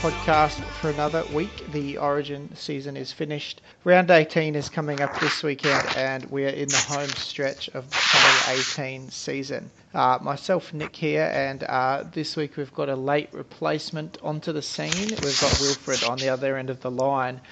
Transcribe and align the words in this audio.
podcast 0.00 0.58
for 0.80 0.88
another 0.88 1.22
week. 1.34 1.70
The 1.72 1.98
Origin 1.98 2.48
season 2.56 2.96
is 2.96 3.12
finished. 3.12 3.60
Round 3.84 4.10
18 4.10 4.54
is 4.54 4.70
coming 4.70 5.02
up 5.02 5.20
this 5.20 5.42
weekend, 5.42 5.86
and 5.94 6.24
we 6.30 6.46
are 6.46 6.48
in 6.48 6.68
the 6.68 6.84
home 6.88 7.10
stretch 7.10 7.68
of 7.68 7.90
the 7.90 7.96
2018 7.96 9.10
season. 9.10 9.70
Uh, 9.92 10.18
myself, 10.22 10.72
Nick, 10.72 10.96
here, 10.96 11.30
and 11.34 11.62
uh, 11.64 12.04
this 12.12 12.34
week 12.34 12.56
we've 12.56 12.72
got 12.72 12.88
a 12.88 12.96
late 12.96 13.28
replacement 13.32 14.16
onto 14.22 14.52
the 14.52 14.62
scene. 14.62 15.10
We've 15.10 15.40
got 15.40 15.60
Wilfred 15.60 16.02
on 16.04 16.16
the 16.16 16.30
other 16.30 16.56
end 16.56 16.70
of 16.70 16.80
the 16.80 16.90
line. 16.90 17.42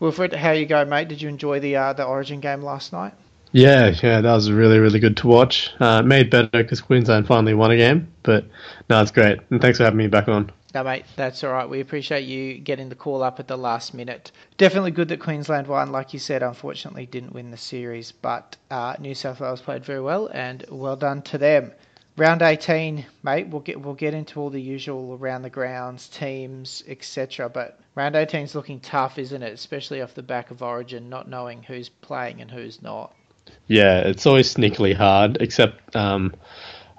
Wilfred, 0.00 0.32
how 0.32 0.52
you 0.52 0.64
go, 0.64 0.86
mate? 0.86 1.08
Did 1.08 1.20
you 1.20 1.28
enjoy 1.28 1.60
the 1.60 1.76
uh, 1.76 1.92
the 1.92 2.04
Origin 2.04 2.40
game 2.40 2.62
last 2.62 2.90
night? 2.90 3.12
Yeah, 3.52 3.94
yeah, 4.02 4.20
that 4.20 4.34
was 4.34 4.50
really, 4.52 4.78
really 4.78 5.00
good 5.00 5.16
to 5.18 5.26
watch. 5.26 5.70
Uh, 5.80 6.02
made 6.02 6.30
better 6.30 6.48
because 6.52 6.80
Queensland 6.80 7.26
finally 7.26 7.54
won 7.54 7.70
a 7.70 7.76
game, 7.76 8.12
but 8.22 8.44
no, 8.90 9.00
it's 9.00 9.10
great. 9.10 9.38
And 9.50 9.60
thanks 9.60 9.78
for 9.78 9.84
having 9.84 9.98
me 9.98 10.06
back 10.06 10.28
on. 10.28 10.52
No, 10.74 10.84
mate, 10.84 11.06
that's 11.16 11.42
all 11.44 11.52
right. 11.52 11.68
We 11.68 11.80
appreciate 11.80 12.26
you 12.26 12.58
getting 12.58 12.90
the 12.90 12.94
call 12.94 13.22
up 13.22 13.40
at 13.40 13.48
the 13.48 13.56
last 13.56 13.94
minute. 13.94 14.32
Definitely 14.58 14.90
good 14.90 15.08
that 15.08 15.20
Queensland 15.20 15.66
won. 15.66 15.92
Like 15.92 16.12
you 16.12 16.18
said, 16.18 16.42
unfortunately 16.42 17.06
didn't 17.06 17.32
win 17.32 17.50
the 17.50 17.56
series, 17.56 18.12
but 18.12 18.56
uh, 18.70 18.94
New 18.98 19.14
South 19.14 19.40
Wales 19.40 19.62
played 19.62 19.82
very 19.82 20.02
well, 20.02 20.28
and 20.30 20.64
well 20.68 20.96
done 20.96 21.22
to 21.22 21.38
them. 21.38 21.72
Round 22.18 22.42
18, 22.42 23.06
mate. 23.22 23.48
We'll 23.48 23.62
get 23.62 23.80
we'll 23.80 23.94
get 23.94 24.12
into 24.12 24.40
all 24.40 24.50
the 24.50 24.60
usual 24.60 25.16
around 25.18 25.40
the 25.40 25.50
grounds, 25.50 26.08
teams, 26.08 26.82
etc. 26.86 27.48
But 27.48 27.80
round 27.94 28.14
18 28.14 28.42
is 28.42 28.54
looking 28.54 28.80
tough, 28.80 29.18
isn't 29.18 29.42
it? 29.42 29.52
Especially 29.54 30.02
off 30.02 30.14
the 30.14 30.22
back 30.22 30.50
of 30.50 30.62
Origin, 30.62 31.08
not 31.08 31.28
knowing 31.28 31.62
who's 31.62 31.88
playing 31.88 32.42
and 32.42 32.50
who's 32.50 32.82
not. 32.82 33.14
Yeah, 33.68 34.00
it's 34.00 34.26
always 34.26 34.52
sneakily 34.52 34.94
hard, 34.96 35.36
except 35.40 35.94
um, 35.94 36.34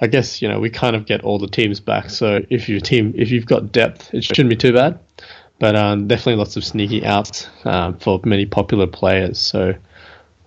I 0.02 0.08
guess 0.08 0.42
you 0.42 0.48
know 0.48 0.60
we 0.60 0.70
kind 0.70 0.96
of 0.96 1.06
get 1.06 1.22
all 1.24 1.40
the 1.40 1.48
teams 1.48 1.80
back. 1.80 2.10
So 2.10 2.46
if 2.50 2.70
your 2.70 2.80
team, 2.80 3.14
if 3.18 3.32
you've 3.32 3.46
got 3.48 3.72
depth, 3.72 4.14
it 4.14 4.24
shouldn't 4.24 4.50
be 4.50 4.56
too 4.56 4.74
bad. 4.74 5.00
But 5.60 5.76
um, 5.76 6.08
definitely 6.08 6.36
lots 6.36 6.56
of 6.56 6.64
sneaky 6.64 7.06
outs 7.06 7.50
um, 7.66 7.98
for 7.98 8.22
many 8.24 8.46
popular 8.46 8.88
players. 8.88 9.40
So 9.42 9.66
we'll 9.66 9.76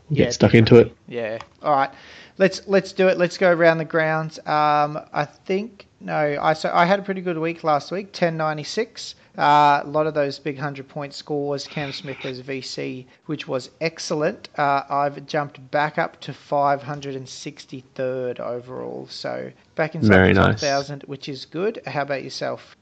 Yeah. 0.08 0.24
get 0.24 0.32
stuck 0.34 0.54
into 0.54 0.76
it. 0.76 0.96
Yeah. 1.06 1.38
All 1.62 1.72
right. 1.72 1.90
Let's 2.38 2.62
let's 2.66 2.92
do 2.92 3.08
it. 3.08 3.18
Let's 3.18 3.36
go 3.36 3.52
around 3.52 3.78
the 3.78 3.84
grounds. 3.84 4.38
Um, 4.46 4.98
I 5.12 5.26
think 5.26 5.86
no. 6.00 6.38
I 6.40 6.54
so 6.54 6.70
I 6.72 6.86
had 6.86 6.98
a 6.98 7.02
pretty 7.02 7.20
good 7.20 7.36
week 7.38 7.62
last 7.62 7.90
week. 7.92 8.12
Ten 8.12 8.36
ninety 8.38 8.64
six. 8.64 9.14
Uh, 9.36 9.80
a 9.82 9.86
lot 9.86 10.06
of 10.06 10.12
those 10.12 10.38
big 10.38 10.58
hundred 10.58 10.88
point 10.88 11.14
scores. 11.14 11.66
Cam 11.66 11.92
Smith 11.92 12.24
as 12.24 12.42
VC, 12.42 13.06
which 13.26 13.48
was 13.48 13.70
excellent. 13.80 14.50
Uh, 14.58 14.82
I've 14.90 15.24
jumped 15.26 15.70
back 15.70 15.96
up 15.96 16.20
to 16.22 16.34
five 16.34 16.82
hundred 16.82 17.14
and 17.16 17.26
sixty 17.26 17.82
third 17.94 18.40
overall. 18.40 19.06
So 19.08 19.50
back 19.74 19.94
inside 19.94 20.08
Very 20.08 20.28
the 20.34 20.40
top 20.40 20.50
nice. 20.50 20.60
thousand, 20.60 21.02
which 21.04 21.28
is 21.28 21.46
good. 21.46 21.80
How 21.86 22.02
about 22.02 22.22
yourself? 22.22 22.76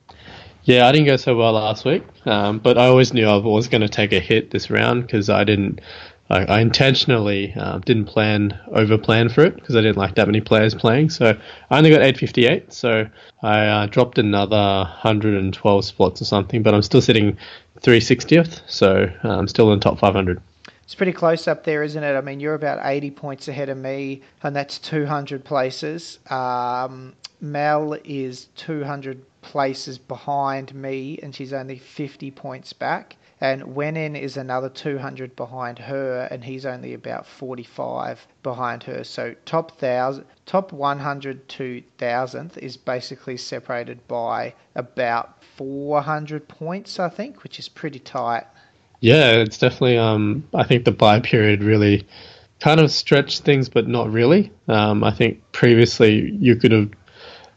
Yeah, 0.64 0.86
I 0.86 0.92
didn't 0.92 1.06
go 1.06 1.16
so 1.16 1.36
well 1.36 1.52
last 1.52 1.84
week, 1.84 2.02
um, 2.26 2.58
but 2.58 2.76
I 2.76 2.86
always 2.86 3.14
knew 3.14 3.26
I 3.26 3.36
was 3.36 3.68
going 3.68 3.80
to 3.80 3.88
take 3.88 4.12
a 4.12 4.20
hit 4.20 4.50
this 4.50 4.70
round 4.70 5.02
because 5.02 5.30
I 5.30 5.44
didn't. 5.44 5.80
I, 6.30 6.44
I 6.44 6.60
intentionally 6.60 7.52
uh, 7.56 7.78
didn't 7.78 8.06
plan 8.06 8.58
over 8.68 8.96
plan 8.96 9.28
for 9.28 9.44
it 9.44 9.56
because 9.56 9.74
I 9.74 9.80
didn't 9.80 9.96
like 9.96 10.14
that 10.14 10.26
many 10.28 10.40
players 10.40 10.74
playing. 10.74 11.10
So 11.10 11.36
I 11.70 11.78
only 11.78 11.90
got 11.90 12.02
858, 12.02 12.72
so 12.72 13.08
I 13.42 13.66
uh, 13.66 13.86
dropped 13.86 14.18
another 14.18 14.56
112 14.56 15.84
spots 15.84 16.22
or 16.22 16.24
something, 16.24 16.62
but 16.62 16.74
I'm 16.74 16.82
still 16.82 17.02
sitting 17.02 17.36
360th, 17.80 18.60
so 18.66 19.10
uh, 19.24 19.28
I'm 19.28 19.48
still 19.48 19.72
in 19.72 19.78
the 19.78 19.82
top 19.82 19.98
500. 19.98 20.40
It's 20.82 20.94
pretty 20.94 21.12
close 21.12 21.46
up 21.46 21.64
there, 21.64 21.82
isn't 21.82 22.02
it? 22.02 22.16
I 22.16 22.20
mean, 22.20 22.40
you're 22.40 22.54
about 22.54 22.80
80 22.82 23.12
points 23.12 23.48
ahead 23.48 23.68
of 23.68 23.78
me, 23.78 24.22
and 24.42 24.54
that's 24.54 24.78
200 24.78 25.44
places. 25.44 26.18
Um, 26.30 27.14
Mel 27.40 27.96
is 28.04 28.46
200 28.56 29.24
places 29.42 29.98
behind 29.98 30.74
me, 30.74 31.18
and 31.22 31.34
she's 31.34 31.52
only 31.52 31.78
50 31.78 32.30
points 32.32 32.72
back. 32.72 33.16
And 33.40 33.62
Wenin 33.62 34.20
is 34.20 34.36
another 34.36 34.68
200 34.68 35.34
behind 35.34 35.78
her, 35.78 36.28
and 36.30 36.44
he's 36.44 36.66
only 36.66 36.92
about 36.92 37.26
45 37.26 38.26
behind 38.42 38.82
her. 38.82 39.02
So 39.02 39.34
top 39.46 39.78
thousand, 39.78 40.26
top 40.44 40.72
100 40.72 41.48
to 41.48 41.82
thousandth 41.96 42.58
is 42.58 42.76
basically 42.76 43.38
separated 43.38 44.06
by 44.06 44.54
about 44.74 45.42
400 45.56 46.48
points, 46.48 47.00
I 47.00 47.08
think, 47.08 47.42
which 47.42 47.58
is 47.58 47.68
pretty 47.68 47.98
tight. 47.98 48.44
Yeah, 49.00 49.30
it's 49.30 49.56
definitely. 49.56 49.96
Um, 49.96 50.46
I 50.52 50.64
think 50.64 50.84
the 50.84 50.92
buy 50.92 51.20
period 51.20 51.64
really 51.64 52.06
kind 52.60 52.78
of 52.78 52.90
stretched 52.90 53.42
things, 53.42 53.70
but 53.70 53.88
not 53.88 54.12
really. 54.12 54.52
Um, 54.68 55.02
I 55.02 55.10
think 55.10 55.40
previously 55.52 56.30
you 56.38 56.56
could 56.56 56.72
have 56.72 56.90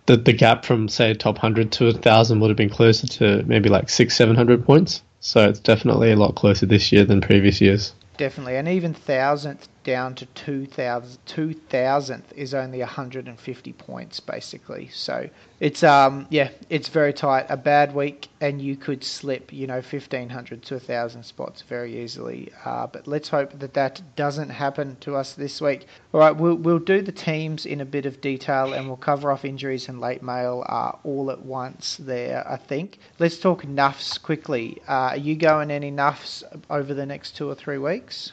the 0.06 0.18
the 0.18 0.34
gap 0.34 0.66
from 0.66 0.88
say 0.88 1.14
top 1.14 1.38
hundred 1.38 1.72
to 1.74 1.88
a 1.88 1.94
thousand 1.94 2.40
would 2.40 2.50
have 2.50 2.58
been 2.58 2.70
closer 2.70 3.08
to 3.08 3.44
maybe 3.46 3.70
like 3.70 3.90
six 3.90 4.16
seven 4.16 4.36
hundred 4.36 4.66
points. 4.66 5.02
So 5.20 5.48
it's 5.48 5.60
definitely 5.60 6.12
a 6.12 6.18
lot 6.18 6.36
closer 6.36 6.66
this 6.66 6.92
year 6.92 7.06
than 7.06 7.22
previous 7.22 7.62
years. 7.62 7.94
Definitely, 8.18 8.58
and 8.58 8.68
even 8.68 8.94
thousandth 8.94 9.68
down 9.84 10.16
to 10.16 10.26
two 10.28 10.66
thousand, 10.66 11.20
two 11.26 11.54
thousandth 11.54 12.32
is 12.36 12.54
only 12.54 12.80
hundred 12.82 13.28
and 13.28 13.40
fifty 13.40 13.74
points 13.74 14.20
basically. 14.20 14.90
So 14.94 15.30
it's 15.60 15.84
um 15.84 16.28
yeah, 16.30 16.50
it's 16.70 16.90
very 16.90 17.14
tight. 17.14 17.46
A 17.50 17.58
bad 17.58 17.94
week, 17.96 18.28
and 18.42 18.62
you 18.62 18.76
could 18.76 19.04
slip 19.04 19.54
you 19.54 19.68
know 19.68 19.82
fifteen 19.82 20.30
hundred 20.30 20.64
to 20.64 20.76
a 20.76 20.80
thousand 20.80 21.24
spots 21.24 21.62
very 21.62 22.04
easily. 22.04 22.52
Uh, 22.66 22.88
but 22.88 23.08
let's 23.08 23.30
hope 23.30 23.58
that 23.60 23.74
that 23.74 24.02
doesn't 24.16 24.50
happen 24.50 24.98
to 25.02 25.16
us 25.16 25.34
this 25.34 25.62
week. 25.62 25.88
All 26.14 26.20
right, 26.20 26.36
we'll 26.36 26.56
we'll 26.56 26.80
do 26.80 27.02
the 27.02 27.12
teams 27.12 27.66
in 27.66 27.82
a 27.82 27.86
bit 27.86 28.06
of 28.06 28.22
detail, 28.22 28.74
and 28.74 28.88
we'll 28.88 28.98
cover 28.98 29.32
off 29.32 29.46
injuries 29.46 29.90
and 29.90 30.00
late 30.00 30.24
mail 30.24 30.66
uh, 30.68 30.92
all 31.04 31.32
at 31.32 31.42
once. 31.44 31.98
There, 31.98 32.48
I 32.48 32.58
think. 32.58 33.00
Let's 33.20 33.38
talk 33.38 33.64
nuffs 33.64 34.22
quickly. 34.22 34.82
Uh, 34.88 35.12
are 35.12 35.18
you 35.18 35.36
going 35.36 35.72
any 35.72 35.92
nuffs 35.92 36.44
over 36.70 36.94
the 36.94 37.06
next 37.06 37.36
two 37.38 37.50
or 37.50 37.56
three 37.56 37.78
weeks? 37.78 38.32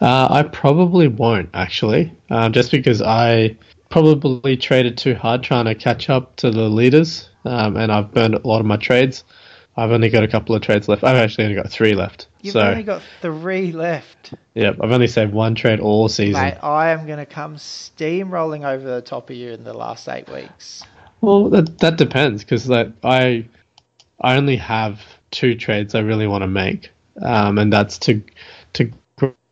Uh, 0.00 0.28
I 0.30 0.42
probably 0.44 1.08
won't 1.08 1.50
actually, 1.52 2.12
uh, 2.30 2.48
just 2.48 2.70
because 2.70 3.02
I 3.02 3.56
probably 3.90 4.56
traded 4.56 4.96
too 4.96 5.14
hard 5.14 5.42
trying 5.42 5.66
to 5.66 5.74
catch 5.74 6.08
up 6.08 6.36
to 6.36 6.50
the 6.50 6.68
leaders, 6.68 7.28
um, 7.44 7.76
and 7.76 7.92
I've 7.92 8.12
burned 8.12 8.34
a 8.34 8.46
lot 8.46 8.60
of 8.60 8.66
my 8.66 8.76
trades. 8.76 9.24
I've 9.76 9.92
only 9.92 10.08
got 10.08 10.24
a 10.24 10.28
couple 10.28 10.54
of 10.54 10.62
trades 10.62 10.88
left. 10.88 11.04
I've 11.04 11.16
actually 11.16 11.44
only 11.44 11.56
got 11.56 11.70
three 11.70 11.94
left. 11.94 12.28
You've 12.42 12.52
so, 12.52 12.60
only 12.60 12.82
got 12.82 13.02
three 13.20 13.72
left. 13.72 14.34
yep, 14.54 14.78
I've 14.82 14.90
only 14.90 15.06
saved 15.06 15.32
one 15.32 15.54
trade 15.54 15.80
all 15.80 16.08
season. 16.08 16.42
Mate, 16.42 16.58
I 16.62 16.90
am 16.90 17.06
going 17.06 17.18
to 17.18 17.26
come 17.26 17.56
steamrolling 17.56 18.66
over 18.66 18.84
the 18.84 19.02
top 19.02 19.30
of 19.30 19.36
you 19.36 19.52
in 19.52 19.64
the 19.64 19.74
last 19.74 20.08
eight 20.08 20.28
weeks. 20.28 20.82
Well, 21.20 21.50
that 21.50 21.78
that 21.78 21.96
depends 21.96 22.42
because 22.42 22.68
like 22.68 22.92
I 23.04 23.46
I 24.20 24.36
only 24.36 24.56
have 24.56 25.00
two 25.30 25.54
trades 25.54 25.94
I 25.94 26.00
really 26.00 26.26
want 26.26 26.42
to 26.42 26.48
make, 26.48 26.90
um, 27.20 27.58
and 27.58 27.72
that's 27.72 27.98
to 27.98 28.22
to 28.74 28.90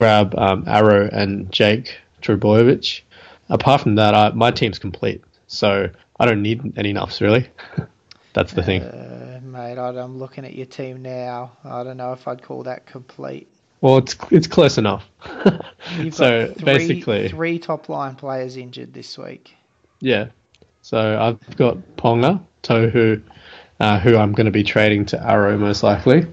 grab 0.01 0.37
um, 0.39 0.65
Arrow 0.67 1.09
and 1.13 1.51
Jake 1.53 1.97
Trbojevic. 2.23 3.03
Apart 3.49 3.81
from 3.83 3.95
that, 3.97 4.15
I, 4.15 4.31
my 4.31 4.51
team's 4.51 4.79
complete, 4.79 5.23
so 5.47 5.89
I 6.21 6.27
don't 6.27 6.43
need 6.43 6.77
any 6.79 6.93
nuffs 6.93 7.21
really. 7.21 7.49
that's 8.35 8.53
the 8.53 8.63
thing. 8.63 8.83
Uh, 8.83 9.41
mate, 9.43 9.79
I- 9.79 9.89
I'm 9.99 10.19
looking 10.19 10.45
at 10.45 10.55
your 10.55 10.67
team 10.67 11.03
now. 11.03 11.53
I 11.65 11.83
don't 11.83 11.97
know 11.97 12.13
if 12.13 12.29
I'd 12.29 12.43
call 12.43 12.63
that 12.65 12.87
complete. 12.87 13.49
Well, 13.81 13.99
it's 13.99 14.17
it's 14.31 14.47
close 14.49 14.77
enough. 14.77 15.09
You've 15.99 16.15
so 16.15 16.49
got 16.49 16.57
three, 16.57 16.65
basically, 16.65 17.29
three 17.29 17.59
top 17.61 17.89
line 17.89 18.17
players 18.17 18.57
injured 18.57 18.93
this 18.93 19.17
week. 19.17 19.55
yeah. 20.01 20.29
So 20.83 21.21
I've 21.21 21.57
got 21.57 21.77
Ponga, 21.97 22.41
Tohu, 22.63 23.23
uh, 23.79 23.99
who 24.01 24.17
I'm 24.17 24.33
going 24.33 24.47
to 24.47 24.51
be 24.51 24.63
trading 24.63 25.05
to 25.07 25.23
Arrow 25.23 25.59
most 25.59 25.83
likely. 25.83 26.27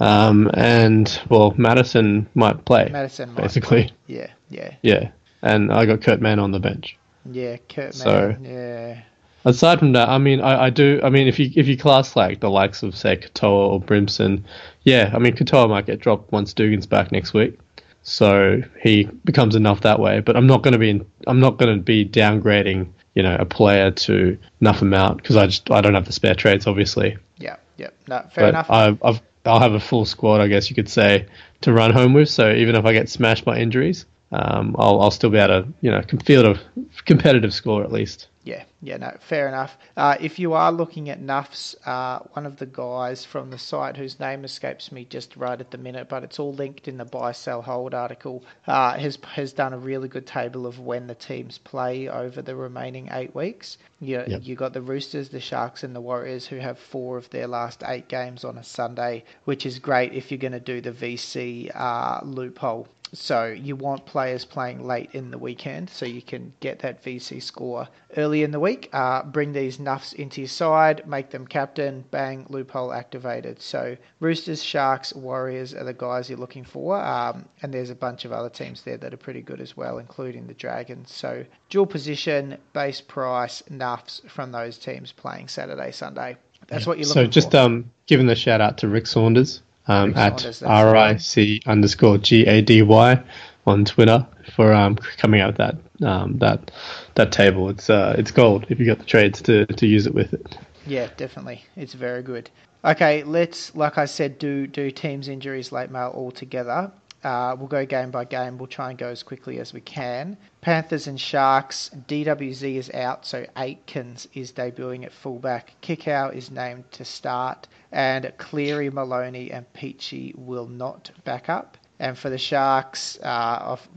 Um, 0.00 0.50
and 0.54 1.20
well, 1.28 1.54
Matterson 1.56 2.28
might 2.34 2.64
play. 2.64 2.88
Matterson, 2.92 3.32
might 3.34 3.42
basically. 3.42 3.84
play. 3.84 3.92
Yeah, 4.06 4.30
yeah. 4.50 4.74
Yeah, 4.82 5.10
and 5.42 5.72
I 5.72 5.86
got 5.86 6.02
Kurt 6.02 6.20
Mann 6.20 6.38
on 6.38 6.50
the 6.50 6.58
bench. 6.60 6.96
Yeah, 7.30 7.56
Kurt 7.68 7.94
So- 7.94 8.36
Mann. 8.40 8.44
Yeah. 8.44 9.00
Aside 9.46 9.78
from 9.78 9.92
that, 9.92 10.08
I 10.08 10.16
mean, 10.16 10.40
I, 10.40 10.64
I 10.64 10.70
do. 10.70 11.00
I 11.04 11.10
mean, 11.10 11.28
if 11.28 11.38
you 11.38 11.50
if 11.54 11.66
you 11.68 11.76
class 11.76 12.16
like 12.16 12.40
the 12.40 12.48
likes 12.48 12.82
of 12.82 12.96
say 12.96 13.18
Katoa 13.18 13.72
or 13.72 13.80
Brimson, 13.80 14.42
yeah, 14.84 15.10
I 15.14 15.18
mean 15.18 15.36
Katoa 15.36 15.68
might 15.68 15.84
get 15.84 16.00
dropped 16.00 16.32
once 16.32 16.54
Dugan's 16.54 16.86
back 16.86 17.12
next 17.12 17.34
week, 17.34 17.58
so 18.02 18.62
he 18.82 19.04
becomes 19.26 19.54
enough 19.54 19.82
that 19.82 20.00
way. 20.00 20.20
But 20.20 20.38
I'm 20.38 20.46
not 20.46 20.62
going 20.62 20.72
to 20.72 20.78
be 20.78 20.88
in, 20.88 21.06
I'm 21.26 21.40
not 21.40 21.58
going 21.58 21.76
to 21.76 21.82
be 21.82 22.06
downgrading 22.06 22.88
you 23.14 23.22
know 23.22 23.36
a 23.38 23.44
player 23.44 23.90
to 23.90 24.38
nuff 24.60 24.80
him 24.80 24.94
out 24.94 25.18
because 25.18 25.36
I 25.36 25.44
just 25.44 25.70
I 25.70 25.82
don't 25.82 25.92
have 25.94 26.06
the 26.06 26.12
spare 26.14 26.34
trades 26.34 26.66
obviously. 26.66 27.18
Yeah. 27.36 27.56
Yeah. 27.76 27.90
No, 28.08 28.20
fair 28.32 28.44
but 28.44 28.48
enough. 28.48 28.70
I, 28.70 28.96
I've 29.02 29.20
I'll 29.44 29.60
have 29.60 29.74
a 29.74 29.80
full 29.80 30.04
squad, 30.04 30.40
I 30.40 30.48
guess 30.48 30.70
you 30.70 30.76
could 30.76 30.88
say, 30.88 31.26
to 31.62 31.72
run 31.72 31.92
home 31.92 32.14
with. 32.14 32.28
So 32.28 32.52
even 32.52 32.76
if 32.76 32.84
I 32.84 32.92
get 32.92 33.08
smashed 33.08 33.44
by 33.44 33.58
injuries, 33.58 34.06
um, 34.32 34.74
I'll 34.78 35.00
I'll 35.00 35.10
still 35.10 35.30
be 35.30 35.38
able 35.38 35.62
to 35.62 35.68
you 35.80 35.90
know 35.90 36.02
field 36.24 36.56
a 36.56 36.82
competitive 37.04 37.54
score 37.54 37.82
at 37.84 37.92
least. 37.92 38.28
Yeah, 38.44 38.64
yeah, 38.82 38.98
no, 38.98 39.16
fair 39.20 39.48
enough. 39.48 39.78
Uh, 39.96 40.18
if 40.20 40.38
you 40.38 40.52
are 40.52 40.70
looking 40.70 41.08
at 41.08 41.18
Nuffs, 41.18 41.74
uh, 41.86 42.18
one 42.34 42.44
of 42.44 42.58
the 42.58 42.66
guys 42.66 43.24
from 43.24 43.48
the 43.50 43.56
site 43.56 43.96
whose 43.96 44.20
name 44.20 44.44
escapes 44.44 44.92
me 44.92 45.06
just 45.06 45.34
right 45.34 45.58
at 45.58 45.70
the 45.70 45.78
minute, 45.78 46.10
but 46.10 46.22
it's 46.22 46.38
all 46.38 46.52
linked 46.52 46.86
in 46.86 46.98
the 46.98 47.06
buy, 47.06 47.32
sell, 47.32 47.62
hold 47.62 47.94
article, 47.94 48.44
uh, 48.66 48.98
has 48.98 49.18
has 49.32 49.54
done 49.54 49.72
a 49.72 49.78
really 49.78 50.08
good 50.08 50.26
table 50.26 50.66
of 50.66 50.78
when 50.78 51.06
the 51.06 51.14
teams 51.14 51.56
play 51.56 52.06
over 52.06 52.42
the 52.42 52.54
remaining 52.54 53.08
eight 53.12 53.34
weeks. 53.34 53.78
You 53.98 54.22
Yep. 54.26 54.42
you 54.44 54.54
got 54.56 54.74
the 54.74 54.82
Roosters, 54.82 55.30
the 55.30 55.40
Sharks, 55.40 55.82
and 55.82 55.96
the 55.96 56.02
Warriors 56.02 56.46
who 56.46 56.58
have 56.58 56.78
four 56.78 57.16
of 57.16 57.30
their 57.30 57.46
last 57.46 57.82
eight 57.86 58.08
games 58.08 58.44
on 58.44 58.58
a 58.58 58.64
Sunday, 58.64 59.24
which 59.46 59.64
is 59.64 59.78
great 59.78 60.12
if 60.12 60.30
you're 60.30 60.36
going 60.36 60.52
to 60.52 60.60
do 60.60 60.82
the 60.82 60.92
VC 60.92 61.70
uh, 61.74 62.20
loophole. 62.22 62.88
So 63.14 63.46
you 63.46 63.76
want 63.76 64.06
players 64.06 64.44
playing 64.44 64.84
late 64.84 65.10
in 65.12 65.30
the 65.30 65.38
weekend 65.38 65.88
so 65.88 66.04
you 66.04 66.20
can 66.20 66.52
get 66.60 66.80
that 66.80 67.02
VC 67.02 67.42
score 67.42 67.88
early 68.16 68.42
in 68.42 68.50
the 68.50 68.60
week. 68.60 68.88
Uh, 68.92 69.22
bring 69.22 69.52
these 69.52 69.78
nuffs 69.78 70.12
into 70.14 70.40
your 70.40 70.48
side, 70.48 71.06
make 71.06 71.30
them 71.30 71.46
captain, 71.46 72.04
bang, 72.10 72.46
loophole 72.48 72.92
activated. 72.92 73.60
So 73.62 73.96
Roosters, 74.20 74.62
Sharks, 74.62 75.14
Warriors 75.14 75.74
are 75.74 75.84
the 75.84 75.94
guys 75.94 76.28
you're 76.28 76.38
looking 76.38 76.64
for. 76.64 77.00
Um, 77.00 77.44
and 77.62 77.72
there's 77.72 77.90
a 77.90 77.94
bunch 77.94 78.24
of 78.24 78.32
other 78.32 78.50
teams 78.50 78.82
there 78.82 78.96
that 78.96 79.14
are 79.14 79.18
pretty 79.18 79.42
good 79.42 79.60
as 79.60 79.76
well, 79.76 79.98
including 79.98 80.46
the 80.46 80.54
Dragons. 80.54 81.12
So 81.12 81.44
dual 81.70 81.86
position, 81.86 82.58
base 82.72 83.00
price, 83.00 83.62
nuffs 83.70 84.28
from 84.28 84.50
those 84.52 84.76
teams 84.78 85.12
playing 85.12 85.48
Saturday, 85.48 85.92
Sunday. 85.92 86.36
That's 86.66 86.86
what 86.86 86.98
you're 86.98 87.06
looking 87.06 87.26
for. 87.26 87.26
So 87.26 87.30
just 87.30 87.50
for. 87.52 87.58
um, 87.58 87.90
giving 88.06 88.26
the 88.26 88.34
shout 88.34 88.60
out 88.60 88.78
to 88.78 88.88
Rick 88.88 89.06
Saunders 89.06 89.62
um, 89.86 90.10
at 90.16 90.40
Saunders, 90.40 90.42
that's 90.42 90.58
the 90.60 90.66
R 90.66 90.96
I 90.96 91.16
C 91.16 91.60
underscore 91.66 92.18
G 92.18 92.46
A 92.46 92.62
D 92.62 92.82
Y 92.82 93.22
on 93.66 93.84
Twitter 93.84 94.26
for 94.54 94.72
um, 94.72 94.96
coming 95.16 95.40
out 95.40 95.48
with 95.48 95.56
that 95.58 96.06
um, 96.06 96.38
that 96.38 96.70
that 97.14 97.32
table. 97.32 97.68
It's 97.68 97.88
uh, 97.90 98.14
it's 98.18 98.30
gold 98.30 98.66
if 98.68 98.78
you 98.80 98.86
got 98.86 98.98
the 98.98 99.04
trades 99.04 99.42
to, 99.42 99.66
to 99.66 99.86
use 99.86 100.06
it 100.06 100.14
with 100.14 100.32
it. 100.32 100.58
Yeah, 100.86 101.08
definitely. 101.16 101.64
It's 101.76 101.94
very 101.94 102.22
good. 102.22 102.50
Okay, 102.84 103.22
let's, 103.24 103.74
like 103.74 103.96
I 103.96 104.04
said, 104.04 104.38
do 104.38 104.66
do 104.66 104.90
teams 104.90 105.28
injuries 105.28 105.72
late 105.72 105.90
mail 105.90 106.12
all 106.14 106.30
together. 106.30 106.92
Uh, 107.24 107.56
we'll 107.58 107.68
go 107.68 107.84
game 107.86 108.10
by 108.10 108.24
game. 108.24 108.58
We'll 108.58 108.66
try 108.66 108.90
and 108.90 108.98
go 108.98 109.08
as 109.08 109.22
quickly 109.22 109.58
as 109.58 109.72
we 109.72 109.80
can. 109.80 110.36
Panthers 110.60 111.06
and 111.06 111.20
Sharks. 111.20 111.90
DWZ 112.06 112.76
is 112.76 112.90
out, 112.92 113.26
so 113.26 113.46
Aekins 113.56 114.26
is 114.34 114.52
debuting 114.52 115.04
at 115.04 115.12
fullback. 115.12 115.74
Kikau 115.82 116.34
is 116.34 116.50
named 116.50 116.90
to 116.92 117.04
start, 117.04 117.66
and 117.92 118.30
Cleary, 118.38 118.90
Maloney, 118.90 119.50
and 119.50 119.64
Peachey 119.72 120.34
will 120.36 120.66
not 120.66 121.10
back 121.24 121.48
up. 121.48 121.78
And 121.98 122.18
for 122.18 122.28
the 122.28 122.38
Sharks, 122.38 123.18
uh, 123.22 123.76
I've, 123.76 123.88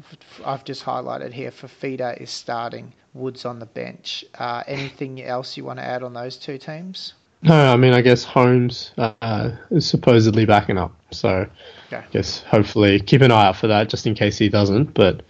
I've 0.46 0.64
just 0.64 0.84
highlighted 0.84 1.34
here. 1.34 1.52
Fifita 1.52 2.20
is 2.22 2.30
starting. 2.30 2.94
Woods 3.14 3.46
on 3.46 3.60
the 3.60 3.66
bench. 3.66 4.24
Uh, 4.38 4.64
anything 4.68 5.22
else 5.22 5.58
you 5.58 5.66
want 5.66 5.80
to 5.80 5.86
add 5.86 6.04
on 6.04 6.14
those 6.14 6.38
two 6.38 6.58
teams? 6.58 7.14
No, 7.42 7.72
I 7.72 7.76
mean 7.76 7.94
I 7.94 8.02
guess 8.02 8.24
Holmes 8.24 8.92
uh, 8.98 9.52
is 9.70 9.86
supposedly 9.86 10.46
backing 10.46 10.78
up, 10.78 10.92
so 11.12 11.48
Okay. 11.88 11.98
I 11.98 12.12
guess 12.12 12.42
hopefully 12.44 13.00
keep 13.00 13.22
an 13.22 13.32
eye 13.32 13.48
out 13.48 13.56
for 13.56 13.68
that 13.68 13.90
just 13.90 14.06
in 14.06 14.14
case 14.14 14.38
he 14.38 14.50
doesn't. 14.50 14.94
But 14.94 15.22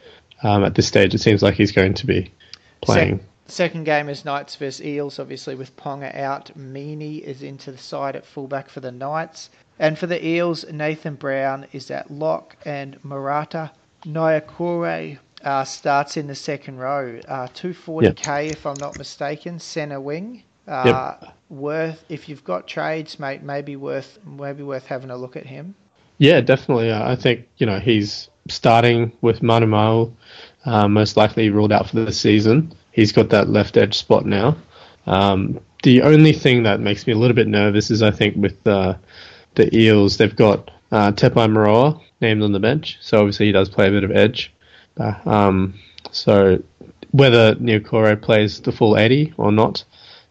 um, 0.44 0.64
at 0.64 0.76
this 0.76 0.88
stage, 0.88 1.14
it 1.14 1.20
seems 1.20 1.44
like 1.44 1.56
he's 1.56 1.72
going 1.72 1.94
to 1.96 2.06
be 2.08 2.32
playing. 2.82 3.20
Sec- 3.20 3.28
second 3.48 3.84
game 3.86 4.10
is 4.10 4.26
Knights 4.26 4.56
versus 4.56 4.84
Eels, 4.86 5.20
obviously 5.20 5.56
with 5.56 5.76
Ponga 5.78 6.16
out. 6.16 6.56
Meany 6.56 7.18
is 7.18 7.44
into 7.44 7.72
the 7.72 7.78
side 7.78 8.16
at 8.16 8.26
fullback 8.26 8.70
for 8.70 8.80
the 8.80 8.92
Knights. 8.92 9.50
And 9.80 9.98
for 9.98 10.08
the 10.08 10.26
Eels, 10.26 10.66
Nathan 10.72 11.16
Brown 11.16 11.68
is 11.72 11.92
at 11.92 12.10
lock 12.10 12.58
and 12.66 13.02
Marata 13.04 13.70
Niukore 14.06 15.20
uh, 15.44 15.64
starts 15.64 16.18
in 16.18 16.28
the 16.28 16.36
second 16.36 16.78
row. 16.78 17.20
Uh, 17.28 17.48
240k 17.48 18.52
if 18.52 18.66
I'm 18.66 18.78
not 18.80 18.98
mistaken, 18.98 19.60
centre 19.60 20.02
wing. 20.02 20.44
Uh, 20.68 21.16
Worth 21.50 22.04
if 22.10 22.28
you've 22.28 22.44
got 22.44 22.68
trades, 22.68 23.20
mate, 23.20 23.42
maybe 23.42 23.78
worth 23.78 24.20
maybe 24.26 24.64
worth 24.64 24.86
having 24.86 25.12
a 25.12 25.16
look 25.16 25.38
at 25.38 25.46
him. 25.46 25.76
Yeah, 26.18 26.42
definitely. 26.42 26.92
Uh, 26.92 27.10
I 27.10 27.16
think 27.16 27.48
you 27.58 27.66
know 27.66 27.80
he's 27.80 28.28
starting 28.50 29.14
with 29.22 29.42
Manu 29.42 29.66
Ma'u, 29.66 30.14
uh, 30.66 30.90
most 30.90 31.16
likely 31.16 31.50
ruled 31.50 31.72
out 31.72 31.90
for 31.90 31.96
the 31.96 32.12
season. 32.12 32.74
He's 32.92 33.14
got 33.14 33.30
that 33.30 33.48
left 33.48 33.78
edge 33.78 33.98
spot 33.98 34.26
now. 34.26 34.58
Um, 35.06 35.62
the 35.84 36.02
only 36.02 36.34
thing 36.34 36.64
that 36.64 36.82
makes 36.82 37.08
me 37.08 37.14
a 37.14 37.18
little 37.18 37.36
bit 37.36 37.48
nervous 37.48 37.90
is 37.90 38.04
I 38.04 38.12
think 38.12 38.36
with 38.36 38.68
uh, 38.68 38.96
the 39.56 39.74
Eels 39.74 40.18
they've 40.18 40.36
got 40.36 40.70
uh, 40.92 41.14
Tepai 41.14 41.50
Moeroa 41.50 42.02
named 42.20 42.44
on 42.44 42.52
the 42.52 42.60
bench, 42.60 42.98
so 43.00 43.20
obviously 43.20 43.46
he 43.46 43.52
does 43.54 43.70
play 43.70 43.88
a 43.88 43.92
bit 43.92 44.04
of 44.04 44.12
edge. 44.12 44.54
Uh, 45.00 45.14
um, 45.26 45.80
so 46.12 46.62
whether 47.12 47.56
Niukore 47.56 48.22
plays 48.22 48.60
the 48.60 48.74
full 48.74 48.98
80 48.98 49.34
or 49.38 49.54
not 49.54 49.86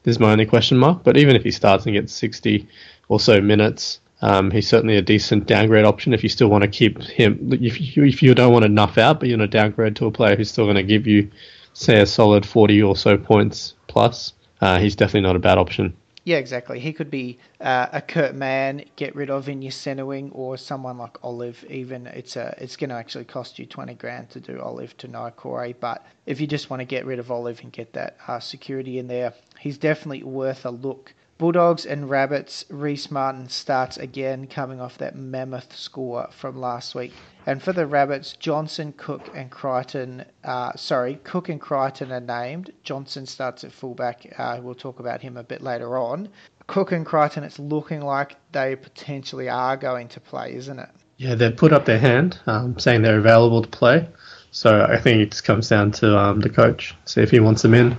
is 0.07 0.19
my 0.19 0.33
only 0.33 0.47
question 0.47 0.79
mark. 0.79 1.05
But 1.05 1.17
even 1.17 1.37
if 1.37 1.43
he 1.43 1.51
starts 1.51 1.85
and 1.85 1.95
gets 1.95 2.13
60 2.15 2.67
or 3.09 3.21
so 3.21 3.41
minutes, 3.41 4.01
um, 4.23 4.51
he's 4.51 4.69
certainly 4.69 4.97
a 4.97 5.03
decent 5.03 5.47
downgrade 5.47 5.85
option 5.85 6.15
if 6.15 6.23
you 6.23 6.29
still 6.29 6.49
want 6.49 6.63
to 6.63 6.69
keep 6.69 7.03
him. 7.03 7.53
If 7.53 7.97
you, 7.97 8.05
if 8.05 8.23
you 8.23 8.35
don't 8.35 8.53
want 8.53 8.65
to 8.65 8.69
nuff 8.69 8.97
out, 8.99 9.21
but 9.21 9.29
you 9.29 9.37
want 9.37 9.51
to 9.51 9.59
downgrade 9.59 9.97
to 9.97 10.07
a 10.07 10.11
player 10.11 10.37
who's 10.37 10.51
still 10.51 10.65
going 10.65 10.77
to 10.77 10.83
give 10.83 11.07
you, 11.07 11.31
say, 11.75 12.01
a 12.01 12.07
solid 12.07 12.47
40 12.47 12.83
or 12.83 12.97
so 12.97 13.19
points 13.19 13.75
plus, 13.89 14.33
uh, 14.61 14.79
he's 14.79 14.97
definitely 14.97 15.27
not 15.27 15.37
a 15.37 15.41
bad 15.41 15.59
option. 15.59 15.95
Yeah, 16.27 16.39
exactly. 16.39 16.81
He 16.81 16.93
could 16.93 17.09
be 17.11 17.39
uh, 17.61 17.87
a 17.93 18.03
Kurt 18.03 18.35
Mann, 18.35 18.85
get 18.97 19.15
rid 19.15 19.31
of 19.31 19.49
in 19.49 19.63
your 19.63 19.71
centre 19.71 20.05
wing, 20.05 20.33
or 20.33 20.57
someone 20.57 20.99
like 20.99 21.17
Olive. 21.25 21.65
Even 21.71 22.09
it's 22.09 22.35
a 22.35 22.53
it's 22.59 22.77
going 22.77 22.91
to 22.91 22.97
actually 22.97 23.25
cost 23.25 23.61
you 23.61 23.65
twenty 23.65 23.95
grand 23.95 24.29
to 24.31 24.41
do 24.41 24.61
Olive 24.61 24.97
to 24.99 25.09
Niukore. 25.09 25.75
But 25.79 26.05
if 26.27 26.41
you 26.41 26.49
just 26.49 26.69
want 26.69 26.81
to 26.81 26.85
get 26.85 27.07
rid 27.07 27.21
of 27.21 27.31
Olive 27.31 27.61
and 27.63 27.73
get 27.73 27.93
that 27.93 28.17
uh, 28.27 28.41
security 28.41 28.99
in 28.99 29.07
there, 29.07 29.35
he's 29.61 29.79
definitely 29.79 30.25
worth 30.25 30.67
a 30.67 30.71
look. 30.71 31.15
Bulldogs 31.39 31.85
and 31.85 32.09
Rabbits, 32.09 32.65
Rhyse 32.71 33.11
Martin 33.11 33.49
starts 33.51 33.99
again, 33.99 34.47
coming 34.47 34.81
off 34.81 34.97
that 34.99 35.17
mammoth 35.17 35.77
score 35.77 36.29
from 36.31 36.59
last 36.59 36.95
week. 36.95 37.13
And 37.45 37.63
for 37.63 37.75
the 37.75 37.87
Rabbits, 37.87 38.33
Johnston, 38.33 38.95
Cook, 38.97 39.31
and 39.35 39.51
Crichton, 39.51 40.25
uh, 40.45 40.73
sorry, 40.77 41.21
Cook 41.25 41.51
and 41.51 41.61
Crichton 41.61 42.11
are 42.11 42.21
named. 42.21 42.73
Johnston 42.85 43.27
starts 43.27 43.65
at 43.65 43.73
fullback. 43.73 44.35
Uh, 44.39 44.61
we'll 44.63 44.75
talk 44.75 44.99
about 44.99 45.21
him 45.21 45.37
a 45.37 45.45
bit 45.45 45.61
later 45.61 45.99
on. 45.99 46.31
Cook 46.69 46.93
and 46.93 47.05
Crichton, 47.05 47.45
it's 47.45 47.59
looking 47.59 48.01
like 48.01 48.37
they 48.53 48.75
potentially 48.75 49.51
are 49.51 49.77
going 49.77 50.09
to 50.09 50.21
play, 50.21 50.55
isn't 50.55 50.79
it? 50.79 50.89
Yeah, 51.19 51.35
they've 51.35 51.57
put 51.57 51.73
up 51.73 51.85
their 51.85 51.99
hand, 51.99 52.39
um, 52.47 52.79
saying 52.79 53.03
they're 53.03 53.19
available 53.19 53.63
to 53.63 53.69
play. 53.69 54.09
So 54.51 54.87
I 54.89 54.99
think 54.99 55.21
it 55.21 55.31
just 55.33 55.45
comes 55.45 55.69
down 55.69 55.93
to 55.93 56.19
um, 56.19 56.41
the 56.41 56.49
coach, 56.49 56.95
see 57.05 57.21
if 57.21 57.31
he 57.31 57.41
wants 57.41 57.61
them 57.61 57.75
in. 57.75 57.97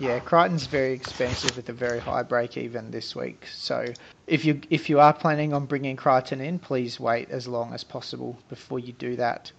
Yeah, 0.00 0.20
Crichton's 0.20 0.66
very 0.66 0.92
expensive 0.92 1.56
with 1.56 1.68
a 1.68 1.72
very 1.72 1.98
high 1.98 2.22
break 2.22 2.56
even 2.56 2.92
this 2.92 3.16
week. 3.16 3.46
So 3.52 3.84
if 4.28 4.44
you 4.44 4.60
if 4.70 4.88
you 4.88 5.00
are 5.00 5.12
planning 5.12 5.52
on 5.52 5.66
bringing 5.66 5.96
Crichton 5.96 6.40
in, 6.40 6.60
please 6.60 7.00
wait 7.00 7.30
as 7.30 7.48
long 7.48 7.74
as 7.74 7.82
possible 7.82 8.38
before 8.48 8.78
you 8.78 8.92
do 8.92 9.16
that. 9.16 9.50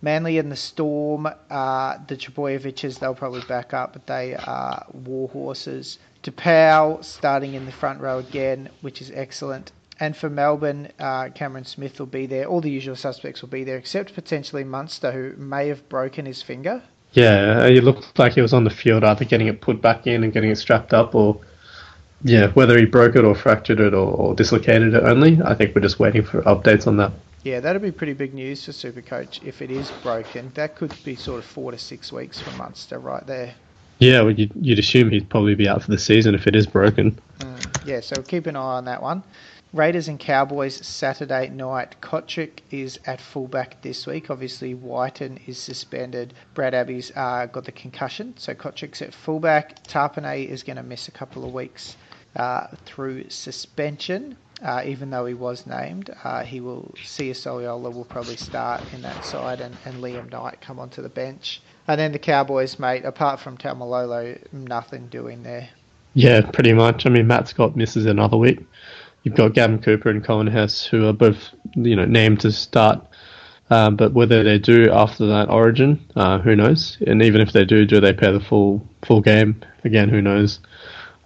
Manly 0.00 0.38
and 0.38 0.52
the 0.52 0.56
Storm, 0.56 1.26
uh, 1.26 1.98
the 2.06 2.16
Trbojeviches, 2.16 3.00
they'll 3.00 3.16
probably 3.16 3.40
back 3.48 3.74
up, 3.74 3.94
but 3.94 4.06
they 4.06 4.36
are 4.36 4.86
war 4.92 5.28
horses. 5.30 5.98
Taupau 6.22 7.02
starting 7.02 7.54
in 7.54 7.66
the 7.66 7.72
front 7.72 8.00
row 8.00 8.18
again, 8.18 8.68
which 8.80 9.02
is 9.02 9.10
excellent. 9.12 9.72
And 9.98 10.16
for 10.16 10.30
Melbourne, 10.30 10.92
uh, 11.00 11.30
Cameron 11.30 11.64
Smith 11.64 11.98
will 11.98 12.06
be 12.06 12.26
there. 12.26 12.44
All 12.44 12.60
the 12.60 12.70
usual 12.70 12.94
suspects 12.94 13.42
will 13.42 13.48
be 13.48 13.64
there, 13.64 13.76
except 13.76 14.14
potentially 14.14 14.62
Munster, 14.62 15.10
who 15.10 15.34
may 15.36 15.66
have 15.66 15.88
broken 15.88 16.24
his 16.24 16.40
finger. 16.40 16.80
Yeah, 17.12 17.64
it 17.66 17.84
looked 17.84 18.18
like 18.18 18.34
he 18.34 18.40
was 18.40 18.52
on 18.52 18.64
the 18.64 18.70
field, 18.70 19.02
either 19.04 19.24
getting 19.24 19.46
it 19.46 19.60
put 19.60 19.80
back 19.80 20.06
in 20.06 20.24
and 20.24 20.32
getting 20.32 20.50
it 20.50 20.56
strapped 20.56 20.92
up, 20.92 21.14
or 21.14 21.40
yeah, 22.22 22.48
whether 22.48 22.78
he 22.78 22.84
broke 22.84 23.16
it 23.16 23.24
or 23.24 23.34
fractured 23.34 23.80
it 23.80 23.94
or, 23.94 24.10
or 24.10 24.34
dislocated 24.34 24.94
it 24.94 25.02
only. 25.02 25.40
I 25.42 25.54
think 25.54 25.74
we're 25.74 25.80
just 25.80 25.98
waiting 25.98 26.22
for 26.22 26.42
updates 26.42 26.86
on 26.86 26.96
that. 26.98 27.12
Yeah, 27.44 27.60
that'd 27.60 27.80
be 27.80 27.92
pretty 27.92 28.14
big 28.14 28.34
news 28.34 28.64
for 28.64 28.72
Supercoach 28.72 29.44
if 29.46 29.62
it 29.62 29.70
is 29.70 29.90
broken. 30.02 30.50
That 30.54 30.74
could 30.74 30.92
be 31.04 31.14
sort 31.14 31.38
of 31.38 31.44
four 31.44 31.70
to 31.70 31.78
six 31.78 32.12
weeks 32.12 32.40
for 32.40 32.50
Munster 32.58 32.98
right 32.98 33.26
there. 33.26 33.54
Yeah, 34.00 34.22
well, 34.22 34.32
you'd, 34.32 34.52
you'd 34.60 34.78
assume 34.78 35.10
he'd 35.10 35.28
probably 35.28 35.54
be 35.54 35.68
out 35.68 35.82
for 35.82 35.90
the 35.90 35.98
season 35.98 36.34
if 36.34 36.46
it 36.46 36.54
is 36.54 36.66
broken. 36.66 37.18
Mm, 37.38 37.86
yeah, 37.86 38.00
so 38.00 38.22
keep 38.22 38.46
an 38.46 38.56
eye 38.56 38.60
on 38.60 38.84
that 38.84 39.02
one. 39.02 39.22
Raiders 39.74 40.08
and 40.08 40.18
Cowboys 40.18 40.86
Saturday 40.86 41.50
night. 41.50 41.96
Cotric 42.00 42.60
is 42.70 42.98
at 43.04 43.20
fullback 43.20 43.82
this 43.82 44.06
week. 44.06 44.30
Obviously, 44.30 44.72
Wighton 44.72 45.38
is 45.46 45.58
suspended. 45.58 46.32
Brad 46.54 46.72
Abbey's 46.72 47.12
uh, 47.14 47.46
got 47.46 47.66
the 47.66 47.72
concussion, 47.72 48.32
so 48.38 48.54
Cotric's 48.54 49.02
at 49.02 49.12
fullback. 49.12 49.82
Tarpanay 49.84 50.48
is 50.48 50.62
going 50.62 50.78
to 50.78 50.82
miss 50.82 51.08
a 51.08 51.10
couple 51.10 51.44
of 51.44 51.52
weeks 51.52 51.96
uh, 52.36 52.68
through 52.86 53.28
suspension. 53.28 54.36
Uh, 54.62 54.82
even 54.86 55.10
though 55.10 55.26
he 55.26 55.34
was 55.34 55.66
named, 55.66 56.10
uh, 56.24 56.42
he 56.42 56.60
will. 56.60 56.92
Soliola 56.96 57.92
will 57.92 58.06
probably 58.06 58.36
start 58.36 58.82
in 58.94 59.02
that 59.02 59.24
side, 59.24 59.60
and, 59.60 59.76
and 59.84 60.02
Liam 60.02 60.32
Knight 60.32 60.60
come 60.62 60.80
onto 60.80 61.02
the 61.02 61.08
bench. 61.10 61.60
And 61.86 62.00
then 62.00 62.12
the 62.12 62.18
Cowboys, 62.18 62.78
mate. 62.78 63.04
Apart 63.04 63.38
from 63.38 63.58
Taumalolo, 63.58 64.38
nothing 64.50 65.08
doing 65.08 65.42
there. 65.42 65.68
Yeah, 66.14 66.40
pretty 66.40 66.72
much. 66.72 67.06
I 67.06 67.10
mean, 67.10 67.26
Matt 67.26 67.48
Scott 67.48 67.76
misses 67.76 68.06
another 68.06 68.36
week. 68.36 68.60
You've 69.28 69.36
got 69.36 69.52
Gavin 69.52 69.82
Cooper 69.82 70.08
and 70.08 70.24
Coen 70.24 70.50
Hess, 70.50 70.86
who 70.86 71.06
are 71.06 71.12
both, 71.12 71.50
you 71.74 71.94
know, 71.94 72.06
named 72.06 72.40
to 72.40 72.50
start. 72.50 73.04
Um, 73.68 73.94
but 73.94 74.14
whether 74.14 74.42
they 74.42 74.58
do 74.58 74.90
after 74.90 75.26
that 75.26 75.50
Origin, 75.50 76.02
uh, 76.16 76.38
who 76.38 76.56
knows? 76.56 76.96
And 77.06 77.20
even 77.22 77.42
if 77.42 77.52
they 77.52 77.66
do, 77.66 77.84
do 77.84 78.00
they 78.00 78.14
play 78.14 78.32
the 78.32 78.40
full 78.40 78.82
full 79.02 79.20
game? 79.20 79.62
Again, 79.84 80.08
who 80.08 80.22
knows? 80.22 80.60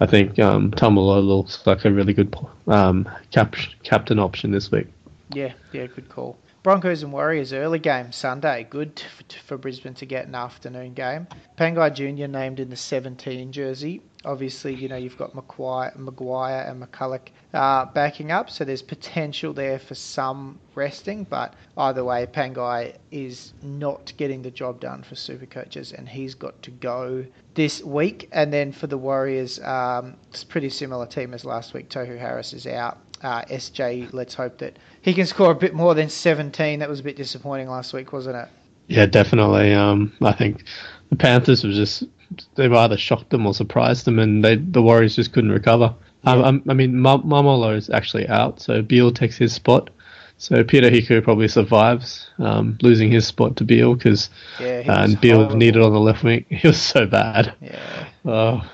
I 0.00 0.06
think 0.06 0.36
um, 0.40 0.72
Tamalo 0.72 1.24
looks 1.24 1.64
like 1.64 1.84
a 1.84 1.92
really 1.92 2.12
good 2.12 2.34
um, 2.66 3.08
cap- 3.30 3.54
captain 3.84 4.18
option 4.18 4.50
this 4.50 4.72
week. 4.72 4.88
Yeah, 5.32 5.52
yeah, 5.70 5.86
good 5.86 6.08
call. 6.08 6.36
Broncos 6.64 7.04
and 7.04 7.12
Warriors 7.12 7.52
early 7.52 7.78
game 7.78 8.10
Sunday. 8.10 8.66
Good 8.68 8.96
t- 8.96 9.06
for 9.46 9.56
Brisbane 9.56 9.94
to 9.94 10.06
get 10.06 10.26
an 10.26 10.34
afternoon 10.34 10.94
game. 10.94 11.28
Pangai 11.56 11.94
Jr. 11.94 12.26
named 12.26 12.58
in 12.58 12.68
the 12.68 12.76
17 12.76 13.52
jersey. 13.52 14.02
Obviously, 14.24 14.74
you 14.74 14.88
know 14.88 14.96
you've 14.96 15.18
got 15.18 15.34
McGuire, 15.34 15.96
Maguire 15.96 16.64
and 16.68 16.82
McCulloch 16.82 17.28
uh, 17.54 17.86
backing 17.86 18.30
up, 18.30 18.50
so 18.50 18.64
there's 18.64 18.82
potential 18.82 19.52
there 19.52 19.78
for 19.78 19.94
some 19.94 20.58
resting. 20.74 21.24
But 21.24 21.54
either 21.76 22.04
way, 22.04 22.26
Pangai 22.26 22.96
is 23.10 23.52
not 23.62 24.12
getting 24.16 24.42
the 24.42 24.50
job 24.50 24.80
done 24.80 25.02
for 25.02 25.14
Super 25.14 25.46
Coaches, 25.46 25.92
and 25.92 26.08
he's 26.08 26.34
got 26.34 26.60
to 26.62 26.70
go 26.70 27.24
this 27.54 27.82
week. 27.82 28.28
And 28.32 28.52
then 28.52 28.72
for 28.72 28.86
the 28.86 28.98
Warriors, 28.98 29.60
um, 29.60 30.16
it's 30.30 30.44
pretty 30.44 30.70
similar 30.70 31.06
team 31.06 31.34
as 31.34 31.44
last 31.44 31.74
week. 31.74 31.88
Tohu 31.88 32.18
Harris 32.18 32.52
is 32.52 32.66
out. 32.66 32.98
Uh, 33.22 33.42
SJ, 33.44 34.12
let's 34.12 34.34
hope 34.34 34.58
that 34.58 34.78
he 35.00 35.14
can 35.14 35.26
score 35.26 35.52
a 35.52 35.54
bit 35.54 35.74
more 35.74 35.94
than 35.94 36.08
17. 36.08 36.80
That 36.80 36.88
was 36.88 37.00
a 37.00 37.04
bit 37.04 37.16
disappointing 37.16 37.68
last 37.68 37.92
week, 37.92 38.12
wasn't 38.12 38.36
it? 38.36 38.48
Yeah, 38.88 39.06
definitely. 39.06 39.72
Um, 39.72 40.12
I 40.22 40.32
think 40.32 40.64
the 41.10 41.16
Panthers 41.16 41.64
were 41.64 41.72
just 41.72 42.04
they've 42.54 42.72
either 42.72 42.96
shocked 42.96 43.30
them 43.30 43.46
or 43.46 43.54
surprised 43.54 44.04
them, 44.04 44.18
and 44.18 44.44
they 44.44 44.56
the 44.56 44.82
Warriors 44.82 45.16
just 45.16 45.32
couldn't 45.32 45.52
recover. 45.52 45.94
Um, 46.24 46.44
um, 46.44 46.62
I 46.68 46.74
mean, 46.74 46.94
Maumalo 46.94 47.76
is 47.76 47.90
actually 47.90 48.28
out, 48.28 48.60
so 48.60 48.80
Beale 48.82 49.10
takes 49.12 49.36
his 49.36 49.52
spot. 49.52 49.90
So 50.38 50.64
Peta 50.64 50.88
Hiku 50.90 51.22
probably 51.22 51.46
survives, 51.48 52.28
um, 52.38 52.76
losing 52.82 53.10
his 53.10 53.26
spot 53.26 53.56
to 53.56 53.64
Beale 53.64 53.94
because 53.94 54.28
Yeah, 54.60 54.82
uh, 54.88 55.04
and 55.04 55.20
Beale 55.20 55.36
horrible. 55.36 55.56
needed 55.56 55.82
on 55.82 55.92
the 55.92 56.00
left 56.00 56.24
wing. 56.24 56.44
He 56.50 56.66
was 56.66 56.80
so 56.80 57.06
bad. 57.06 57.54
Yeah. 57.60 58.06
Oh, 58.24 58.70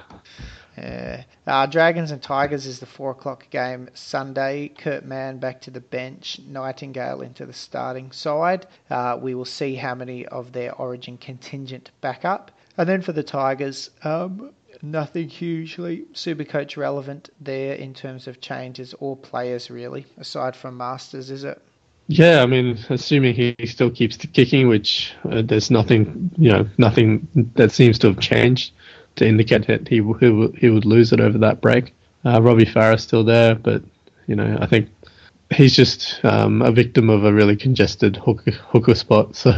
Yeah. 0.76 1.24
Uh, 1.46 1.64
Dragons 1.64 2.10
and 2.10 2.22
Tigers 2.22 2.66
is 2.66 2.78
the 2.78 2.86
four 2.86 3.10
o'clock 3.10 3.48
game 3.48 3.88
Sunday. 3.94 4.68
Kurt 4.68 5.04
Mann 5.06 5.38
back 5.38 5.62
to 5.62 5.70
the 5.70 5.80
bench. 5.80 6.38
Nightingale 6.46 7.22
into 7.22 7.46
the 7.46 7.54
starting 7.54 8.12
side. 8.12 8.66
Uh, 8.90 9.18
we 9.20 9.34
will 9.34 9.46
see 9.46 9.74
how 9.74 9.94
many 9.94 10.26
of 10.26 10.52
their 10.52 10.74
Origin 10.74 11.16
contingent 11.16 11.90
back 12.02 12.26
up. 12.26 12.50
And 12.78 12.88
then 12.88 13.02
for 13.02 13.12
the 13.12 13.24
Tigers, 13.24 13.90
um, 14.04 14.52
nothing 14.82 15.28
hugely 15.28 16.04
super 16.12 16.44
coach 16.44 16.76
relevant 16.76 17.28
there 17.40 17.74
in 17.74 17.92
terms 17.92 18.28
of 18.28 18.40
changes 18.40 18.94
or 19.00 19.16
players 19.16 19.68
really, 19.68 20.06
aside 20.16 20.54
from 20.54 20.76
Marsters, 20.76 21.30
is 21.30 21.42
it? 21.42 21.60
Yeah, 22.06 22.42
I 22.42 22.46
mean, 22.46 22.78
assuming 22.88 23.34
he 23.34 23.54
still 23.66 23.90
keeps 23.90 24.16
kicking, 24.16 24.68
which 24.68 25.12
uh, 25.30 25.42
there's 25.42 25.70
nothing, 25.70 26.30
you 26.38 26.50
know, 26.50 26.66
nothing 26.78 27.28
that 27.56 27.72
seems 27.72 27.98
to 27.98 28.06
have 28.06 28.20
changed 28.20 28.72
to 29.16 29.26
indicate 29.26 29.66
that 29.66 29.88
he 29.88 29.96
he, 29.96 30.48
he 30.56 30.70
would 30.70 30.86
lose 30.86 31.12
it 31.12 31.20
over 31.20 31.36
that 31.38 31.60
break. 31.60 31.92
Uh, 32.24 32.40
Robbie 32.40 32.64
Farah's 32.64 33.02
still 33.02 33.24
there, 33.24 33.54
but 33.54 33.82
you 34.26 34.36
know, 34.36 34.56
I 34.60 34.66
think 34.66 34.88
he's 35.50 35.74
just 35.74 36.24
um, 36.24 36.62
a 36.62 36.70
victim 36.72 37.10
of 37.10 37.24
a 37.24 37.32
really 37.32 37.56
congested 37.56 38.16
hooker, 38.16 38.52
hooker 38.52 38.94
spot. 38.94 39.34
So 39.36 39.50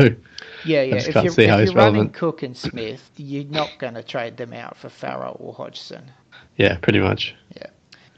Yeah, 0.65 0.83
yeah. 0.83 0.97
If 0.97 1.15
you're, 1.15 1.27
if 1.27 1.37
you're 1.39 1.49
running 1.49 1.75
relevant. 1.75 2.15
Cook 2.15 2.43
and 2.43 2.57
Smith, 2.57 3.11
you're 3.17 3.45
not 3.45 3.71
going 3.79 3.95
to 3.95 4.03
trade 4.03 4.37
them 4.37 4.53
out 4.53 4.77
for 4.77 4.89
Farah 4.89 5.39
or 5.41 5.55
Hodgson. 5.55 6.11
yeah, 6.57 6.77
pretty 6.79 7.01
much. 7.01 7.35
Yeah. 7.57 7.67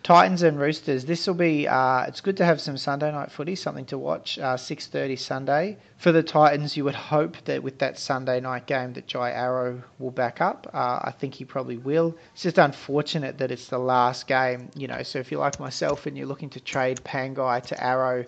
Titans 0.03 0.43
and 0.43 0.59
Roosters. 0.59 1.05
This 1.05 1.29
will 1.29 1.35
be. 1.35 1.69
Uh, 1.69 2.03
it's 2.09 2.21
good 2.21 2.37
to 2.39 2.45
have 2.45 2.61
some 2.61 2.77
Sunday 2.77 3.13
night 3.13 3.31
footy, 3.31 3.55
something 3.55 3.85
to 3.87 3.97
watch. 3.99 4.37
Uh, 4.37 4.57
Six 4.57 4.89
thirty 4.89 5.15
Sunday 5.15 5.77
for 5.97 6.11
the 6.11 6.25
Titans. 6.25 6.77
You 6.77 6.85
would 6.85 6.97
hope 6.97 7.37
that 7.45 7.63
with 7.63 7.79
that 7.79 8.01
Sunday 8.01 8.41
night 8.41 8.67
game 8.67 8.93
that 8.95 9.07
Jai 9.07 9.31
Arrow 9.31 9.81
will 10.01 10.11
back 10.11 10.41
up. 10.41 10.69
Uh, 10.75 10.99
I 11.05 11.13
think 11.17 11.35
he 11.35 11.45
probably 11.45 11.77
will. 11.77 12.17
It's 12.33 12.43
just 12.43 12.59
unfortunate 12.59 13.39
that 13.39 13.53
it's 13.53 13.69
the 13.69 13.79
last 13.79 14.27
game. 14.27 14.71
You 14.75 14.89
know, 14.89 15.05
so 15.05 15.21
if 15.21 15.31
you're 15.31 15.41
like 15.41 15.61
myself 15.61 16.07
and 16.07 16.19
you're 16.19 16.27
looking 16.27 16.51
to 16.51 16.61
trade 16.61 17.01
Pangai 17.05 17.63
to 17.67 17.81
Arrow 17.83 18.25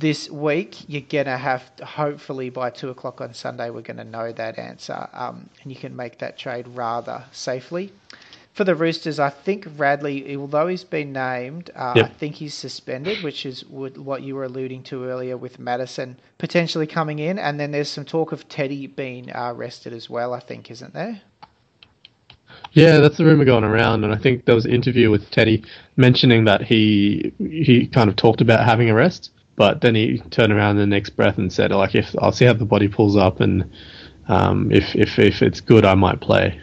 this 0.00 0.30
week, 0.30 0.76
you're 0.88 1.00
gonna 1.08 1.38
have 1.38 1.74
to, 1.76 1.86
hopefully 1.86 2.50
by 2.50 2.68
two 2.68 2.90
o'clock 2.90 3.22
on 3.22 3.32
Sunday 3.32 3.70
we're 3.70 3.80
gonna 3.80 4.04
know 4.04 4.30
that 4.30 4.58
answer, 4.58 5.08
um, 5.14 5.48
and 5.62 5.72
you 5.72 5.78
can 5.78 5.96
make 5.96 6.18
that 6.18 6.36
trade 6.36 6.68
rather 6.68 7.24
safely. 7.32 7.90
For 8.58 8.64
the 8.64 8.74
Roosters, 8.74 9.20
I 9.20 9.30
think 9.30 9.68
Radley, 9.76 10.34
although 10.34 10.66
he's 10.66 10.82
been 10.82 11.12
named, 11.12 11.70
uh, 11.76 11.92
Yep. 11.94 12.04
I 12.04 12.08
think 12.08 12.34
he's 12.34 12.54
suspended, 12.54 13.22
which 13.22 13.46
is 13.46 13.64
what 13.64 13.96
what 13.96 14.24
you 14.24 14.34
were 14.34 14.42
alluding 14.42 14.82
to 14.90 15.04
earlier 15.04 15.36
with 15.36 15.60
Matterson 15.60 16.16
potentially 16.38 16.88
coming 16.88 17.20
in, 17.20 17.38
and 17.38 17.60
then 17.60 17.70
there's 17.70 17.88
some 17.88 18.04
talk 18.04 18.32
of 18.32 18.48
Teddy 18.48 18.88
being 18.88 19.30
uh, 19.30 19.52
arrested 19.54 19.92
as 19.92 20.10
well. 20.10 20.34
I 20.34 20.40
think, 20.40 20.72
isn't 20.72 20.92
there? 20.92 21.20
Yeah, 22.72 22.98
that's 22.98 23.16
the 23.16 23.24
rumor 23.24 23.44
going 23.44 23.62
around, 23.62 24.02
and 24.02 24.12
I 24.12 24.16
think 24.16 24.46
there 24.46 24.56
was 24.56 24.64
an 24.64 24.72
interview 24.72 25.08
with 25.08 25.30
Teddy 25.30 25.62
mentioning 25.96 26.44
that 26.46 26.60
he 26.62 27.32
he 27.38 27.86
kind 27.86 28.10
of 28.10 28.16
talked 28.16 28.40
about 28.40 28.64
having 28.64 28.90
a 28.90 28.94
rest, 28.94 29.30
but 29.54 29.82
then 29.82 29.94
he 29.94 30.18
turned 30.30 30.52
around 30.52 30.78
in 30.78 30.90
the 30.90 30.96
next 30.96 31.10
breath 31.10 31.38
and 31.38 31.52
said, 31.52 31.70
like, 31.70 31.94
if 31.94 32.12
I'll 32.18 32.32
see 32.32 32.46
how 32.46 32.54
the 32.54 32.64
body 32.64 32.88
pulls 32.88 33.16
up, 33.16 33.38
and 33.38 33.70
um, 34.26 34.72
if 34.72 34.96
if 34.96 35.16
if 35.20 35.42
it's 35.42 35.60
good, 35.60 35.84
I 35.84 35.94
might 35.94 36.20
play. 36.20 36.60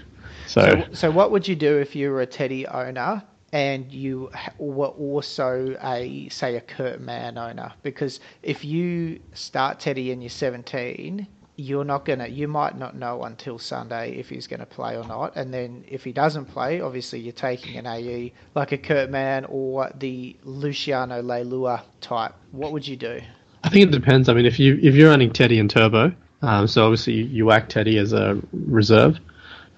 So, 0.56 0.62
So, 0.62 0.86
so 0.94 1.12
what 1.12 1.32
would 1.32 1.48
you 1.48 1.56
do 1.56 1.78
if 1.80 1.98
you 1.98 2.12
were 2.12 2.22
a 2.22 2.26
Teddy 2.26 2.66
owner 2.66 3.22
and 3.52 3.92
you 3.92 4.32
were 4.58 4.88
also 4.88 5.76
a 5.84 6.30
say 6.30 6.56
a 6.56 6.62
Kurt 6.62 7.02
Mann 7.02 7.38
owner? 7.38 7.74
Because 7.84 8.22
if 8.42 8.64
you 8.64 9.20
start 9.34 9.82
Teddy 9.82 10.14
and 10.14 10.24
you're 10.24 10.30
17, 10.30 11.28
you're 11.58 11.84
not 11.84 12.06
gonna, 12.06 12.28
you 12.28 12.48
might 12.48 12.78
not 12.78 12.96
know 12.96 13.24
until 13.24 13.60
Sunday 13.60 14.16
if 14.18 14.30
he's 14.30 14.48
gonna 14.48 14.66
play 14.66 14.96
or 14.96 15.06
not. 15.06 15.36
And 15.36 15.54
then 15.54 15.84
if 15.90 16.06
he 16.06 16.14
doesn't 16.14 16.46
play, 16.46 16.80
obviously 16.80 17.20
you're 17.20 17.34
taking 17.34 17.76
an 17.76 17.86
AE 17.86 18.32
like 18.56 18.72
a 18.72 18.78
Kurt 18.78 19.10
Mann 19.10 19.44
or 19.50 19.92
the 20.00 20.38
Luciano 20.44 21.22
Leilua 21.22 21.82
type. 22.00 22.34
What 22.52 22.72
would 22.72 22.88
you 22.88 22.96
do? 22.96 23.20
I 23.66 23.70
think 23.70 23.90
it 23.90 23.92
depends. 23.92 24.30
I 24.30 24.34
mean, 24.34 24.46
if 24.46 24.58
you 24.58 24.80
if 24.82 24.96
you're 24.96 25.10
running 25.10 25.34
Teddy 25.34 25.60
and 25.60 25.70
Turbo, 25.70 26.14
um, 26.42 26.68
so 26.68 26.86
obviously 26.86 27.14
you, 27.14 27.26
you 27.26 27.46
whack 27.46 27.68
Teddy 27.68 27.98
as 27.98 28.14
a 28.14 28.42
reserve. 28.54 29.20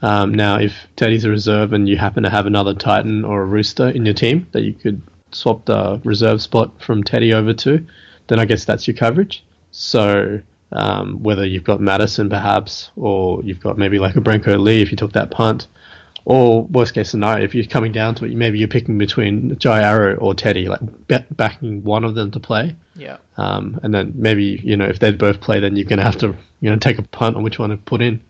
Um, 0.01 0.33
now, 0.33 0.59
if 0.59 0.87
Teddy's 0.95 1.25
a 1.25 1.29
reserve 1.29 1.73
and 1.73 1.89
you 1.89 1.97
happen 1.97 2.23
to 2.23 2.29
have 2.29 2.45
another 2.45 2.73
Titan 2.73 3.25
or 3.25 3.41
a 3.41 3.45
Rooster 3.45 3.89
in 3.89 4.05
your 4.05 4.13
team 4.13 4.47
that 4.51 4.61
you 4.61 4.73
could 4.73 5.01
swap 5.31 5.65
the 5.65 5.99
reserve 6.03 6.41
spot 6.41 6.81
from 6.81 7.03
Teddy 7.03 7.33
over 7.33 7.53
to, 7.53 7.85
then 8.27 8.39
I 8.39 8.45
guess 8.45 8.65
that's 8.65 8.87
your 8.87 8.95
coverage. 8.95 9.43
So 9.71 10.41
um, 10.71 11.21
whether 11.23 11.45
you've 11.45 11.63
got 11.63 11.81
Matterson 11.81 12.29
perhaps, 12.29 12.91
or 12.95 13.43
you've 13.43 13.59
got 13.59 13.77
maybe 13.77 13.99
like 13.99 14.15
a 14.15 14.21
Brenko 14.21 14.59
Lee 14.59 14.81
if 14.81 14.91
you 14.91 14.97
took 14.97 15.13
that 15.13 15.31
punt, 15.31 15.67
or 16.25 16.63
worst 16.65 16.93
case 16.93 17.09
scenario, 17.09 17.45
if 17.45 17.55
you're 17.55 17.65
coming 17.65 17.93
down 17.93 18.13
to 18.15 18.25
it, 18.25 18.35
maybe 18.35 18.59
you're 18.59 18.67
picking 18.67 18.97
between 18.97 19.57
Jai 19.59 19.81
Arrow 19.81 20.17
or 20.17 20.33
Teddy, 20.35 20.67
like 20.67 20.81
ba- 21.07 21.25
backing 21.31 21.85
one 21.85 22.03
of 22.03 22.15
them 22.15 22.31
to 22.31 22.39
play. 22.39 22.75
Yeah. 22.95 23.17
Um, 23.37 23.79
and 23.81 23.93
then 23.93 24.11
maybe 24.13 24.59
you 24.61 24.75
know 24.75 24.85
if 24.85 24.99
they 24.99 25.11
both 25.11 25.39
play, 25.39 25.61
then 25.61 25.77
you're 25.77 25.87
going 25.87 25.99
to 25.99 26.03
have 26.03 26.17
to 26.17 26.35
you 26.59 26.69
know 26.69 26.75
take 26.75 26.99
a 26.99 27.03
punt 27.03 27.37
on 27.37 27.43
which 27.43 27.59
one 27.59 27.69
to 27.69 27.77
put 27.77 28.01
in. 28.01 28.21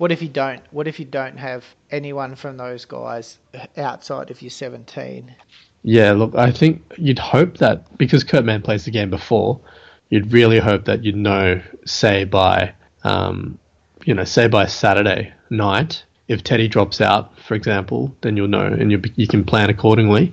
What 0.00 0.12
if 0.12 0.22
you 0.22 0.30
don't? 0.30 0.62
What 0.70 0.88
if 0.88 0.98
you 0.98 1.04
don't 1.04 1.36
have 1.36 1.62
anyone 1.90 2.34
from 2.34 2.56
those 2.56 2.86
guys 2.86 3.36
outside 3.76 4.30
of 4.30 4.40
your 4.40 4.50
17? 4.50 5.36
Yeah, 5.82 6.12
look, 6.12 6.34
I 6.34 6.52
think 6.52 6.80
you'd 6.96 7.18
hope 7.18 7.58
that 7.58 7.98
because 7.98 8.24
Kurt 8.24 8.46
Mann 8.46 8.62
plays 8.62 8.86
the 8.86 8.92
game 8.92 9.10
before, 9.10 9.60
you'd 10.08 10.32
really 10.32 10.58
hope 10.58 10.86
that 10.86 11.04
you'd 11.04 11.16
know, 11.16 11.60
say 11.84 12.24
by, 12.24 12.72
um, 13.04 13.58
you 14.06 14.14
know, 14.14 14.24
say 14.24 14.48
by 14.48 14.64
Saturday 14.64 15.34
night, 15.50 16.02
if 16.28 16.42
Teddy 16.42 16.66
drops 16.66 17.02
out, 17.02 17.38
for 17.38 17.52
example, 17.52 18.16
then 18.22 18.38
you'll 18.38 18.48
know 18.48 18.64
and 18.64 18.90
you 18.90 19.02
you 19.16 19.28
can 19.28 19.44
plan 19.44 19.68
accordingly. 19.68 20.32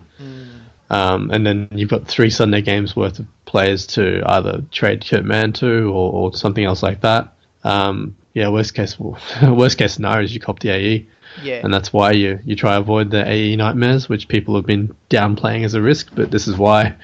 Um, 0.89 1.29
and 1.29 1.45
then 1.45 1.67
you've 1.73 1.89
got 1.89 2.07
three 2.07 2.29
Sunday 2.29 2.61
games 2.61 2.95
worth 2.95 3.19
of 3.19 3.27
players 3.43 3.85
to 3.87 4.21
either 4.25 4.61
trade 4.71 5.05
Kurt 5.05 5.25
Mann 5.25 5.51
to 5.53 5.89
or, 5.89 6.13
or 6.13 6.33
something 6.33 6.63
else 6.63 6.81
like 6.81 7.01
that. 7.01 7.33
Um, 7.63 8.15
yeah, 8.33 8.49
worst 8.49 8.73
case, 8.73 8.97
worst 9.41 9.77
case 9.77 9.93
scenario 9.93 10.23
is 10.23 10.33
you 10.33 10.39
cop 10.39 10.59
the 10.59 10.69
AE. 10.69 11.07
Yeah. 11.41 11.61
And 11.63 11.73
that's 11.73 11.91
why 11.91 12.11
you, 12.11 12.39
you 12.45 12.55
try 12.55 12.75
to 12.75 12.79
avoid 12.79 13.11
the 13.11 13.27
AE 13.27 13.55
nightmares, 13.55 14.07
which 14.07 14.27
people 14.27 14.55
have 14.55 14.65
been 14.65 14.95
downplaying 15.09 15.65
as 15.65 15.73
a 15.73 15.81
risk, 15.81 16.09
but 16.15 16.31
this 16.31 16.47
is 16.47 16.57
why 16.57 16.95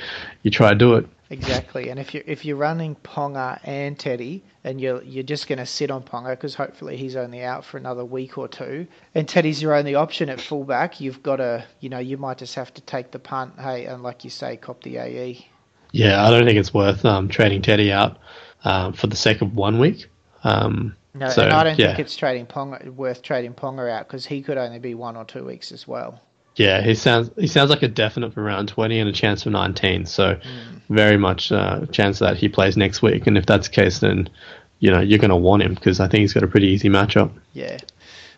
you 0.44 0.52
try 0.52 0.70
to 0.70 0.76
do 0.76 0.96
it. 0.96 1.08
Exactly, 1.34 1.90
and 1.90 2.00
if 2.00 2.14
you're 2.14 2.24
if 2.28 2.46
you're 2.46 2.58
running 2.58 2.96
Ponga 2.96 3.60
and 3.64 3.98
Teddy, 3.98 4.44
and 4.64 4.80
you're 4.80 5.02
you're 5.02 5.24
just 5.24 5.48
going 5.48 5.58
to 5.58 5.66
sit 5.66 5.90
on 5.90 6.04
Ponga 6.04 6.30
because 6.30 6.54
hopefully 6.54 6.96
he's 6.96 7.16
only 7.16 7.42
out 7.42 7.66
for 7.66 7.78
another 7.78 8.06
week 8.06 8.38
or 8.38 8.48
two, 8.48 8.86
and 9.16 9.28
Teddy's 9.28 9.60
your 9.60 9.74
only 9.74 9.96
option 9.96 10.30
at 10.30 10.40
fullback, 10.40 11.02
you've 11.02 11.24
got 11.24 11.38
to 11.38 11.66
you 11.80 11.90
know 11.90 11.98
you 11.98 12.18
might 12.18 12.38
just 12.38 12.54
have 12.54 12.72
to 12.76 12.82
take 12.82 13.10
the 13.10 13.18
punt. 13.18 13.54
Hey, 13.60 13.86
and 13.86 14.04
like 14.04 14.24
you 14.24 14.30
say, 14.30 14.58
cop 14.58 14.84
the. 14.84 14.98
AE. 14.98 15.48
Yeah, 15.92 16.24
I 16.24 16.30
don't 16.30 16.46
think 16.46 16.60
it's 16.60 16.74
worth 16.74 17.04
um, 17.04 17.30
trading 17.30 17.64
Teddy 17.64 17.92
out 17.92 18.20
um, 18.64 18.94
for 18.94 19.08
the 19.08 19.16
sake 19.16 19.42
of 19.42 19.56
one 19.56 19.80
week. 19.80 20.10
Um, 20.44 20.96
No, 21.14 21.30
so, 21.30 21.44
and 21.44 21.54
I 21.54 21.64
don't 21.64 21.78
yeah. 21.80 21.88
think 21.88 22.00
it's 22.00 22.16
trading 22.16 22.46
Ponga 22.46 22.90
worth 22.94 23.22
trading 23.22 23.54
Ponga 23.54 23.90
out 23.90 24.08
because 24.08 24.26
he 24.26 24.42
could 24.42 24.58
only 24.58 24.80
be 24.80 24.96
one 24.96 25.16
or 25.16 25.26
two 25.26 25.44
weeks 25.46 25.72
as 25.72 25.88
well. 25.88 26.22
Yeah, 26.56 26.82
he 26.82 26.94
sounds 26.96 27.32
he 27.38 27.48
sounds 27.48 27.70
like 27.70 27.82
a 27.82 27.88
definite 27.88 28.34
for 28.34 28.44
round 28.44 28.68
twenty 28.68 29.00
and 29.00 29.10
a 29.10 29.14
chance 29.14 29.44
for 29.44 29.50
nineteen. 29.50 30.06
So 30.06 30.40
very 30.90 31.18
much 31.18 31.52
uh, 31.52 31.86
chance 31.88 32.20
that 32.20 32.38
he 32.38 32.48
plays 32.50 32.78
next 32.78 33.02
week. 33.02 33.26
And 33.26 33.38
if 33.38 33.46
that's 33.46 33.68
the 33.68 33.74
case, 33.74 34.00
then 34.00 34.30
you 34.80 34.92
know 34.92 35.00
you're 35.00 35.20
going 35.20 35.30
to 35.30 35.36
want 35.36 35.64
him 35.64 35.74
because 35.74 36.00
I 36.00 36.08
think 36.08 36.22
he's 36.22 36.34
got 36.34 36.44
a 36.44 36.48
pretty 36.48 36.68
easy 36.68 36.90
matchup. 36.90 37.32
Yeah. 37.54 37.78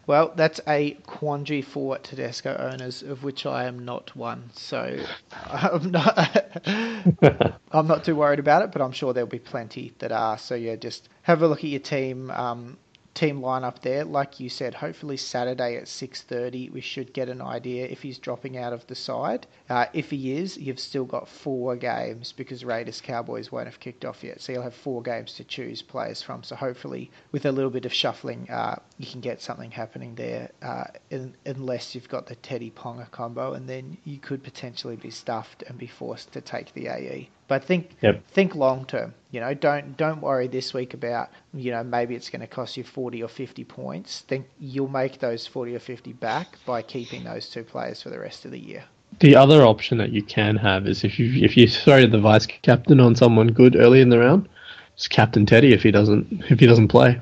Well, 0.07 0.33
that's 0.35 0.59
a 0.67 0.91
quandary 1.07 1.61
for 1.61 1.97
Tedesco 1.97 2.55
owners, 2.57 3.01
of 3.01 3.23
which 3.23 3.45
I 3.45 3.65
am 3.65 3.85
not 3.85 4.15
one. 4.15 4.51
So 4.53 4.99
I'm 5.45 5.91
not, 5.91 6.61
I'm 7.71 7.87
not 7.87 8.03
too 8.03 8.15
worried 8.15 8.39
about 8.39 8.63
it, 8.63 8.71
but 8.71 8.81
I'm 8.81 8.91
sure 8.91 9.13
there'll 9.13 9.27
be 9.29 9.39
plenty 9.39 9.93
that 9.99 10.11
are. 10.11 10.37
So 10.37 10.55
yeah, 10.55 10.75
just 10.75 11.09
have 11.23 11.41
a 11.41 11.47
look 11.47 11.59
at 11.59 11.69
your 11.71 11.79
team 11.79 12.29
um, 12.31 12.77
team 13.15 13.39
lineup 13.39 13.79
there. 13.79 14.03
Like 14.03 14.41
you 14.41 14.49
said, 14.49 14.73
hopefully 14.73 15.15
Saturday 15.15 15.77
at 15.77 15.87
6:30 15.87 16.69
we 16.69 16.81
should 16.81 17.13
get 17.13 17.29
an 17.29 17.41
idea 17.41 17.87
if 17.87 18.01
he's 18.01 18.19
dropping 18.19 18.57
out 18.57 18.73
of 18.73 18.85
the 18.87 18.95
side. 18.95 19.47
Uh, 19.69 19.85
if 19.93 20.11
he 20.11 20.33
is, 20.33 20.57
you've 20.57 20.79
still 20.79 21.05
got 21.05 21.29
four 21.29 21.77
games 21.77 22.33
because 22.33 22.65
Raiders 22.65 22.99
Cowboys 22.99 23.51
won't 23.51 23.67
have 23.67 23.79
kicked 23.79 24.03
off 24.03 24.23
yet, 24.23 24.41
so 24.41 24.51
you'll 24.51 24.61
have 24.61 24.75
four 24.75 25.01
games 25.01 25.33
to 25.35 25.45
choose 25.45 25.81
players 25.81 26.21
from. 26.21 26.43
So 26.43 26.55
hopefully, 26.57 27.09
with 27.31 27.45
a 27.45 27.51
little 27.51 27.71
bit 27.71 27.85
of 27.85 27.93
shuffling, 27.93 28.49
uh, 28.49 28.75
you 28.97 29.07
can 29.07 29.21
get 29.21 29.41
something 29.41 29.71
happening 29.71 30.15
there. 30.15 30.51
Uh, 30.61 30.83
in, 31.09 31.33
unless 31.45 31.95
you've 31.95 32.09
got 32.09 32.27
the 32.27 32.35
Teddy 32.35 32.69
Ponga 32.69 33.09
combo, 33.11 33.53
and 33.53 33.67
then 33.67 33.97
you 34.03 34.19
could 34.19 34.43
potentially 34.43 34.97
be 34.97 35.09
stuffed 35.09 35.63
and 35.63 35.77
be 35.77 35.87
forced 35.87 36.33
to 36.33 36.41
take 36.41 36.73
the 36.73 36.87
AE. 36.89 37.29
But 37.47 37.63
think 37.63 37.91
Yep. 38.01 38.27
think 38.27 38.55
long 38.55 38.85
term. 38.85 39.13
You 39.31 39.41
know, 39.41 39.53
don't 39.53 39.95
don't 39.97 40.21
worry 40.21 40.47
this 40.47 40.73
week 40.73 40.93
about 40.93 41.29
you 41.53 41.71
know 41.71 41.83
maybe 41.83 42.15
it's 42.15 42.29
going 42.29 42.41
to 42.41 42.47
cost 42.47 42.77
you 42.77 42.83
forty 42.83 43.21
or 43.21 43.27
fifty 43.27 43.63
points. 43.63 44.21
Think 44.21 44.47
you'll 44.59 44.87
make 44.87 45.19
those 45.19 45.45
forty 45.45 45.75
or 45.75 45.79
fifty 45.79 46.13
back 46.13 46.57
by 46.65 46.81
keeping 46.81 47.23
those 47.23 47.49
two 47.49 47.63
players 47.63 48.01
for 48.01 48.09
the 48.09 48.19
rest 48.19 48.45
of 48.45 48.51
the 48.51 48.59
year. 48.59 48.83
The 49.19 49.35
other 49.35 49.63
option 49.63 49.97
that 49.99 50.11
you 50.11 50.21
can 50.23 50.55
have 50.57 50.87
is 50.87 51.03
if 51.03 51.19
you 51.19 51.43
if 51.43 51.55
you 51.55 51.67
throw 51.67 52.05
the 52.07 52.19
vice 52.19 52.45
captain 52.45 52.99
on 52.99 53.15
someone 53.15 53.47
good 53.47 53.75
early 53.75 54.01
in 54.01 54.09
the 54.09 54.19
round, 54.19 54.47
it's 54.95 55.07
captain 55.07 55.45
Teddy 55.45 55.73
if 55.73 55.83
he 55.83 55.91
doesn't 55.91 56.27
if 56.49 56.59
he 56.59 56.65
doesn't 56.65 56.87
play. 56.87 57.19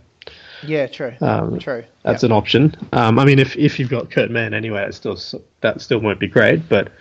Yeah, 0.65 0.87
true, 0.87 1.13
Um, 1.19 1.59
true. 1.59 1.83
That's 2.03 2.23
Yep. 2.23 2.31
an 2.31 2.37
option. 2.37 2.75
Um, 2.93 3.19
I 3.19 3.25
mean, 3.25 3.37
if 3.39 3.57
if 3.57 3.79
you've 3.79 3.89
got 3.89 4.09
Kurt 4.09 4.31
Mann 4.31 4.53
anyway, 4.53 4.83
it 4.85 4.93
still 4.93 5.17
that 5.61 5.81
still 5.81 5.99
won't 5.99 6.19
be 6.19 6.27
great. 6.27 6.69
But 6.69 6.91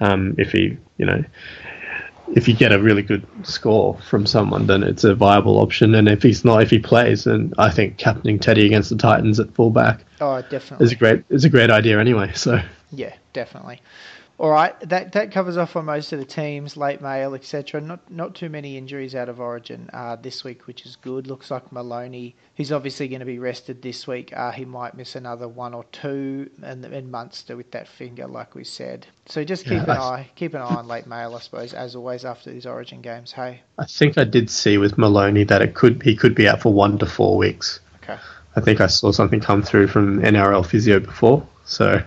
um, 0.00 0.34
if 0.38 0.50
he, 0.50 0.76
you 0.98 1.06
know, 1.06 1.22
if 2.32 2.48
you 2.48 2.54
get 2.54 2.72
a 2.72 2.78
really 2.80 3.02
good 3.02 3.26
score 3.46 3.98
from 4.08 4.26
someone, 4.26 4.66
then 4.66 4.82
it's 4.82 5.04
a 5.04 5.14
viable 5.14 5.58
option. 5.58 5.94
And 5.94 6.08
if 6.08 6.22
he's 6.22 6.44
not, 6.44 6.62
if 6.62 6.70
he 6.70 6.78
plays, 6.78 7.24
then 7.24 7.52
I 7.58 7.70
think 7.70 7.98
captaining 7.98 8.38
Teddy 8.38 8.66
against 8.66 8.90
the 8.90 8.96
Titans 8.96 9.38
at 9.38 9.52
fullback 9.54 10.04
Oh, 10.20 10.36
is 10.36 10.44
definitely. 10.50 10.92
a 10.92 10.96
great 10.96 11.24
is 11.30 11.44
a 11.44 11.48
great 11.50 11.70
idea 11.70 11.98
anyway. 12.00 12.32
So 12.34 12.60
Yeah, 12.90 13.14
definitely. 13.32 13.80
All 14.42 14.50
right, 14.50 14.74
that 14.88 15.12
that 15.12 15.30
covers 15.30 15.56
off 15.56 15.76
on 15.76 15.84
most 15.84 16.12
of 16.12 16.18
the 16.18 16.24
teams, 16.24 16.76
late 16.76 17.00
mail, 17.00 17.36
etc. 17.36 17.80
Not 17.80 18.10
not 18.10 18.34
too 18.34 18.48
many 18.48 18.76
injuries 18.76 19.14
out 19.14 19.28
of 19.28 19.38
Origin 19.38 19.88
uh, 19.92 20.16
this 20.16 20.42
week, 20.42 20.66
which 20.66 20.84
is 20.84 20.96
good. 20.96 21.28
Looks 21.28 21.48
like 21.48 21.70
Maloney, 21.70 22.34
he's 22.54 22.72
obviously 22.72 23.06
going 23.06 23.20
to 23.20 23.24
be 23.24 23.38
rested 23.38 23.82
this 23.82 24.04
week. 24.08 24.32
Uh, 24.36 24.50
he 24.50 24.64
might 24.64 24.96
miss 24.96 25.14
another 25.14 25.46
one 25.46 25.74
or 25.74 25.84
two, 25.92 26.50
and 26.60 26.84
and 26.84 27.08
Munster 27.12 27.56
with 27.56 27.70
that 27.70 27.86
finger, 27.86 28.26
like 28.26 28.56
we 28.56 28.64
said. 28.64 29.06
So 29.26 29.44
just 29.44 29.62
keep 29.62 29.74
Yeah, 29.74 29.84
an 29.84 29.90
I- 29.90 29.94
eye 30.00 30.30
keep 30.34 30.54
an 30.54 30.60
eye 30.60 30.74
on 30.74 30.88
late 30.88 31.06
mail, 31.06 31.36
I 31.36 31.38
suppose, 31.38 31.72
as 31.72 31.94
always 31.94 32.24
after 32.24 32.50
these 32.50 32.66
Origin 32.66 33.00
games. 33.00 33.30
Hey, 33.30 33.60
I 33.78 33.84
think 33.84 34.18
I 34.18 34.24
did 34.24 34.50
see 34.50 34.76
with 34.76 34.98
Maloney 34.98 35.44
that 35.44 35.62
it 35.62 35.74
could 35.74 36.02
he 36.02 36.16
could 36.16 36.34
be 36.34 36.48
out 36.48 36.60
for 36.60 36.72
one 36.72 36.98
to 36.98 37.06
four 37.06 37.36
weeks. 37.38 37.78
okay, 38.02 38.18
I 38.56 38.60
think 38.60 38.80
I 38.80 38.88
saw 38.88 39.12
something 39.12 39.38
come 39.38 39.62
through 39.62 39.86
from 39.86 40.18
NRL 40.20 40.66
physio 40.66 40.98
before. 40.98 41.46
So 41.64 42.02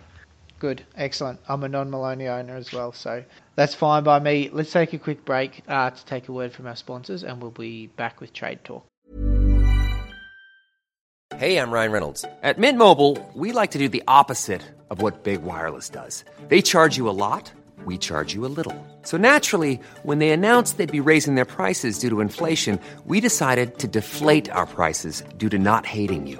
good, 0.66 0.84
excellent. 0.98 1.40
I'm 1.48 1.64
a 1.64 1.70
non-Maloney 1.70 2.28
owner 2.28 2.56
as 2.56 2.74
well, 2.74 2.92
so 2.92 3.24
that's 3.56 3.76
fine 3.76 4.04
by 4.04 4.18
me. 4.20 4.50
Let's 4.52 4.72
take 4.72 4.94
a 4.94 4.98
quick 4.98 5.24
break 5.24 5.62
uh, 5.68 5.92
to 5.92 6.06
take 6.06 6.28
a 6.28 6.32
word 6.32 6.54
from 6.54 6.66
our 6.66 6.76
sponsors, 6.76 7.24
and 7.24 7.40
we'll 7.40 7.52
be 7.52 7.86
back 7.86 8.20
with 8.20 8.34
trade 8.34 8.64
talk. 8.64 8.84
Hey, 11.36 11.58
I'm 11.58 11.70
Ryan 11.70 11.92
Reynolds. 11.92 12.26
At 12.42 12.58
Mint 12.58 12.80
Mobile, 12.80 13.14
we 13.36 13.52
like 13.52 13.72
to 13.72 13.78
do 13.78 13.90
the 13.90 14.04
opposite 14.08 14.64
of 14.90 15.02
what 15.04 15.24
Big 15.24 15.44
Wireless 15.44 15.90
does. 15.90 16.26
They 16.48 16.62
charge 16.64 16.98
you 16.98 17.10
a 17.10 17.18
lot, 17.26 17.52
we 17.86 17.98
charge 18.00 18.34
you 18.34 18.46
a 18.46 18.54
little. 18.58 18.76
So 19.04 19.18
naturally, 19.18 19.80
when 20.02 20.18
they 20.18 20.32
announced 20.32 20.78
they'd 20.78 20.92
be 21.04 21.10
raising 21.12 21.36
their 21.36 21.52
prices 21.58 22.00
due 22.00 22.10
to 22.10 22.22
inflation, 22.22 22.80
we 23.06 23.20
decided 23.22 23.78
to 23.80 23.88
deflate 23.88 24.50
our 24.50 24.66
prices 24.66 25.24
due 25.38 25.50
to 25.50 25.60
not 25.60 25.86
hating 25.86 26.26
you. 26.26 26.40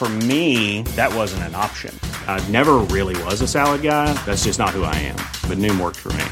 For 0.00 0.08
me, 0.08 0.80
that 0.96 1.14
wasn't 1.14 1.42
an 1.42 1.54
option. 1.54 1.94
I 2.26 2.42
never 2.48 2.78
really 2.88 3.22
was 3.24 3.42
a 3.42 3.46
salad 3.46 3.82
guy. 3.82 4.10
That's 4.24 4.44
just 4.44 4.58
not 4.58 4.70
who 4.70 4.82
I 4.82 4.94
am. 4.96 5.16
But 5.46 5.58
Noom 5.58 5.78
worked 5.78 5.98
for 5.98 6.10
me. 6.14 6.24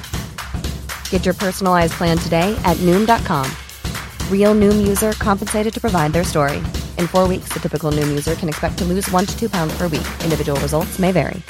Get 1.10 1.26
your 1.26 1.34
personalized 1.34 1.92
plan 1.92 2.16
today 2.16 2.58
at 2.64 2.78
Noom.com. 2.78 3.46
Real 4.32 4.54
Noom 4.54 4.88
user 4.88 5.12
compensated 5.18 5.74
to 5.74 5.80
provide 5.82 6.14
their 6.14 6.24
story. 6.24 6.62
In 6.96 7.06
four 7.06 7.28
weeks, 7.28 7.50
the 7.50 7.60
typical 7.60 7.92
Noom 7.92 8.08
user 8.08 8.34
can 8.36 8.48
expect 8.48 8.78
to 8.78 8.86
lose 8.86 9.06
one 9.10 9.26
to 9.26 9.38
two 9.38 9.50
pounds 9.50 9.76
per 9.76 9.86
week. 9.86 10.08
Individual 10.24 10.58
results 10.60 10.98
may 10.98 11.12
vary. 11.12 11.42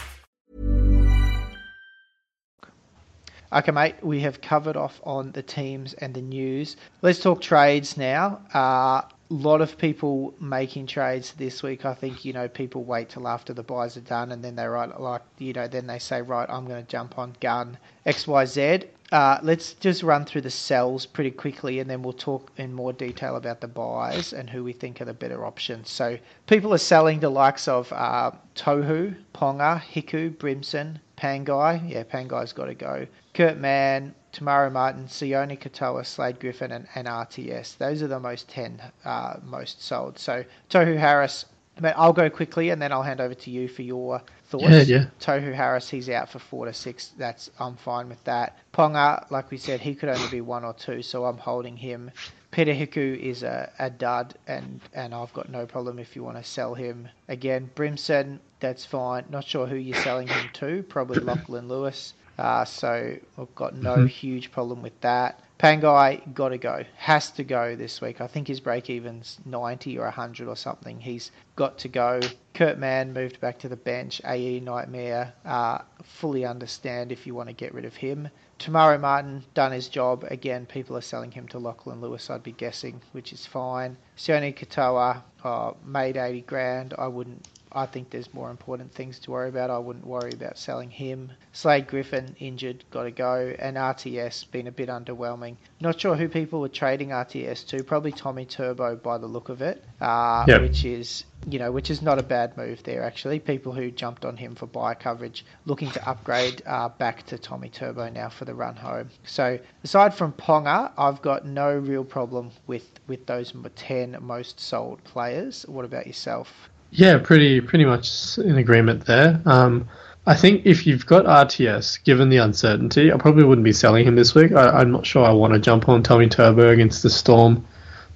Okay, 3.53 3.71
mate, 3.71 3.95
we 4.03 4.19
have 4.23 4.41
covered 4.41 4.77
off 4.77 5.01
on 5.05 5.31
the 5.31 5.43
teams 5.45 5.95
and 5.95 6.13
the 6.15 6.21
news. 6.21 6.77
Let's 7.01 7.21
talk 7.21 7.41
trades 7.41 7.97
now. 7.97 8.41
Uh, 8.53 9.03
lot 9.31 9.61
of 9.61 9.77
people 9.77 10.35
making 10.41 10.87
trades 10.87 11.33
this 11.33 11.63
week. 11.63 11.85
I 11.85 11.95
think, 11.95 12.25
you 12.25 12.33
know, 12.33 12.49
people 12.49 12.85
wait 12.85 13.11
till 13.11 13.29
after 13.29 13.53
the 13.53 13.63
buys 13.63 13.97
are 13.97 14.03
done 14.03 14.33
and 14.33 14.43
then 14.43 14.57
they 14.57 14.67
write, 14.67 14.99
like, 15.01 15.23
you 15.39 15.53
know, 15.53 15.69
then 15.69 15.87
they 15.87 15.99
say, 15.99 16.23
right, 16.23 16.49
I'm 16.49 16.67
going 16.67 16.83
to 16.83 16.91
jump 16.91 17.19
on 17.19 17.37
gun 17.41 17.79
XYZ. 18.07 18.87
Uh, 19.11 19.39
let's 19.43 19.73
just 19.75 20.03
run 20.03 20.25
through 20.27 20.43
the 20.43 20.51
sells 20.51 21.07
pretty 21.07 21.31
quickly 21.31 21.79
and 21.79 21.89
then 21.89 22.03
we'll 22.03 22.13
talk 22.13 22.51
in 22.59 22.73
more 22.73 22.93
detail 22.93 23.37
about 23.37 23.61
the 23.61 23.69
buys 23.69 24.35
and 24.35 24.51
who 24.51 24.63
we 24.63 24.73
think 24.73 25.01
are 25.01 25.07
the 25.07 25.15
better 25.15 25.47
options. 25.47 25.91
So 25.91 26.19
people 26.47 26.75
are 26.75 26.79
selling 26.79 27.21
the 27.21 27.31
likes 27.31 27.69
of 27.69 27.91
uh, 27.93 28.33
Tohu, 28.55 29.17
Ponga, 29.35 29.81
Hiku, 29.81 30.37
Brimson, 30.37 31.01
Pangai. 31.17 31.91
Yeah, 31.91 32.03
Pangai's 32.05 32.53
got 32.53 32.67
to 32.67 32.75
go. 32.75 33.07
Kurt 33.39 33.57
Mann, 33.57 34.17
Te 34.33 34.43
Maire 34.43 34.69
Martin, 34.69 35.07
Sione 35.07 35.57
Katoa, 35.57 36.05
Slade 36.05 36.41
Griffin, 36.41 36.73
and, 36.73 36.89
and 36.97 37.07
RTS. 37.07 37.79
Those 37.79 38.03
are 38.03 38.09
the 38.09 38.19
most 38.19 38.49
10 38.49 38.83
uh, 39.05 39.37
most 39.45 39.81
sold. 39.81 40.19
So 40.19 40.45
Tohu 40.69 40.99
Harris, 40.99 41.45
but 41.79 41.95
I'll 41.97 42.13
go 42.13 42.29
quickly 42.29 42.71
and 42.71 42.83
then 42.83 42.91
I'll 42.91 43.05
hand 43.05 43.21
over 43.21 43.35
to 43.35 43.51
you 43.53 43.69
for 43.69 43.83
your 43.83 44.21
thoughts. 44.47 44.65
Yeah, 44.65 44.81
yeah. 44.81 45.05
Tohu 45.21 45.55
Harris, 45.55 45.89
he's 45.89 46.11
out 46.11 46.29
for 46.29 46.41
four 46.41 46.67
to 46.67 46.73
six. 46.73 47.13
That's 47.17 47.49
I'm 47.61 47.77
fine 47.77 48.09
with 48.09 48.25
that. 48.25 48.59
Ponga, 48.75 49.31
like 49.31 49.53
we 49.53 49.57
said, 49.57 49.79
he 49.79 49.95
could 49.95 50.09
only 50.09 50.29
be 50.31 50.41
one 50.41 50.65
or 50.65 50.73
two, 50.73 51.01
so 51.01 51.25
I'm 51.25 51.39
holding 51.39 51.77
him. 51.77 52.11
Peta 52.51 52.73
Hiku 52.73 53.21
is 53.21 53.45
a, 53.45 53.71
a 53.79 53.89
dud, 53.89 54.35
and, 54.49 54.81
and 54.95 55.15
I've 55.15 55.33
got 55.33 55.49
no 55.49 55.65
problem 55.65 56.01
if 56.01 56.17
you 56.17 56.25
want 56.25 56.39
to 56.39 56.43
sell 56.43 56.75
him. 56.75 57.09
Again, 57.29 57.71
Brimson, 57.77 58.41
that's 58.59 58.85
fine. 58.85 59.27
Not 59.31 59.45
sure 59.45 59.69
who 59.69 59.77
you're 59.77 60.03
selling 60.03 60.27
him 60.27 60.49
to. 60.55 60.83
Probably 60.83 61.21
Lachlan 61.21 61.69
Lewis. 61.69 62.15
Uh, 62.39 62.65
so 62.65 63.17
we've 63.37 63.55
got 63.55 63.75
no 63.75 64.07
huge 64.07 64.51
problem 64.53 64.83
with 64.83 64.99
that. 65.01 65.41
Pangai 65.59 66.33
got 66.35 66.51
to 66.51 66.59
go, 66.59 66.85
has 66.97 67.33
to 67.33 67.43
go 67.43 67.75
this 67.75 68.01
week. 68.01 68.21
I 68.21 68.29
think 68.29 68.47
his 68.47 68.61
break 68.61 68.89
even's 68.89 69.39
90 69.45 69.99
or 69.99 70.05
100 70.05 70.47
or 70.47 70.55
something. 70.55 71.01
He's 71.01 71.33
got 71.57 71.79
to 71.79 71.89
go. 71.89 72.21
Kurt 72.55 72.79
Mann 72.79 73.13
moved 73.13 73.41
back 73.41 73.59
to 73.61 73.69
the 73.69 73.77
bench. 73.77 74.21
AE 74.25 74.61
Nightmare, 74.61 75.35
uh, 75.45 75.79
fully 76.05 76.45
understand 76.45 77.11
if 77.11 77.27
you 77.27 77.35
want 77.35 77.49
to 77.49 77.55
get 77.55 77.75
rid 77.75 77.85
of 77.85 77.97
him. 77.97 78.29
Te 78.59 78.71
Maire 78.71 78.99
Martin 78.99 79.45
done 79.55 79.73
his 79.73 79.89
job. 79.89 80.25
Again, 80.31 80.65
people 80.65 80.97
are 80.97 81.01
selling 81.01 81.33
him 81.33 81.49
to 81.49 81.59
Lachlan 81.59 82.01
Lewis, 82.01 82.31
I'd 82.31 82.43
be 82.45 82.53
guessing, 82.53 83.01
which 83.11 83.33
is 83.33 83.45
fine. 83.45 83.97
Sione 84.17 84.55
Katoa 84.57 85.23
uh, 85.43 85.73
made 85.85 86.17
80 86.17 86.43
grand. 86.43 86.95
I 86.97 87.09
wouldn't. 87.09 87.49
I 87.73 87.87
think 87.87 88.11
there's 88.11 88.33
more 88.33 88.51
important 88.51 88.93
things 88.93 89.19
to 89.21 89.31
worry 89.31 89.49
about. 89.49 89.71
I 89.71 89.79
wouldn't 89.79 90.07
worry 90.07 90.33
about 90.33 90.59
selling 90.59 90.91
him. 90.91 91.33
Slade 91.53 91.87
Griffin 91.87 92.35
injured, 92.39 92.85
got 92.91 93.05
to 93.05 93.11
go, 93.11 93.55
and 93.59 93.77
RTS 93.77 94.51
been 94.51 94.67
a 94.67 94.73
bit 94.73 94.89
underwhelming. 94.89 95.57
Not 95.81 96.01
sure 96.01 96.17
who 96.17 96.29
people 96.29 96.61
were 96.61 96.69
trading 96.69 97.09
RTS 97.11 97.67
to. 97.69 97.83
Probably 97.85 98.13
Tommy 98.13 98.45
Turbo 98.45 98.97
by 98.97 99.19
the 99.19 99.27
look 99.27 99.49
of 99.49 99.63
it, 99.63 99.85
uh, 100.01 100.45
Yep. 100.49 100.61
which 100.63 100.85
is 100.85 101.25
you 101.49 101.59
know 101.59 101.71
which 101.71 101.89
is 101.89 102.03
not 102.03 102.19
a 102.19 102.23
bad 102.23 102.57
move 102.57 102.83
there 102.83 103.05
actually. 103.05 103.39
People 103.39 103.73
who 103.73 103.91
jumped 103.91 104.25
on 104.25 104.37
him 104.37 104.55
for 104.55 104.67
buy 104.67 104.95
coverage 104.95 105.45
looking 105.67 105.91
to 105.93 106.09
upgrade 106.09 106.63
uh, 106.67 106.89
back 106.89 107.25
to 107.27 107.39
Tommy 107.39 107.69
Turbo 107.69 108.09
now 108.09 108.29
for 108.29 108.45
the 108.45 108.55
run 108.55 108.77
home. 108.77 109.11
So 109.25 109.59
aside 109.85 110.15
from 110.15 110.33
Ponga, 110.33 110.91
I've 110.99 111.23
got 111.23 111.47
no 111.47 111.77
real 111.77 112.05
problem 112.05 112.51
with 112.67 112.89
with 113.07 113.27
those 113.27 113.53
ten 113.77 114.17
most 114.21 114.59
sold 114.59 115.03
players. 115.05 115.65
What 115.69 115.85
about 115.85 116.07
yourself? 116.07 116.71
Yeah, 116.91 117.19
pretty 117.19 117.61
pretty 117.61 117.85
much 117.85 118.39
in 118.39 118.57
agreement 118.57 119.05
there. 119.07 119.41
Um, 119.45 119.89
I 120.27 120.35
think 120.35 120.67
if 120.67 120.87
you've 120.87 121.07
got 121.07 121.25
RTS, 121.25 122.05
given 122.05 122.29
the 122.29 122.37
uncertainty, 122.37 123.11
I 123.13 123.17
probably 123.17 123.45
wouldn't 123.45 123.65
be 123.65 123.73
selling 123.73 124.07
him 124.07 124.15
this 124.15 124.35
week. 124.35 124.53
I, 124.53 124.69
I'm 124.69 124.91
not 124.91 125.07
sure 125.07 125.25
I 125.25 125.33
want 125.33 125.55
to 125.55 125.59
jump 125.59 125.89
on 125.89 126.03
Tommy 126.03 126.29
Turbo 126.29 126.69
against 126.69 127.03
the 127.03 127.11
Storm, 127.11 127.67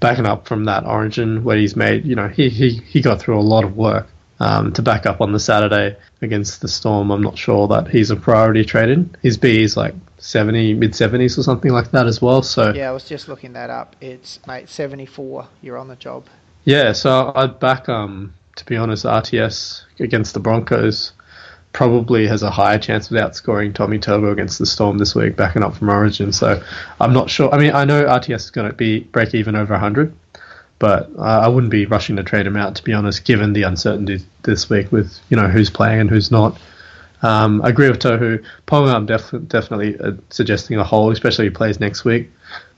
backing 0.01 0.27
up 0.27 0.47
from 0.47 0.65
that 0.67 0.85
Origin 0.85 1.43
where 1.43 1.57
he's 1.57 1.75
made. 1.75 2.05
You 2.05 2.17
know, 2.17 2.29
he 2.29 2.49
he, 2.49 2.71
he 2.71 3.01
got 3.01 3.21
through 3.21 3.39
a 3.39 3.41
lot 3.41 3.65
of 3.65 3.77
work 3.77 4.09
um, 4.41 4.73
to 4.73 4.83
back 4.83 5.07
up 5.07 5.21
on 5.21 5.33
the 5.33 5.41
Saturday 5.41 5.97
against 6.21 6.61
the 6.61 6.69
Storm. 6.69 7.11
I'm 7.11 7.23
not 7.23 7.39
sure 7.39 7.69
that 7.69 7.89
he's 7.89 8.11
a 8.11 8.17
priority 8.17 8.65
trade 8.65 8.89
in. 8.89 9.15
His 9.23 9.37
B 9.37 9.63
is 9.63 9.77
like 9.77 9.95
70, 10.19 10.75
mid 10.75 10.93
70s 10.93 11.39
or 11.39 11.43
something 11.43 11.71
like 11.73 11.93
that 11.93 12.07
as 12.07 12.21
well. 12.21 12.43
So 12.43 12.73
Yeah, 12.75 12.91
I 12.91 12.93
was 12.93 13.05
just 13.05 13.29
looking 13.29 13.53
that 13.55 13.71
up. 13.71 13.97
It's 14.01 14.45
mate 14.47 14.69
seventy 14.69 15.07
four. 15.07 15.49
You're 15.63 15.79
on 15.79 15.89
the 15.89 15.97
job. 15.97 16.27
Yeah, 16.65 16.93
so 16.93 17.33
I'd 17.35 17.59
back, 17.59 17.89
um, 17.89 18.35
to 18.57 18.65
be 18.65 18.77
honest, 18.77 19.05
RTS 19.05 19.83
against 19.99 20.35
the 20.35 20.41
Broncos 20.41 21.13
probably 21.73 22.27
has 22.27 22.43
a 22.43 22.51
higher 22.51 22.79
chance 22.79 23.11
of 23.11 23.17
outscoring 23.17 23.75
Tommy 23.75 23.99
Turbo 23.99 24.31
against 24.31 24.59
the 24.59 24.67
Storm 24.67 24.99
this 24.99 25.15
week, 25.15 25.37
backing 25.37 25.63
up 25.63 25.75
from 25.75 25.89
Origin. 25.89 26.33
So 26.33 26.63
I'm 27.01 27.13
not 27.13 27.31
sure. 27.31 27.53
I 27.53 27.59
mean, 27.59 27.73
I 27.73 27.85
know 27.85 28.05
RTS 28.05 28.37
is 28.37 28.51
going 28.51 28.71
to 28.71 28.77
be 28.77 29.01
break 29.01 29.35
even 29.35 29.57
over 29.57 29.73
100, 29.73 30.13
but 30.79 31.11
I 31.19 31.49
wouldn't 31.49 31.71
be 31.71 31.87
rushing 31.87 32.17
to 32.17 32.23
trade 32.23 32.47
him 32.47 32.57
out, 32.57 32.75
to 32.77 32.85
be 32.85 32.93
honest, 32.93 33.25
given 33.25 33.53
the 33.53 33.63
uncertainty 33.63 34.21
this 34.43 34.69
week 34.69 34.93
with 34.93 35.19
you 35.31 35.37
know 35.37 35.49
who's 35.49 35.71
playing 35.71 36.01
and 36.01 36.11
who's 36.11 36.31
not. 36.31 36.61
Um, 37.23 37.63
I 37.63 37.69
agree 37.69 37.89
with 37.89 38.01
Tohu. 38.01 38.45
Ponga, 38.67 38.95
I'm 38.95 39.07
def- 39.07 39.35
definitely 39.47 39.99
uh, 39.99 40.13
suggesting 40.31 40.77
a 40.79 40.85
hold, 40.85 41.13
especially 41.13 41.47
if 41.47 41.53
he 41.53 41.57
plays 41.57 41.79
next 41.79 42.05
week. 42.05 42.31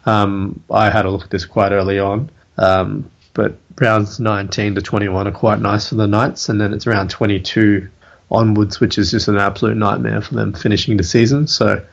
Um, 0.06 0.62
I 0.70 0.90
had 0.90 1.06
a 1.06 1.10
look 1.10 1.24
at 1.24 1.30
this 1.30 1.46
quite 1.46 1.72
early 1.72 1.98
on, 1.98 2.30
um, 2.58 3.10
but 3.34 3.56
rounds 3.80 4.18
19 4.18 4.76
to 4.76 4.82
21 4.82 5.28
are 5.28 5.32
quite 5.32 5.60
nice 5.60 5.88
for 5.88 5.96
the 5.96 6.06
Knights, 6.06 6.48
and 6.48 6.60
then 6.60 6.72
it's 6.72 6.86
around 6.86 7.10
22 7.10 7.88
onwards, 8.30 8.80
which 8.80 8.96
is 8.96 9.10
just 9.10 9.28
an 9.28 9.36
absolute 9.36 9.76
nightmare 9.76 10.22
for 10.22 10.34
them 10.34 10.52
finishing 10.52 10.96
the 10.96 11.04
season. 11.04 11.46
So 11.46 11.84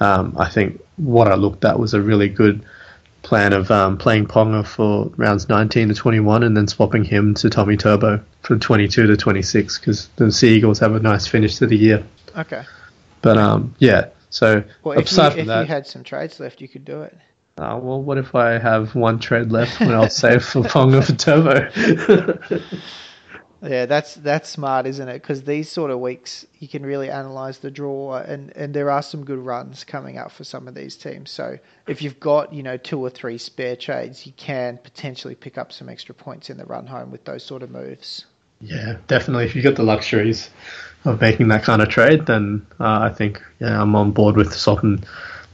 um, 0.00 0.36
I 0.38 0.48
think 0.48 0.80
what 0.96 1.28
I 1.28 1.34
looked 1.34 1.64
at 1.64 1.78
was 1.78 1.94
a 1.94 2.00
really 2.00 2.28
good 2.28 2.64
plan 3.22 3.52
of 3.52 3.70
um, 3.70 3.96
playing 3.96 4.26
Ponga 4.26 4.66
for 4.66 5.06
rounds 5.16 5.48
19 5.48 5.88
to 5.88 5.94
21 5.94 6.42
and 6.42 6.56
then 6.56 6.68
swapping 6.68 7.04
him 7.04 7.34
to 7.34 7.50
Tommy 7.50 7.76
Turbo 7.76 8.22
from 8.42 8.60
22 8.60 9.06
to 9.06 9.16
26 9.16 9.78
because 9.78 10.08
the 10.16 10.30
Sea 10.30 10.56
Eagles 10.56 10.78
have 10.78 10.94
a 10.94 11.00
nice 11.00 11.26
finish 11.26 11.56
to 11.56 11.66
the 11.66 11.76
year. 11.76 12.04
Okay. 12.36 12.64
But 13.22 13.38
um, 13.38 13.74
yeah, 13.78 14.08
so 14.30 14.62
Well, 14.82 14.98
if, 14.98 15.10
you, 15.10 15.16
from 15.16 15.38
if 15.38 15.46
that, 15.46 15.60
you 15.62 15.66
had 15.66 15.86
some 15.86 16.04
trades 16.04 16.38
left, 16.38 16.60
you 16.60 16.68
could 16.68 16.84
do 16.84 17.02
it. 17.02 17.16
Uh, 17.56 17.78
well, 17.80 18.02
what 18.02 18.18
if 18.18 18.34
I 18.34 18.58
have 18.58 18.94
one 18.94 19.18
trade 19.18 19.52
left 19.52 19.80
when 19.80 19.92
I'll 19.92 20.10
save 20.10 20.44
for 20.44 20.62
Ponga 20.62 21.04
for 21.04 21.14
Turbo? 21.14 22.60
Yeah, 23.66 23.86
that's 23.86 24.14
that's 24.16 24.50
smart, 24.50 24.86
isn't 24.86 25.08
it? 25.08 25.14
Because 25.22 25.42
these 25.42 25.70
sort 25.70 25.90
of 25.90 25.98
weeks, 25.98 26.46
you 26.58 26.68
can 26.68 26.84
really 26.84 27.10
analyze 27.10 27.58
the 27.58 27.70
draw, 27.70 28.18
and 28.18 28.54
and 28.54 28.74
there 28.74 28.90
are 28.90 29.00
some 29.00 29.24
good 29.24 29.38
runs 29.38 29.84
coming 29.84 30.18
up 30.18 30.32
for 30.32 30.44
some 30.44 30.68
of 30.68 30.74
these 30.74 30.96
teams. 30.96 31.30
So 31.30 31.58
if 31.86 32.02
you've 32.02 32.20
got 32.20 32.52
you 32.52 32.62
know 32.62 32.76
two 32.76 33.00
or 33.00 33.08
three 33.08 33.38
spare 33.38 33.74
trades, 33.74 34.26
you 34.26 34.32
can 34.36 34.76
potentially 34.76 35.34
pick 35.34 35.56
up 35.56 35.72
some 35.72 35.88
extra 35.88 36.14
points 36.14 36.50
in 36.50 36.58
the 36.58 36.66
run 36.66 36.86
home 36.86 37.10
with 37.10 37.24
those 37.24 37.42
sort 37.42 37.62
of 37.62 37.70
moves. 37.70 38.26
Yeah, 38.60 38.96
definitely. 39.06 39.46
If 39.46 39.54
you've 39.54 39.64
got 39.64 39.76
the 39.76 39.82
luxuries 39.82 40.50
of 41.06 41.20
making 41.22 41.48
that 41.48 41.62
kind 41.62 41.80
of 41.80 41.88
trade, 41.88 42.26
then 42.26 42.66
uh, 42.78 42.98
I 43.00 43.10
think 43.10 43.42
yeah, 43.60 43.80
I'm 43.80 43.96
on 43.96 44.10
board 44.10 44.36
with 44.36 44.52
swapping. 44.52 45.04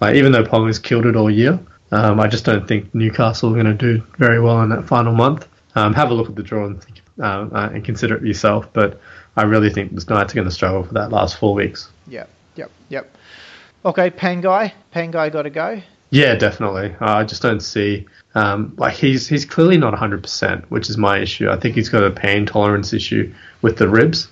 Like 0.00 0.16
even 0.16 0.32
though 0.32 0.44
Pong 0.44 0.66
has 0.66 0.80
killed 0.80 1.06
it 1.06 1.14
all 1.14 1.30
year, 1.30 1.60
um, 1.92 2.20
I 2.20 2.29
just 2.29 2.44
don't 2.44 2.66
think 2.66 2.94
Newcastle 2.94 3.50
are 3.50 3.62
going 3.62 3.66
to 3.66 3.74
do 3.74 4.05
very 4.18 4.40
well 4.40 4.62
in 4.62 4.70
that 4.70 4.87
final 4.87 5.12
month. 5.12 5.48
Um, 5.74 5.94
have 5.94 6.11
a 6.11 6.14
look 6.14 6.29
at 6.29 6.35
the 6.35 6.42
draw 6.42 6.66
and, 6.66 6.83
think, 6.83 7.00
uh, 7.18 7.48
uh, 7.53 7.70
and 7.72 7.85
consider 7.85 8.16
it 8.16 8.24
yourself. 8.24 8.72
But 8.72 9.00
I 9.37 9.42
really 9.42 9.70
think 9.70 9.94
the 9.94 10.14
Knights 10.14 10.33
are 10.33 10.37
going 10.37 10.48
to 10.48 10.55
struggle 10.55 10.85
for 10.85 10.94
that 10.94 11.11
last 11.11 11.38
four 11.38 11.55
weeks. 11.55 11.90
Yep, 12.09 12.29
yep, 12.57 12.70
yep. 12.88 13.16
Okay, 13.85 14.11
Pangai, 14.11 14.72
Pangai 14.94 15.33
got 15.33 15.42
to 15.42 15.50
go. 15.50 15.81
Yeah, 16.11 16.35
definitely. 16.35 16.94
Uh, 17.00 17.16
I 17.16 17.24
just 17.24 17.40
don't 17.40 17.61
see 17.61 18.07
um, 18.35 18.74
like 18.76 18.94
he's 18.94 19.29
he's 19.29 19.44
clearly 19.44 19.79
not 19.79 19.94
100%, 19.94 20.64
which 20.64 20.90
is 20.90 20.98
my 20.98 21.18
issue. 21.18 21.48
I 21.48 21.57
think 21.57 21.76
he's 21.76 21.88
got 21.88 22.03
a 22.03 22.11
pain 22.11 22.46
tolerance 22.46 22.92
issue 22.92 23.33
with 23.62 23.79
the 23.79 23.88
ribs. 23.88 24.29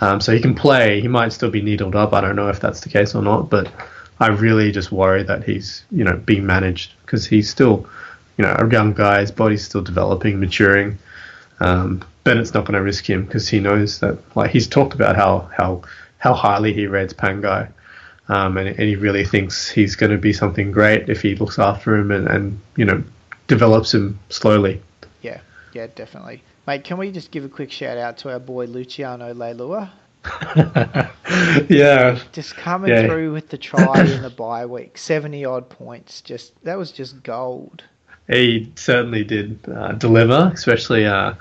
Um, 0.00 0.20
so 0.20 0.32
he 0.32 0.40
can 0.40 0.54
play. 0.54 1.00
He 1.00 1.08
might 1.08 1.32
still 1.32 1.50
be 1.50 1.60
needled 1.60 1.94
up. 1.94 2.12
I 2.12 2.20
don't 2.20 2.36
know 2.36 2.48
if 2.48 2.58
that's 2.58 2.80
the 2.80 2.88
case 2.88 3.14
or 3.14 3.22
not, 3.22 3.50
but 3.50 3.70
I 4.20 4.28
really 4.28 4.70
just 4.70 4.92
worry 4.92 5.22
that 5.24 5.44
he's 5.44 5.84
you 5.90 6.04
know 6.04 6.16
being 6.16 6.46
managed 6.46 6.92
because 7.04 7.26
he's 7.26 7.48
still 7.48 7.88
you 8.36 8.44
know 8.44 8.54
a 8.58 8.70
young 8.70 8.92
guy. 8.92 9.20
His 9.20 9.32
body's 9.32 9.64
still 9.64 9.82
developing, 9.82 10.38
maturing. 10.38 10.98
Um, 11.58 12.02
Bennett's 12.24 12.54
not 12.54 12.64
going 12.64 12.74
to 12.74 12.82
risk 12.82 13.08
him 13.08 13.24
because 13.24 13.48
he 13.48 13.60
knows 13.60 14.00
that 14.00 14.18
like 14.36 14.50
he's 14.50 14.68
talked 14.68 14.94
about 14.94 15.16
how 15.16 15.50
how 15.56 15.82
how 16.18 16.34
highly 16.34 16.72
he 16.72 16.86
rates 16.86 17.14
Pangai. 17.14 17.70
Um, 18.28 18.56
and, 18.58 18.68
and 18.68 18.78
he 18.78 18.94
really 18.94 19.24
thinks 19.24 19.68
he's 19.68 19.96
going 19.96 20.12
to 20.12 20.18
be 20.18 20.32
something 20.32 20.70
great 20.70 21.08
if 21.08 21.20
he 21.20 21.34
looks 21.34 21.58
after 21.58 21.96
him 21.96 22.12
and, 22.12 22.28
and 22.28 22.60
you 22.76 22.84
know 22.84 23.02
develops 23.48 23.92
him 23.92 24.20
slowly. 24.28 24.80
Yeah, 25.22 25.40
yeah, 25.72 25.88
definitely. 25.94 26.42
Mate, 26.66 26.84
can 26.84 26.98
we 26.98 27.10
just 27.10 27.30
give 27.32 27.44
a 27.44 27.48
quick 27.48 27.72
shout 27.72 27.98
out 27.98 28.18
to 28.18 28.30
our 28.30 28.38
boy 28.38 28.66
Luciano 28.66 29.34
Leilua? 29.34 29.90
yeah, 31.68 32.18
Just 32.32 32.56
coming 32.56 32.90
Yeah. 32.90 33.06
through 33.06 33.32
with 33.32 33.48
the 33.48 33.58
try 33.58 34.00
in 34.04 34.22
the 34.22 34.30
bye 34.30 34.66
week, 34.66 34.98
seventy 34.98 35.44
odd 35.44 35.68
points. 35.68 36.20
Just 36.20 36.52
that 36.64 36.76
was 36.78 36.92
just 36.92 37.22
gold. 37.22 37.82
he 38.28 38.70
certainly 38.76 39.24
did 39.24 39.58
uh, 39.68 39.92
deliver, 39.92 40.50
especially 40.54 41.06
uh, 41.06 41.34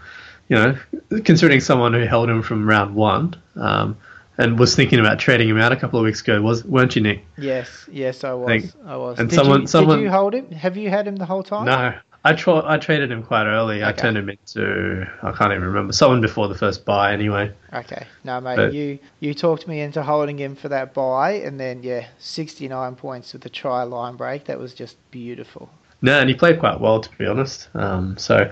you 0.47 0.55
know 0.55 0.77
considering 1.23 1.59
someone 1.59 1.93
who 1.93 2.01
held 2.05 2.29
him 2.29 2.41
from 2.41 2.67
round 2.67 2.95
one 2.95 3.35
um, 3.55 3.97
and 4.37 4.57
was 4.57 4.75
thinking 4.75 4.99
about 4.99 5.19
trading 5.19 5.49
him 5.49 5.57
out 5.59 5.71
a 5.71 5.75
couple 5.75 5.99
of 5.99 6.05
weeks 6.05 6.21
ago, 6.21 6.41
was 6.41 6.63
weren't 6.65 6.95
you, 6.95 7.01
Nick? 7.01 7.25
Yes, 7.37 7.87
yes, 7.91 8.23
I 8.23 8.33
was. 8.33 8.47
Think- 8.47 8.71
I 8.85 8.95
was. 8.97 9.19
and 9.19 9.29
did 9.29 9.35
someone- 9.35 9.61
you, 9.61 9.67
someone- 9.67 9.97
did 9.97 10.03
you 10.05 10.09
hold 10.11 10.33
him? 10.33 10.49
Have 10.51 10.77
you 10.77 10.89
had 10.89 11.07
him 11.07 11.15
the 11.17 11.25
whole 11.25 11.43
time? 11.43 11.65
No, 11.65 11.93
I 12.25 12.33
tra- 12.33 12.63
I 12.65 12.77
traded 12.77 13.11
him 13.11 13.23
quite 13.23 13.45
early. 13.45 13.83
I 13.83 13.91
turned 13.93 14.17
him 14.17 14.29
into 14.29 15.07
I 15.23 15.31
can't 15.31 15.51
even 15.51 15.63
remember 15.63 15.93
someone 15.93 16.19
before 16.21 16.47
the 16.49 16.55
first 16.55 16.83
buy 16.83 17.13
anyway. 17.13 17.51
Okay, 17.73 18.05
no, 18.25 18.41
mate. 18.41 18.55
But- 18.57 18.73
you 18.73 18.99
you 19.21 19.33
talked 19.33 19.67
me 19.67 19.79
into 19.81 20.03
holding 20.03 20.37
him 20.37 20.55
for 20.55 20.67
that 20.69 20.93
buy, 20.93 21.31
and 21.31 21.59
then 21.59 21.81
yeah, 21.83 22.07
sixty 22.17 22.67
nine 22.67 22.95
points 22.95 23.31
with 23.33 23.41
the 23.43 23.49
try 23.49 23.83
line 23.83 24.15
break. 24.17 24.45
That 24.45 24.59
was 24.59 24.73
just 24.73 24.97
beautiful. 25.11 25.69
No, 26.01 26.19
and 26.19 26.29
he 26.29 26.35
played 26.35 26.59
quite 26.59 26.79
well 26.79 26.99
to 27.01 27.09
be 27.17 27.25
honest. 27.25 27.69
Um, 27.73 28.17
so 28.17 28.51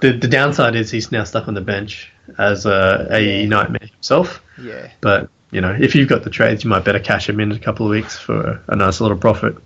the 0.00 0.12
the 0.12 0.28
downside 0.28 0.74
is 0.76 0.90
he's 0.90 1.10
now 1.10 1.24
stuck 1.24 1.48
on 1.48 1.54
the 1.54 1.60
bench 1.62 2.12
as 2.38 2.66
a 2.66 3.06
AE 3.10 3.42
Yeah. 3.42 3.48
nightmare 3.48 3.88
himself. 3.92 4.42
Yeah, 4.60 4.90
But 5.00 5.30
you 5.52 5.60
know, 5.60 5.74
if 5.78 5.94
you've 5.94 6.08
got 6.08 6.22
the 6.24 6.30
trades, 6.30 6.64
you 6.64 6.70
might 6.70 6.84
better 6.84 6.98
cash 7.00 7.28
him 7.28 7.38
in 7.40 7.52
a 7.52 7.58
couple 7.58 7.86
of 7.86 7.90
weeks 7.90 8.18
for 8.18 8.60
a 8.68 8.76
nice 8.76 9.00
little 9.00 9.16
profit. 9.16 9.56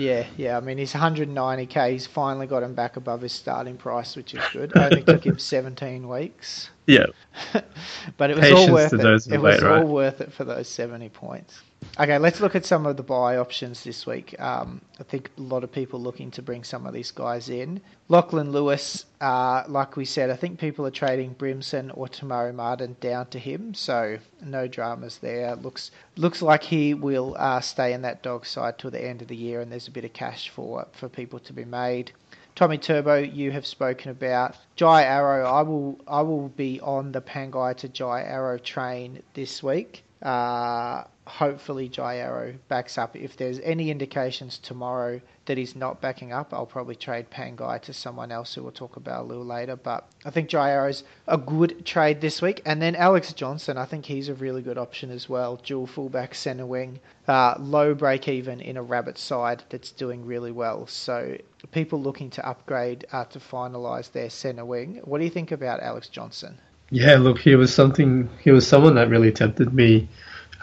Yeah, 0.00 0.26
yeah. 0.36 0.56
I 0.56 0.60
mean, 0.60 0.78
he's 0.78 0.94
190k. 0.94 1.90
He's 1.92 2.06
finally 2.06 2.46
got 2.46 2.62
him 2.62 2.74
back 2.74 2.96
above 2.96 3.20
his 3.20 3.32
starting 3.32 3.76
price, 3.76 4.16
which 4.16 4.34
is 4.34 4.42
good. 4.52 4.72
Only 4.76 5.02
took 5.02 5.24
him 5.24 5.38
17 5.38 6.08
weeks. 6.08 6.70
Yeah. 6.86 7.06
but 8.16 8.30
it 8.30 8.36
was 8.36 8.44
Patience 8.44 8.68
all 8.68 8.72
worth 8.72 8.92
it. 8.92 9.32
It 9.32 9.40
was 9.40 9.62
all 9.62 9.86
worth 9.86 10.20
it 10.20 10.32
for 10.32 10.44
those 10.44 10.68
70 10.68 11.08
points. 11.10 11.60
Okay, 11.98 12.18
let's 12.18 12.40
look 12.40 12.54
at 12.54 12.66
some 12.66 12.84
of 12.84 12.96
the 12.96 13.02
buy 13.02 13.38
options 13.38 13.84
this 13.84 14.06
week. 14.06 14.38
Um, 14.38 14.82
I 14.98 15.02
think 15.02 15.30
a 15.38 15.40
lot 15.40 15.64
of 15.64 15.72
people 15.72 16.00
looking 16.00 16.30
to 16.32 16.42
bring 16.42 16.62
some 16.62 16.86
of 16.86 16.92
these 16.92 17.10
guys 17.10 17.48
in. 17.48 17.80
Lachlan 18.08 18.52
Lewis, 18.52 19.06
uh, 19.20 19.64
like 19.66 19.96
we 19.96 20.04
said, 20.04 20.30
I 20.30 20.36
think 20.36 20.58
people 20.58 20.86
are 20.86 20.90
trading 20.90 21.34
Brimson 21.34 21.90
or 21.94 22.06
Te 22.08 22.26
Maire 22.26 22.52
Martin 22.52 22.96
down 23.00 23.26
to 23.28 23.38
him, 23.38 23.72
so 23.72 24.18
no 24.42 24.68
dramas 24.68 25.18
there. 25.18 25.56
Looks 25.56 25.90
looks 26.16 26.42
like 26.42 26.62
he 26.62 26.92
will 26.92 27.34
uh, 27.38 27.60
stay 27.60 27.92
in 27.94 28.02
that 28.02 28.22
dog 28.22 28.44
side 28.44 28.78
till 28.78 28.90
the 28.90 29.02
end 29.02 29.22
of 29.22 29.28
the 29.28 29.36
year, 29.36 29.60
and 29.60 29.72
there's 29.72 29.88
a 29.88 29.92
bit 29.92 30.04
of 30.04 30.12
cash 30.12 30.50
for 30.50 30.86
for 30.92 31.08
people 31.08 31.38
to 31.40 31.52
be 31.52 31.64
made. 31.64 32.12
Tommy 32.54 32.78
Turbo, 32.78 33.16
you 33.16 33.52
have 33.52 33.66
spoken 33.66 34.10
about 34.10 34.56
Jai 34.76 35.04
Arrow. 35.04 35.46
I 35.46 35.62
will 35.62 35.98
I 36.06 36.22
will 36.22 36.48
be 36.48 36.80
on 36.80 37.12
the 37.12 37.20
Pangai 37.20 37.76
to 37.78 37.88
Jai 37.88 38.22
Arrow 38.22 38.58
train 38.58 39.22
this 39.34 39.62
week. 39.62 40.02
Uh, 40.22 41.04
hopefully 41.26 41.88
Jai 41.88 42.16
Arrow 42.16 42.54
backs 42.68 42.98
up. 42.98 43.16
If 43.16 43.36
there's 43.36 43.60
any 43.60 43.90
indications 43.90 44.58
tomorrow 44.58 45.20
that 45.50 45.58
he's 45.58 45.74
not 45.74 46.00
backing 46.00 46.32
up, 46.32 46.54
I'll 46.54 46.64
probably 46.64 46.94
trade 46.94 47.28
Pangai 47.28 47.82
to 47.82 47.92
someone 47.92 48.30
else 48.30 48.54
who 48.54 48.62
we'll 48.62 48.70
talk 48.70 48.94
about 48.94 49.22
a 49.22 49.26
little 49.26 49.44
later. 49.44 49.74
But 49.74 50.08
I 50.24 50.30
think 50.30 50.48
Jai 50.48 50.70
Arrow's 50.70 51.02
a 51.26 51.36
good 51.36 51.84
trade 51.84 52.20
this 52.20 52.40
week. 52.40 52.62
And 52.64 52.80
then 52.80 52.94
Alex 52.94 53.32
Johnston, 53.32 53.76
I 53.76 53.84
think 53.84 54.06
he's 54.06 54.28
a 54.28 54.34
really 54.34 54.62
good 54.62 54.78
option 54.78 55.10
as 55.10 55.28
well. 55.28 55.56
Dual 55.56 55.88
fullback, 55.88 56.36
centre 56.36 56.66
wing, 56.66 57.00
uh, 57.26 57.56
low 57.58 57.94
break 57.94 58.28
even 58.28 58.60
in 58.60 58.76
a 58.76 58.82
rabbit 58.82 59.18
side 59.18 59.64
that's 59.70 59.90
doing 59.90 60.24
really 60.24 60.52
well. 60.52 60.86
So 60.86 61.36
people 61.72 62.00
looking 62.00 62.30
to 62.30 62.46
upgrade 62.46 63.04
uh, 63.10 63.24
to 63.24 63.40
finalise 63.40 64.12
their 64.12 64.30
centre 64.30 64.64
wing. 64.64 65.00
What 65.02 65.18
do 65.18 65.24
you 65.24 65.30
think 65.30 65.50
about 65.50 65.80
Alex 65.80 66.06
Johnston? 66.06 66.58
Yeah, 66.90 67.16
look, 67.16 67.40
he 67.40 67.56
was 67.56 67.74
something. 67.74 68.28
He 68.40 68.52
was 68.52 68.68
someone 68.68 68.94
that 68.94 69.08
really 69.08 69.32
tempted 69.32 69.74
me 69.74 70.08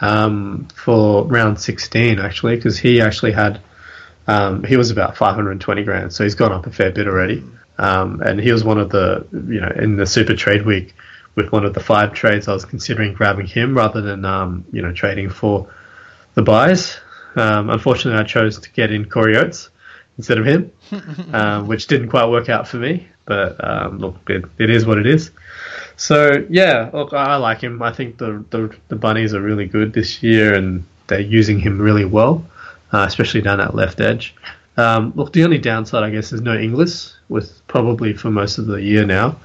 um, 0.00 0.66
for 0.74 1.26
round 1.26 1.60
16 1.60 2.18
actually, 2.20 2.56
because 2.56 2.78
he 2.78 3.02
actually 3.02 3.32
had 3.32 3.60
um, 4.28 4.62
he 4.62 4.76
was 4.76 4.90
about 4.90 5.16
520 5.16 5.82
grand, 5.82 6.12
so 6.12 6.22
he's 6.22 6.34
gone 6.34 6.52
up 6.52 6.66
a 6.66 6.70
fair 6.70 6.92
bit 6.92 7.08
already. 7.08 7.42
Um, 7.78 8.20
and 8.20 8.40
he 8.40 8.52
was 8.52 8.62
one 8.62 8.78
of 8.78 8.90
the 8.90 9.26
you 9.32 9.60
know 9.60 9.72
in 9.74 9.96
the 9.96 10.06
Super 10.06 10.36
Trade 10.36 10.64
Week 10.64 10.94
with 11.34 11.50
one 11.50 11.64
of 11.64 11.74
the 11.74 11.80
five 11.80 12.12
trades 12.12 12.48
I 12.48 12.52
was 12.52 12.64
considering 12.64 13.14
grabbing 13.14 13.46
him 13.46 13.76
rather 13.76 14.00
than 14.02 14.24
um, 14.24 14.64
you 14.72 14.82
know 14.82 14.92
trading 14.92 15.30
for 15.30 15.68
the 16.34 16.42
buys. 16.42 16.98
Um, 17.36 17.70
unfortunately, 17.70 18.20
I 18.20 18.24
chose 18.24 18.58
to 18.58 18.70
get 18.70 18.92
in 18.92 19.08
Corey 19.08 19.36
Oates 19.36 19.70
instead 20.18 20.38
of 20.38 20.44
him, 20.44 20.72
um, 21.32 21.66
which 21.66 21.86
didn't 21.86 22.08
quite 22.08 22.28
work 22.28 22.48
out 22.48 22.68
for 22.68 22.76
me. 22.76 23.08
But 23.24 23.62
um, 23.62 23.98
look, 23.98 24.16
it, 24.28 24.44
it 24.58 24.70
is 24.70 24.84
what 24.84 24.98
it 24.98 25.06
is. 25.06 25.30
So 25.96 26.46
yeah, 26.50 26.90
look, 26.92 27.12
I 27.12 27.36
like 27.36 27.60
him. 27.60 27.82
I 27.82 27.92
think 27.92 28.18
the, 28.18 28.44
the 28.50 28.76
the 28.88 28.96
bunnies 28.96 29.32
are 29.34 29.40
really 29.40 29.66
good 29.66 29.92
this 29.92 30.22
year, 30.22 30.54
and 30.54 30.84
they're 31.06 31.20
using 31.20 31.58
him 31.58 31.80
really 31.80 32.04
well, 32.04 32.44
uh, 32.92 33.04
especially 33.06 33.40
down 33.40 33.58
that 33.58 33.74
left 33.74 34.00
edge. 34.00 34.34
Um, 34.76 35.12
look, 35.16 35.32
the 35.32 35.44
only 35.44 35.58
downside, 35.58 36.04
I 36.04 36.10
guess, 36.10 36.32
is 36.32 36.40
no 36.40 36.56
Inglis, 36.56 37.16
with 37.28 37.60
probably 37.66 38.12
for 38.14 38.30
most 38.30 38.58
of 38.58 38.66
the 38.66 38.76
year 38.80 39.04
now, 39.04 39.36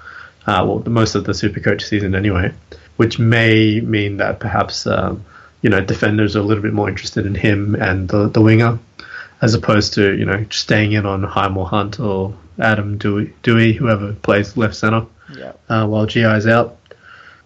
uh, 0.45 0.63
well, 0.67 0.83
most 0.85 1.15
of 1.15 1.23
the 1.23 1.31
Supercoach 1.31 1.81
season 1.81 2.13
anyway, 2.15 2.53
which 2.97 3.17
may 3.19 3.79
mean 3.81 4.17
that 4.17 4.39
perhaps 4.39 4.85
um, 4.85 5.25
you 5.61 5.69
know 5.69 5.81
defenders 5.81 6.35
are 6.35 6.39
a 6.39 6.43
little 6.43 6.61
bit 6.61 6.73
more 6.73 6.87
interested 6.89 7.25
in 7.25 7.33
him 7.35 7.75
and 7.75 8.09
the 8.09 8.27
the 8.29 8.41
winger, 8.41 8.77
as 9.41 9.53
opposed 9.55 9.93
to 9.95 10.15
you 10.17 10.25
know 10.25 10.45
staying 10.51 10.91
in 10.91 11.05
on 11.05 11.23
Hymel 11.23 11.67
Hunt 11.67 11.99
or 11.99 12.35
Adam 12.59 12.99
Doueihi, 12.99 13.33
Doueihi 13.41 13.75
whoever 13.75 14.13
plays 14.13 14.55
left 14.55 14.75
center 14.75 15.05
Yeah. 15.35 15.53
uh, 15.69 15.87
while 15.87 16.05
GI's 16.05 16.45
out. 16.45 16.77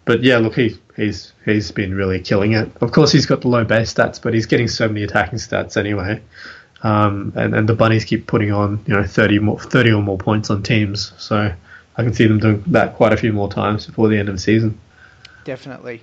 But 0.07 0.23
yeah, 0.23 0.37
look, 0.37 0.55
he, 0.55 0.79
he's 0.95 1.33
he's 1.43 1.71
been 1.71 1.93
really 1.93 2.21
killing 2.21 2.53
it. 2.53 2.71
Of 2.81 2.93
course, 2.93 3.11
he's 3.11 3.25
got 3.25 3.41
the 3.41 3.49
low 3.49 3.65
base 3.65 3.93
stats, 3.93 4.21
but 4.21 4.33
he's 4.33 4.45
getting 4.45 4.69
so 4.69 4.87
many 4.87 5.03
attacking 5.03 5.37
stats 5.37 5.75
anyway. 5.75 6.21
Um, 6.81 7.33
and, 7.35 7.53
and 7.53 7.67
the 7.67 7.75
bunnies 7.75 8.05
keep 8.05 8.25
putting 8.25 8.51
on 8.51 8.83
you 8.87 8.93
know 8.93 9.03
30 9.03 9.39
more 9.39 9.59
30 9.59 9.91
or 9.91 10.01
more 10.01 10.17
points 10.17 10.49
on 10.49 10.63
teams, 10.63 11.11
so 11.17 11.53
I 11.97 12.03
can 12.03 12.13
see 12.13 12.25
them 12.25 12.39
doing 12.39 12.63
that 12.67 12.95
quite 12.95 13.11
a 13.11 13.17
few 13.17 13.33
more 13.33 13.49
times 13.51 13.85
before 13.85 14.07
the 14.07 14.17
end 14.17 14.29
of 14.29 14.35
the 14.35 14.41
season. 14.41 14.79
Definitely. 15.43 16.01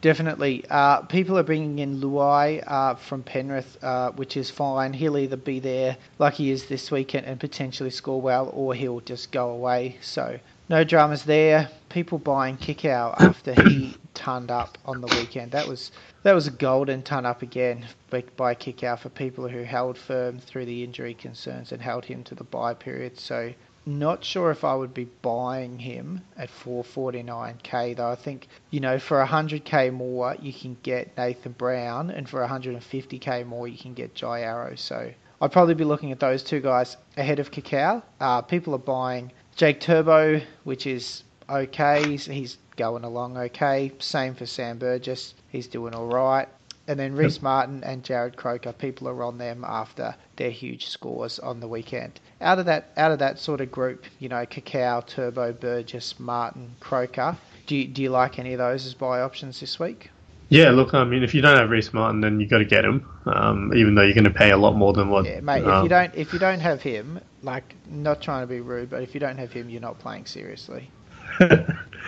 Definitely. 0.00 0.64
Uh, 0.68 1.00
people 1.02 1.38
are 1.38 1.42
bringing 1.42 1.78
in 1.78 2.00
Luai 2.00 2.62
uh, 2.66 2.94
from 2.94 3.22
Penrith, 3.22 3.82
uh, 3.82 4.10
which 4.10 4.36
is 4.36 4.50
fine. 4.50 4.92
He'll 4.92 5.16
either 5.16 5.38
be 5.38 5.60
there 5.60 5.96
like 6.18 6.34
he 6.34 6.50
is 6.50 6.66
this 6.66 6.90
weekend 6.90 7.24
and 7.24 7.40
potentially 7.40 7.88
score 7.88 8.20
well, 8.20 8.50
or 8.52 8.74
he'll 8.74 9.00
just 9.00 9.32
go 9.32 9.50
away. 9.50 9.96
So 10.02 10.38
no 10.68 10.84
dramas 10.84 11.24
there. 11.24 11.68
People 11.88 12.18
buying 12.18 12.56
Kikau 12.56 13.14
after 13.18 13.54
he 13.54 13.96
turned 14.14 14.50
up 14.50 14.78
on 14.84 15.00
the 15.00 15.06
weekend. 15.06 15.52
That 15.52 15.68
was 15.68 15.92
that 16.22 16.34
was 16.34 16.46
a 16.46 16.50
golden 16.50 17.02
ton 17.02 17.26
up 17.26 17.42
again 17.42 17.86
by, 18.10 18.24
by 18.36 18.54
Kikau 18.54 18.98
for 18.98 19.10
people 19.10 19.48
who 19.48 19.62
held 19.62 19.98
firm 19.98 20.38
through 20.38 20.66
the 20.66 20.82
injury 20.82 21.14
concerns 21.14 21.72
and 21.72 21.82
held 21.82 22.04
him 22.04 22.24
to 22.24 22.34
the 22.34 22.44
buy 22.44 22.74
period. 22.74 23.18
So 23.18 23.52
not 23.86 24.24
sure 24.24 24.50
if 24.50 24.64
I 24.64 24.74
would 24.74 24.94
be 24.94 25.04
buying 25.04 25.78
him 25.78 26.22
at 26.36 26.48
449k 26.48 27.96
though. 27.96 28.10
I 28.10 28.14
think 28.14 28.48
you 28.70 28.80
know 28.80 28.98
for 28.98 29.22
100k 29.24 29.92
more 29.92 30.36
you 30.40 30.52
can 30.52 30.76
get 30.82 31.16
Nathan 31.16 31.52
Brown, 31.52 32.10
and 32.10 32.28
for 32.28 32.40
150k 32.40 33.46
more 33.46 33.68
you 33.68 33.78
can 33.78 33.92
get 33.94 34.14
Jai 34.14 34.40
Arrow. 34.40 34.74
So 34.76 35.12
I'd 35.40 35.52
probably 35.52 35.74
be 35.74 35.84
looking 35.84 36.12
at 36.12 36.20
those 36.20 36.42
two 36.42 36.60
guys 36.60 36.96
ahead 37.18 37.38
of 37.38 37.50
Kikau. 37.50 38.02
Uh, 38.20 38.40
people 38.40 38.74
are 38.74 38.78
buying 38.78 39.30
Jake 39.56 39.78
Turbo, 39.78 40.40
which 40.64 40.84
is 40.84 41.22
okay. 41.48 42.08
He's, 42.08 42.26
he's 42.26 42.58
going 42.76 43.04
along 43.04 43.36
okay. 43.36 43.92
Same 44.00 44.34
for 44.34 44.46
Sam 44.46 44.78
Burgess. 44.78 45.34
He's 45.48 45.68
doing 45.68 45.94
all 45.94 46.06
right. 46.06 46.48
And 46.88 46.98
then 46.98 47.14
Rhyse 47.14 47.40
Martin 47.40 47.82
and 47.84 48.02
Jarrod 48.02 48.36
Croker, 48.36 48.72
people 48.72 49.08
are 49.08 49.22
on 49.22 49.38
them 49.38 49.64
after 49.64 50.14
their 50.36 50.50
huge 50.50 50.86
scores 50.88 51.38
on 51.38 51.60
the 51.60 51.68
weekend. 51.68 52.20
Out 52.40 52.58
of 52.58 52.66
that, 52.66 52.90
out 52.96 53.12
of 53.12 53.20
that 53.20 53.38
sort 53.38 53.60
of 53.60 53.70
group, 53.70 54.04
you 54.18 54.28
know, 54.28 54.44
Kikau, 54.44 55.06
Turbo, 55.06 55.52
Burgess, 55.52 56.18
Martin, 56.18 56.74
Croker. 56.80 57.36
Do 57.66 57.76
you, 57.76 57.86
do 57.86 58.02
you 58.02 58.10
like 58.10 58.38
any 58.38 58.52
of 58.52 58.58
those 58.58 58.84
as 58.84 58.92
buy 58.92 59.20
options 59.20 59.60
this 59.60 59.78
week? 59.78 60.10
Yeah, 60.50 60.70
look, 60.70 60.94
I 60.94 61.04
mean, 61.04 61.22
if 61.22 61.34
you 61.34 61.40
don't 61.40 61.56
have 61.56 61.70
Rhyse 61.70 61.92
Martin, 61.92 62.20
then 62.20 62.38
you've 62.38 62.50
got 62.50 62.58
to 62.58 62.64
get 62.64 62.84
him, 62.84 63.08
um, 63.26 63.72
even 63.74 63.94
though 63.94 64.02
you're 64.02 64.14
going 64.14 64.24
to 64.24 64.30
pay 64.30 64.50
a 64.50 64.56
lot 64.56 64.76
more 64.76 64.92
than 64.92 65.08
what. 65.08 65.24
Yeah, 65.24 65.40
mate. 65.40 65.62
If 65.62 65.66
um, 65.68 65.82
you 65.84 65.88
don't, 65.88 66.14
if 66.14 66.32
you 66.32 66.38
don't 66.38 66.60
have 66.60 66.82
him, 66.82 67.18
like, 67.42 67.74
not 67.90 68.20
trying 68.20 68.42
to 68.42 68.46
be 68.46 68.60
rude, 68.60 68.90
but 68.90 69.02
if 69.02 69.14
you 69.14 69.20
don't 69.20 69.38
have 69.38 69.52
him, 69.52 69.70
you're 69.70 69.80
not 69.80 69.98
playing 69.98 70.26
seriously. 70.26 70.90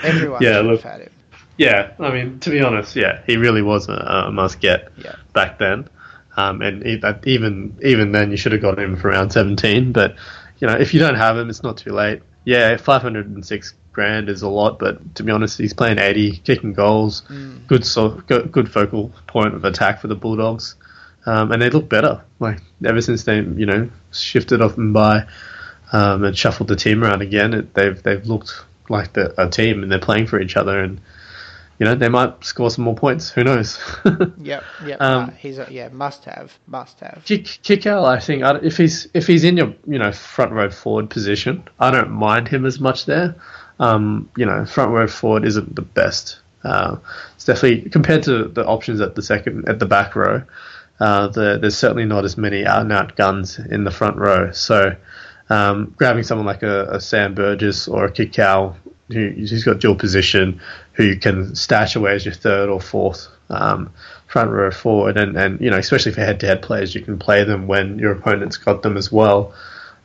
Everyone 0.03 0.43
Yeah, 0.43 0.55
should 0.59 0.67
look- 0.67 0.83
have 0.83 0.93
had 0.93 1.01
him. 1.03 1.13
Yeah, 1.59 1.93
I 1.99 2.13
mean, 2.13 2.39
to 2.41 2.51
be 2.51 2.61
honest, 2.61 2.95
yeah, 2.97 3.23
he 3.27 3.39
really 3.39 3.63
was 3.63 3.89
a, 3.89 3.95
a 4.27 4.31
must 4.31 4.61
get 4.61 4.93
Yeah. 4.99 5.15
back 5.33 5.59
then. 5.59 5.89
Um, 6.37 6.61
and 6.61 6.85
even 7.25 7.79
even 7.83 8.13
then, 8.13 8.31
you 8.31 8.37
should 8.37 8.53
have 8.53 8.61
got 8.61 8.79
him 8.79 8.95
for 8.97 9.09
around 9.09 9.31
17. 9.31 9.93
But 9.93 10.17
you 10.59 10.67
know, 10.67 10.75
if 10.75 10.93
you 10.93 11.01
don't 11.01 11.15
have 11.15 11.39
him, 11.39 11.49
it's 11.49 11.63
not 11.63 11.79
too 11.79 11.93
late. 11.93 12.21
Yeah, 12.45 12.77
506 12.77 13.73
grand 13.97 14.29
is 14.29 14.43
a 14.43 14.49
lot, 14.49 14.79
but 14.79 15.15
to 15.17 15.23
be 15.23 15.33
honest, 15.33 15.57
he's 15.57 15.73
playing 15.73 15.99
80, 15.99 16.37
kicking 16.45 16.75
goals, 16.75 17.23
good 17.67 17.85
so 17.85 18.11
good, 18.11 18.53
good 18.53 18.71
focal 18.71 19.11
point 19.27 19.55
of 19.55 19.65
attack 19.65 20.01
for 20.03 20.07
the 20.07 20.15
Bulldogs, 20.15 20.77
um, 21.25 21.51
and 21.51 21.61
they 21.63 21.71
look 21.71 21.89
better. 21.89 22.23
Like 22.39 22.61
ever 22.85 23.01
since 23.01 23.25
they 23.25 23.37
you 23.37 23.67
know 23.67 23.91
shifted 24.13 24.61
off 24.61 24.77
and 24.77 24.93
by 24.93 25.27
um, 25.93 26.25
and 26.25 26.37
shuffled 26.37 26.69
the 26.69 26.77
team 26.77 27.03
around 27.03 27.23
again, 27.23 27.55
it, 27.55 27.73
they've 27.73 28.01
they've 28.03 28.25
looked 28.27 28.53
like 28.91 29.15
the, 29.15 29.35
a 29.43 29.49
team 29.49 29.83
and 29.83 29.91
they're 29.91 29.99
playing 29.99 30.27
for 30.27 30.41
each 30.41 30.57
other 30.57 30.79
and 30.79 31.01
you 31.79 31.87
know 31.87 31.95
they 31.95 32.11
might 32.11 32.45
score 32.45 32.71
some 32.71 32.85
more 32.85 32.95
points. 32.95 33.31
Who 33.31 33.45
knows? 33.45 33.79
Yep, 34.39 34.65
yep. 34.85 35.01
Um, 35.01 35.25
uh, 35.25 35.31
he's 35.31 35.59
a, 35.59 35.67
yeah, 35.71 35.89
must 35.89 36.25
have, 36.27 36.57
must 36.67 37.01
have. 37.01 37.23
Kick, 37.25 37.87
I 37.87 38.21
think 38.21 38.43
if 38.63 38.77
he's 38.77 39.09
if 39.15 39.27
he's 39.27 39.45
in 39.45 39.57
your 39.57 39.75
you 39.87 39.99
know 39.99 40.13
front 40.13 40.53
row 40.53 40.71
forward 40.71 41.11
position, 41.11 41.65
I 41.81 41.91
don't 41.91 42.11
mind 42.11 42.49
him 42.49 42.67
as 42.67 42.79
much 42.79 43.07
there. 43.07 43.35
Um, 43.79 44.31
you 44.37 44.47
know, 44.47 44.65
front 44.65 44.93
row 44.93 45.07
forward 45.07 45.45
isn't 45.45 45.75
the 45.75 45.83
best. 45.83 46.39
Uh, 46.65 46.97
it's 47.35 47.45
definitely 47.45 47.89
compared 47.91 48.23
to 48.25 48.45
the 48.45 48.67
options 48.67 49.01
at 49.01 49.15
the 49.15 49.23
second 49.23 49.69
at 49.69 49.79
the 49.79 49.87
back 49.87 50.17
row. 50.17 50.43
Uh, 50.99 51.29
the, 51.29 51.59
there's 51.61 51.77
certainly 51.77 52.07
not 52.07 52.25
as 52.25 52.39
many 52.39 52.65
out 52.65 52.83
and 52.83 52.93
out 52.93 53.17
guns 53.17 53.59
in 53.59 53.85
the 53.85 53.91
front 53.91 54.17
row. 54.17 54.51
So 54.53 54.97
um, 55.51 55.95
grabbing 55.97 56.23
someone 56.23 56.47
like 56.47 56.63
a, 56.63 56.87
a 56.87 57.01
Sam 57.01 57.35
Burgess 57.35 57.87
or 57.87 58.07
a 58.07 58.11
Kikau 58.11 58.75
who, 59.09 59.29
who's 59.31 59.65
got 59.65 59.79
dual 59.79 59.95
position, 59.95 60.61
who 60.93 61.05
you 61.05 61.17
can 61.19 61.55
stash 61.55 61.97
away 61.97 62.15
as 62.15 62.25
your 62.25 62.35
third 62.35 62.69
or 62.69 62.81
fourth 62.81 63.29
um, 63.51 63.93
front 64.27 64.51
row 64.51 64.71
forward, 64.71 65.17
and, 65.17 65.37
and 65.37 65.61
you 65.61 65.71
know 65.71 65.79
especially 65.79 66.13
for 66.13 66.21
head-to-head 66.21 66.63
players, 66.63 66.95
you 66.95 67.01
can 67.01 67.19
play 67.19 67.45
them 67.45 67.67
when 67.67 67.99
your 67.99 68.13
opponent's 68.13 68.57
got 68.57 68.83
them 68.83 68.97
as 68.97 69.13
well. 69.13 69.55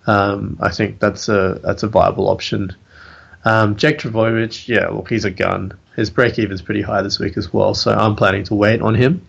Um, 0.08 0.58
I 0.62 0.70
think 0.70 1.00
that's 1.00 1.30
a 1.30 1.60
that's 1.64 1.84
a 1.84 1.88
viable 1.88 2.30
option. 2.30 2.76
Um, 3.44 3.76
Jake 3.76 4.00
Trbojevic, 4.00 4.68
yeah, 4.68 4.90
look, 4.90 5.10
he's 5.10 5.26
a 5.26 5.32
gun. 5.32 5.78
His 5.96 6.10
break 6.10 6.38
even's 6.40 6.62
pretty 6.62 6.82
high 6.82 7.02
this 7.02 7.20
week 7.20 7.38
as 7.38 7.52
well, 7.52 7.74
so 7.74 7.92
I'm 7.92 8.16
planning 8.16 8.44
to 8.46 8.56
wait 8.56 8.82
on 8.82 8.96
him. 8.96 9.26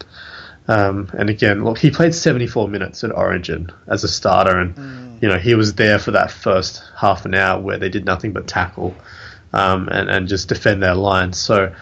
Um, 0.69 1.11
and 1.19 1.29
again, 1.31 1.65
look, 1.65 1.79
he 1.79 1.91
played 1.91 2.15
74 2.15 2.69
minutes 2.69 3.03
at 3.05 3.11
Origin 3.13 3.71
as 3.87 4.05
a 4.05 4.09
starter, 4.09 4.59
and 4.59 5.21
you 5.23 5.29
know 5.29 5.39
he 5.39 5.55
was 5.55 5.75
there 5.75 5.99
for 5.99 6.13
that 6.13 6.31
first 6.31 6.83
half 6.97 7.25
an 7.25 7.35
hour 7.35 7.61
where 7.61 7.79
they 7.79 7.89
did 7.89 8.05
nothing 8.05 8.33
but 8.33 8.47
tackle. 8.47 8.95
um, 9.53 9.89
and 9.91 10.09
and 10.09 10.29
just 10.29 10.49
defend 10.49 10.83
their 10.83 10.95
line. 10.95 11.33
So. 11.33 11.75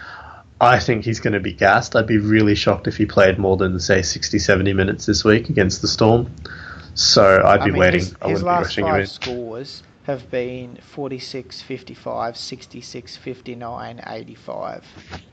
I 0.63 0.77
think 0.77 1.05
he's 1.05 1.19
going 1.19 1.33
to 1.33 1.39
be 1.39 1.53
gassed. 1.53 1.95
I'd 1.95 2.05
be 2.05 2.19
really 2.19 2.53
shocked 2.53 2.87
if 2.87 2.95
he 2.95 3.07
played 3.07 3.39
more 3.39 3.57
than, 3.57 3.79
say, 3.79 4.03
60, 4.03 4.37
70 4.37 4.73
minutes 4.73 5.07
this 5.07 5.23
week 5.23 5.49
against 5.49 5.81
the 5.81 5.87
Storm. 5.87 6.29
So 6.93 7.41
I'd 7.43 7.61
I 7.61 7.65
be 7.65 7.71
mean, 7.71 7.79
waiting. 7.79 7.99
His, 8.01 8.15
I 8.21 8.29
his 8.29 8.43
wouldn't 8.43 8.59
be 8.59 8.61
last 8.61 8.63
rushing 8.65 8.85
him 8.85 8.93
five 8.93 9.09
scores 9.09 9.81
have 10.03 10.29
been 10.31 10.77
46, 10.77 11.61
55, 11.61 12.37
66, 12.37 13.17
59, 13.17 14.03
85. 14.05 14.85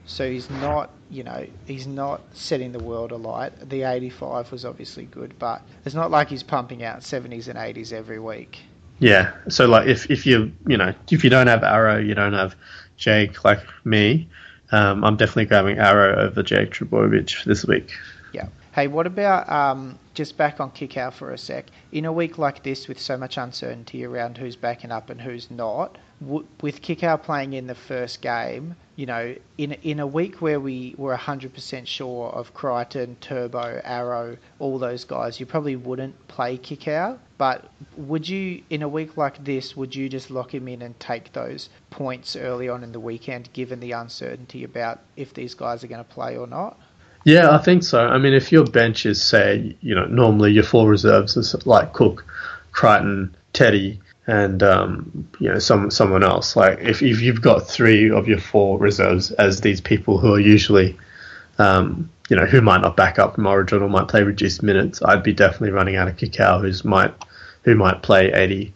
So 0.07 0.31
he's 0.31 0.51
not, 0.51 0.91
you 1.11 1.25
know, 1.25 1.47
he's 1.67 1.87
not 1.87 2.21
setting 2.33 2.73
the 2.73 2.79
world 2.79 3.13
alight. 3.13 3.69
The 3.69 3.83
85 3.83 4.53
was 4.53 4.65
obviously 4.65 5.05
good, 5.05 5.39
but 5.39 5.63
it's 5.85 5.95
not 5.95 6.11
like 6.11 6.29
he's 6.29 6.43
pumping 6.43 6.83
out 6.85 7.01
70s 7.01 7.49
and 7.49 7.59
80s 7.59 7.93
every 7.93 8.19
week. 8.19 8.61
Yeah. 8.99 9.33
So 9.49 9.67
like 9.67 9.87
if 9.87 10.11
if 10.11 10.27
you 10.27 10.53
you 10.67 10.77
know 10.77 10.93
if 11.11 11.23
you 11.23 11.31
don't 11.31 11.47
have 11.47 11.63
Arrow, 11.63 11.99
you 11.99 12.15
don't 12.15 12.33
have 12.33 12.57
Jake 12.97 13.45
like 13.45 13.61
me. 13.85 14.29
Um, 14.73 15.05
I'm 15.05 15.17
definitely 15.17 15.47
grabbing 15.47 15.79
Arrow 15.79 16.27
over 16.27 16.43
Jake 16.43 16.73
Trbojevic 16.73 17.45
this 17.45 17.65
week. 17.65 17.93
Hey, 18.79 18.87
what 18.87 19.09
about 19.09 19.51
um, 19.51 19.99
just 20.15 20.37
back 20.37 20.61
on 20.61 20.71
Kikau 20.71 21.13
for 21.13 21.33
a 21.33 21.37
sec? 21.37 21.67
In 21.91 22.05
a 22.05 22.13
week 22.13 22.39
like 22.39 22.63
this, 22.63 22.87
with 22.87 23.01
so 23.01 23.17
much 23.17 23.37
uncertainty 23.37 24.05
around 24.05 24.39
who's 24.39 24.55
backing 24.55 24.93
up 24.93 25.11
and 25.11 25.21
who's 25.21 25.51
not, 25.51 25.99
w- 26.21 26.47
with 26.61 26.81
Kikau 26.81 27.21
playing 27.21 27.55
in 27.55 27.67
the 27.67 27.75
first 27.75 28.23
game, 28.23 28.77
you 28.95 29.05
know, 29.05 29.35
in 29.57 29.73
in 29.73 29.99
a 29.99 30.07
week 30.07 30.41
where 30.41 30.61
we 30.61 30.95
were 30.97 31.17
100% 31.17 31.89
sure 31.89 32.29
of 32.29 32.55
Crichton, 32.55 33.17
Turbo, 33.21 33.81
Arrow, 33.83 34.37
all 34.61 34.79
those 34.79 35.05
guys, 35.05 35.41
you 35.41 35.47
probably 35.47 35.75
wouldn't 35.75 36.29
play 36.29 36.57
Kikau. 36.57 37.19
But 37.37 37.69
would 37.97 38.29
you, 38.29 38.63
in 38.71 38.83
a 38.83 38.89
week 38.89 39.17
like 39.17 39.43
this, 39.43 39.77
would 39.77 39.93
you 39.97 40.09
just 40.09 40.31
lock 40.31 40.55
him 40.55 40.69
in 40.69 40.83
and 40.83 41.01
take 41.01 41.33
those 41.33 41.69
points 41.91 42.37
early 42.37 42.69
on 42.69 42.85
in 42.85 42.93
the 42.93 43.01
weekend, 43.01 43.53
given 43.53 43.81
the 43.81 43.91
uncertainty 43.91 44.63
about 44.63 45.01
if 45.17 45.35
these 45.35 45.55
guys 45.55 45.83
are 45.83 45.89
going 45.89 46.05
to 46.05 46.15
play 46.15 46.37
or 46.37 46.47
not? 46.47 46.79
Yeah, 47.25 47.51
I 47.51 47.59
think 47.59 47.83
so. 47.83 48.07
I 48.07 48.19
mean, 48.19 48.33
if 48.33 48.51
your 48.53 48.65
bench 48.65 49.05
is 49.07 49.21
say 49.23 49.77
you 49.81 49.95
know 49.95 50.07
normally 50.07 50.53
your 50.53 50.65
four 50.65 50.89
reserves 50.89 51.37
is 51.37 51.55
like 51.67 51.93
Cook, 51.93 52.25
Crichton, 52.73 53.35
Teddy, 53.53 54.01
and 54.27 54.63
um, 54.63 55.29
you 55.39 55.49
know 55.49 55.59
some 55.59 55.91
someone 55.91 56.23
else. 56.25 56.57
Like 56.57 56.79
if 56.81 57.03
if 57.03 57.21
you've 57.21 57.43
got 57.43 57.69
three 57.69 58.11
of 58.11 58.29
your 58.29 58.39
four 58.41 58.79
reserves 58.79 59.31
as 59.33 59.61
these 59.61 59.81
people 59.81 60.19
who 60.19 60.35
are 60.35 60.41
usually 60.41 60.97
um, 61.59 62.09
you 62.31 62.37
know, 62.37 62.45
who 62.47 62.61
might 62.61 62.83
not 62.83 62.97
back 62.97 63.19
up 63.19 63.35
from 63.35 63.47
Origin 63.47 63.83
or 63.83 63.89
might 63.89 64.07
play 64.07 64.23
reduced 64.23 64.63
minutes, 64.63 65.03
I'd 65.03 65.23
be 65.23 65.33
definitely 65.33 65.71
running 65.71 65.97
out 65.97 66.09
of 66.09 66.17
Kikau, 66.17 66.61
who's 66.61 66.85
might 66.85 67.13
who 67.65 67.75
might 67.75 68.03
play 68.03 68.33
80 68.33 68.73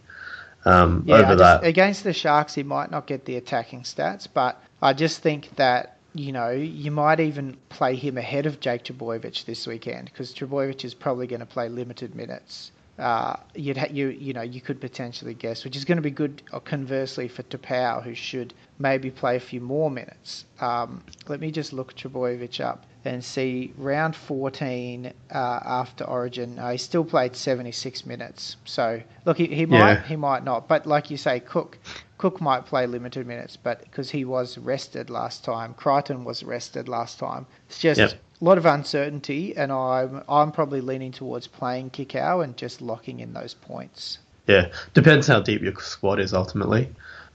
um, 0.65 1.03
Yeah, 1.05 1.15
over 1.15 1.23
just- 1.29 1.37
that. 1.39 1.63
against 1.63 2.03
the 2.03 2.13
Sharks, 2.13 2.53
he 2.53 2.63
might 2.63 2.91
not 2.91 3.07
get 3.07 3.25
the 3.25 3.37
attacking 3.37 3.83
stats, 3.83 4.27
but 4.31 4.61
I 4.81 4.93
just 4.93 5.21
think 5.21 5.55
that 5.55 5.92
you 6.15 6.31
know 6.31 6.49
you 6.51 6.91
might 6.91 7.19
even 7.19 7.57
play 7.69 7.95
him 7.95 8.17
ahead 8.17 8.45
of 8.45 8.59
Jake 8.59 8.83
Trbojevic 8.83 9.45
this 9.45 9.65
weekend 9.67 10.05
because 10.05 10.33
Trbojevic 10.33 10.85
is 10.85 10.93
probably 10.93 11.27
going 11.27 11.39
to 11.41 11.45
play 11.45 11.69
limited 11.69 12.15
minutes. 12.15 12.71
Uh, 12.99 13.35
you'd 13.55 13.77
ha- 13.77 13.87
you 13.89 14.09
you 14.09 14.33
know 14.33 14.43
you 14.43 14.61
could 14.61 14.79
potentially 14.79 15.33
guess, 15.33 15.63
which 15.63 15.75
is 15.75 15.83
going 15.85 15.95
to 15.97 16.01
be 16.03 16.11
good. 16.11 16.43
uh, 16.51 16.59
Conversely, 16.59 17.27
for 17.27 17.41
Taupau, 17.43 18.03
who 18.03 18.13
should 18.13 18.53
maybe 18.77 19.09
play 19.09 19.35
a 19.35 19.39
few 19.39 19.59
more 19.61 19.89
minutes. 19.89 20.45
Um, 20.61 21.03
let 21.27 21.39
me 21.39 21.51
just 21.51 21.73
look 21.73 21.95
Trbojevic 21.95 22.59
up 22.63 22.85
and 23.05 23.25
see 23.25 23.73
round 23.77 24.15
14 24.15 25.07
uh, 25.31 25.37
after 25.65 26.03
Origin. 26.05 26.57
Uh, 26.59 26.69
he 26.71 26.77
still 26.77 27.03
played 27.03 27.35
76 27.35 28.05
minutes. 28.05 28.55
So 28.65 29.01
look, 29.25 29.37
he, 29.37 29.47
he 29.47 29.65
might 29.65 29.79
Yeah. 29.93 30.03
he 30.03 30.15
might 30.15 30.43
not, 30.43 30.67
but 30.67 30.85
like 30.85 31.09
you 31.09 31.17
say, 31.17 31.39
Cook 31.39 31.79
Cook 32.23 32.39
might 32.39 32.65
play 32.65 32.87
limited 32.87 33.27
minutes, 33.27 33.57
but 33.57 33.83
because 33.83 34.09
he 34.09 34.23
was 34.23 34.57
rested 34.57 35.09
last 35.09 35.43
time, 35.43 35.73
Crichton 35.73 36.23
was 36.23 36.41
rested 36.41 36.87
last 36.87 37.19
time. 37.19 37.45
It's 37.67 37.79
just 37.79 37.99
Yep. 37.99 38.11
a 38.13 38.45
lot 38.45 38.57
of 38.57 38.65
uncertainty, 38.65 39.57
and 39.57 39.73
I'm 39.73 40.23
I'm 40.29 40.53
probably 40.53 40.79
leaning 40.79 41.11
towards 41.11 41.47
playing 41.47 41.89
Kikau 41.89 42.41
and 42.41 42.55
just 42.55 42.81
locking 42.81 43.19
in 43.19 43.33
those 43.33 43.53
points. 43.53 44.19
Yeah, 44.47 44.69
depends 44.93 45.27
how 45.27 45.41
deep 45.41 45.61
your 45.63 45.75
squad 45.81 46.21
is 46.21 46.33
ultimately. 46.33 46.87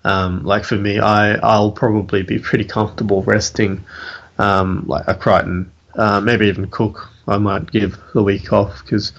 Um, 0.04 0.42
like 0.44 0.64
for 0.64 0.76
me, 0.76 0.98
I 0.98 1.34
I'll 1.34 1.72
probably 1.72 2.22
be 2.22 2.38
pretty 2.38 2.64
comfortable 2.64 3.22
resting 3.24 3.84
um, 4.38 4.84
like 4.86 5.06
a 5.06 5.14
Crichton, 5.14 5.70
uh, 5.96 6.22
maybe 6.22 6.46
even 6.46 6.66
Cook. 6.70 7.10
I 7.26 7.36
might 7.36 7.70
give 7.70 7.98
the 8.14 8.22
week 8.22 8.54
off 8.54 8.82
because 8.82 9.12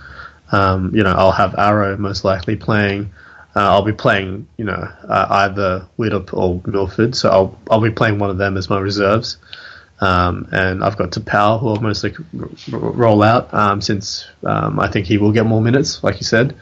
um, 0.51 0.95
you 0.95 1.03
know 1.03 1.13
I'll 1.13 1.31
have 1.43 1.53
Arrow 1.59 1.95
most 1.95 2.23
likely 2.23 2.55
playing. 2.55 3.11
Uh, 3.59 3.71
I'll 3.73 3.83
be 3.83 3.91
playing 3.91 4.47
you 4.55 4.63
know 4.63 4.87
uh, 5.09 5.25
either 5.29 5.85
Widdop 5.97 6.33
or 6.33 6.61
Milford, 6.65 7.13
so 7.13 7.29
I'll 7.29 7.59
I'll 7.69 7.81
be 7.81 7.91
playing 7.91 8.17
one 8.17 8.29
of 8.29 8.37
them 8.37 8.55
as 8.55 8.69
my 8.69 8.79
reserves. 8.79 9.37
Um, 9.99 10.47
and 10.53 10.81
I've 10.81 10.95
got 10.95 11.11
Taupau, 11.11 11.59
who 11.59 11.67
I'll 11.67 11.81
mostly 11.81 12.13
r- 12.39 12.79
roll 12.79 13.21
out 13.21 13.53
um, 13.53 13.81
since 13.81 14.29
um, 14.45 14.79
I 14.79 14.87
think 14.89 15.07
he 15.07 15.17
will 15.17 15.33
get 15.33 15.45
more 15.45 15.61
minutes, 15.61 16.01
like 16.05 16.21
you 16.21 16.23
said. 16.23 16.55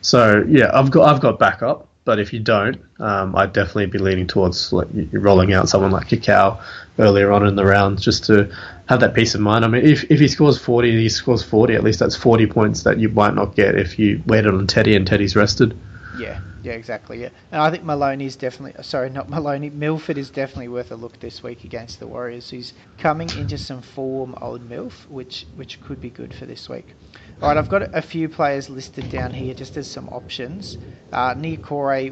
So 0.00 0.44
yeah, 0.48 0.72
I've 0.74 0.90
got 0.90 1.14
I've 1.14 1.20
got 1.20 1.38
backup, 1.38 1.86
but 2.04 2.18
if 2.18 2.32
you 2.32 2.40
don't, 2.40 2.80
um, 2.98 3.36
I'd 3.36 3.52
definitely 3.52 3.86
be 3.86 3.98
leaning 3.98 4.26
towards 4.26 4.72
like 4.72 4.88
rolling 5.12 5.52
out 5.52 5.68
someone 5.68 5.92
like 5.92 6.08
Kikau 6.08 6.60
earlier 6.98 7.30
on 7.30 7.46
in 7.46 7.54
the 7.54 7.64
round 7.64 8.00
just 8.00 8.24
to 8.24 8.52
have 8.88 8.98
that 9.00 9.14
peace 9.14 9.36
of 9.36 9.40
mind. 9.40 9.64
I 9.64 9.68
mean, 9.68 9.86
if 9.86 10.10
if 10.10 10.18
he 10.18 10.26
scores 10.26 10.58
forty, 10.58 10.90
he 11.00 11.08
scores 11.10 11.44
forty. 11.44 11.74
At 11.76 11.84
least 11.84 12.00
that's 12.00 12.16
forty 12.16 12.48
points 12.48 12.82
that 12.82 12.98
you 12.98 13.08
might 13.08 13.36
not 13.36 13.54
get 13.54 13.76
if 13.76 14.00
you 14.00 14.20
waited 14.26 14.52
on 14.52 14.66
Teddy 14.66 14.96
and 14.96 15.06
Teddy's 15.06 15.36
rested. 15.36 15.78
Yeah, 16.12 16.38
yeah, 16.62 16.72
exactly. 16.72 17.22
Yeah, 17.22 17.30
and 17.52 17.62
I 17.62 17.70
think 17.70 17.84
Maloney 17.84 18.26
is 18.26 18.36
definitely 18.36 18.82
sorry, 18.82 19.10
not 19.10 19.28
Maloney. 19.30 19.70
Milford 19.70 20.18
is 20.18 20.30
definitely 20.30 20.68
worth 20.68 20.90
a 20.92 20.96
look 20.96 21.18
this 21.20 21.42
week 21.42 21.64
against 21.64 22.00
the 22.00 22.08
Warriors. 22.08 22.50
He's 22.50 22.72
coming 22.98 23.28
into 23.36 23.58
some 23.58 23.82
form, 23.82 24.34
old 24.40 24.68
Milf, 24.68 25.08
which 25.08 25.46
which 25.54 25.80
could 25.80 26.00
be 26.00 26.10
good 26.10 26.34
for 26.34 26.46
this 26.46 26.68
week. 26.68 26.94
All 27.40 27.48
right, 27.48 27.56
I've 27.58 27.68
got 27.68 27.88
a 27.94 28.02
few 28.02 28.28
players 28.28 28.68
listed 28.70 29.08
down 29.08 29.32
here 29.32 29.54
just 29.54 29.76
as 29.76 29.88
some 29.88 30.08
options. 30.08 30.78
Uh, 31.12 31.34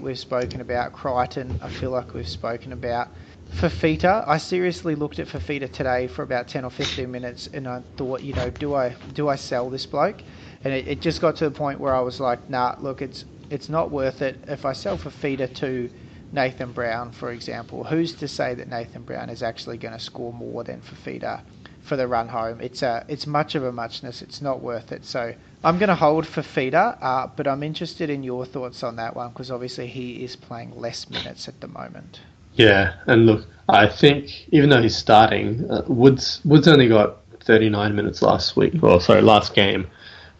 we've 0.02 0.18
spoken 0.18 0.60
about. 0.60 0.92
Crichton, 0.92 1.56
I 1.62 1.68
feel 1.68 1.90
like 1.90 2.14
we've 2.14 2.28
spoken 2.28 2.72
about. 2.72 3.08
Fifita, 3.52 4.24
I 4.26 4.38
seriously 4.38 4.94
looked 4.94 5.18
at 5.18 5.26
Fifita 5.28 5.72
today 5.72 6.06
for 6.06 6.22
about 6.22 6.48
10 6.48 6.64
or 6.64 6.70
15 6.70 7.10
minutes 7.10 7.48
and 7.48 7.66
I 7.66 7.82
thought, 7.96 8.22
you 8.22 8.34
know, 8.34 8.50
do 8.50 8.74
I 8.74 8.94
do 9.14 9.28
I 9.28 9.36
sell 9.36 9.70
this 9.70 9.86
bloke? 9.86 10.22
And 10.64 10.74
it, 10.74 10.86
it 10.88 11.00
just 11.00 11.20
got 11.20 11.36
to 11.36 11.44
the 11.44 11.50
point 11.50 11.80
where 11.80 11.94
I 11.94 12.00
was 12.00 12.20
like, 12.20 12.48
nah, 12.50 12.74
look, 12.80 13.02
it's 13.02 13.24
it's 13.50 13.68
not 13.68 13.90
worth 13.90 14.22
it. 14.22 14.36
If 14.46 14.64
I 14.64 14.72
sell 14.72 14.98
Fifita 14.98 15.52
to 15.56 15.90
Nathan 16.32 16.72
Brown, 16.72 17.12
for 17.12 17.30
example, 17.30 17.84
who's 17.84 18.14
to 18.16 18.28
say 18.28 18.54
that 18.54 18.68
Nathan 18.68 19.02
Brown 19.02 19.30
is 19.30 19.42
actually 19.42 19.78
going 19.78 19.94
to 19.94 20.00
score 20.00 20.32
more 20.32 20.64
than 20.64 20.80
Fifita 20.80 21.40
for 21.80 21.96
the 21.96 22.06
run 22.06 22.28
home? 22.28 22.60
It's 22.60 22.82
a 22.82 23.04
it's 23.08 23.26
much 23.26 23.54
of 23.54 23.64
a 23.64 23.72
muchness. 23.72 24.22
It's 24.22 24.42
not 24.42 24.62
worth 24.62 24.92
it. 24.92 25.04
So 25.04 25.34
I'm 25.64 25.78
going 25.78 25.88
to 25.88 25.94
hold 25.94 26.24
Fifita, 26.24 26.98
uh, 27.00 27.28
but 27.34 27.46
I'm 27.46 27.62
interested 27.62 28.10
in 28.10 28.22
your 28.22 28.44
thoughts 28.44 28.82
on 28.82 28.96
that 28.96 29.16
one 29.16 29.30
because 29.30 29.50
obviously 29.50 29.86
he 29.86 30.22
is 30.22 30.36
playing 30.36 30.78
less 30.78 31.08
minutes 31.08 31.48
at 31.48 31.60
the 31.60 31.68
moment. 31.68 32.20
Yeah, 32.54 32.94
and 33.06 33.26
look, 33.26 33.46
I 33.68 33.86
think 33.86 34.48
even 34.52 34.68
though 34.68 34.82
he's 34.82 34.96
starting, 34.96 35.70
uh, 35.70 35.82
Woods 35.86 36.40
Woods 36.44 36.68
only 36.68 36.88
got 36.88 37.18
39 37.40 37.94
minutes 37.94 38.20
last 38.20 38.56
week, 38.56 38.82
or 38.82 39.00
sorry, 39.00 39.22
last 39.22 39.54
game 39.54 39.86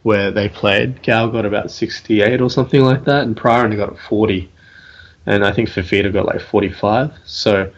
where 0.03 0.31
they 0.31 0.49
played. 0.49 1.03
Gal 1.03 1.29
got 1.31 1.45
about 1.45 1.71
68 1.71 2.41
or 2.41 2.51
something 2.51 2.83
like 2.83 3.05
that, 3.05 3.23
and 3.25 3.37
Pryor 3.37 3.65
only 3.65 3.77
got 3.77 3.99
40, 3.99 4.51
and 5.27 5.45
I 5.45 5.53
think 5.53 5.69
Fifita 5.69 6.13
got 6.13 6.27
like 6.27 6.41
45. 6.41 7.13
So 7.25 7.71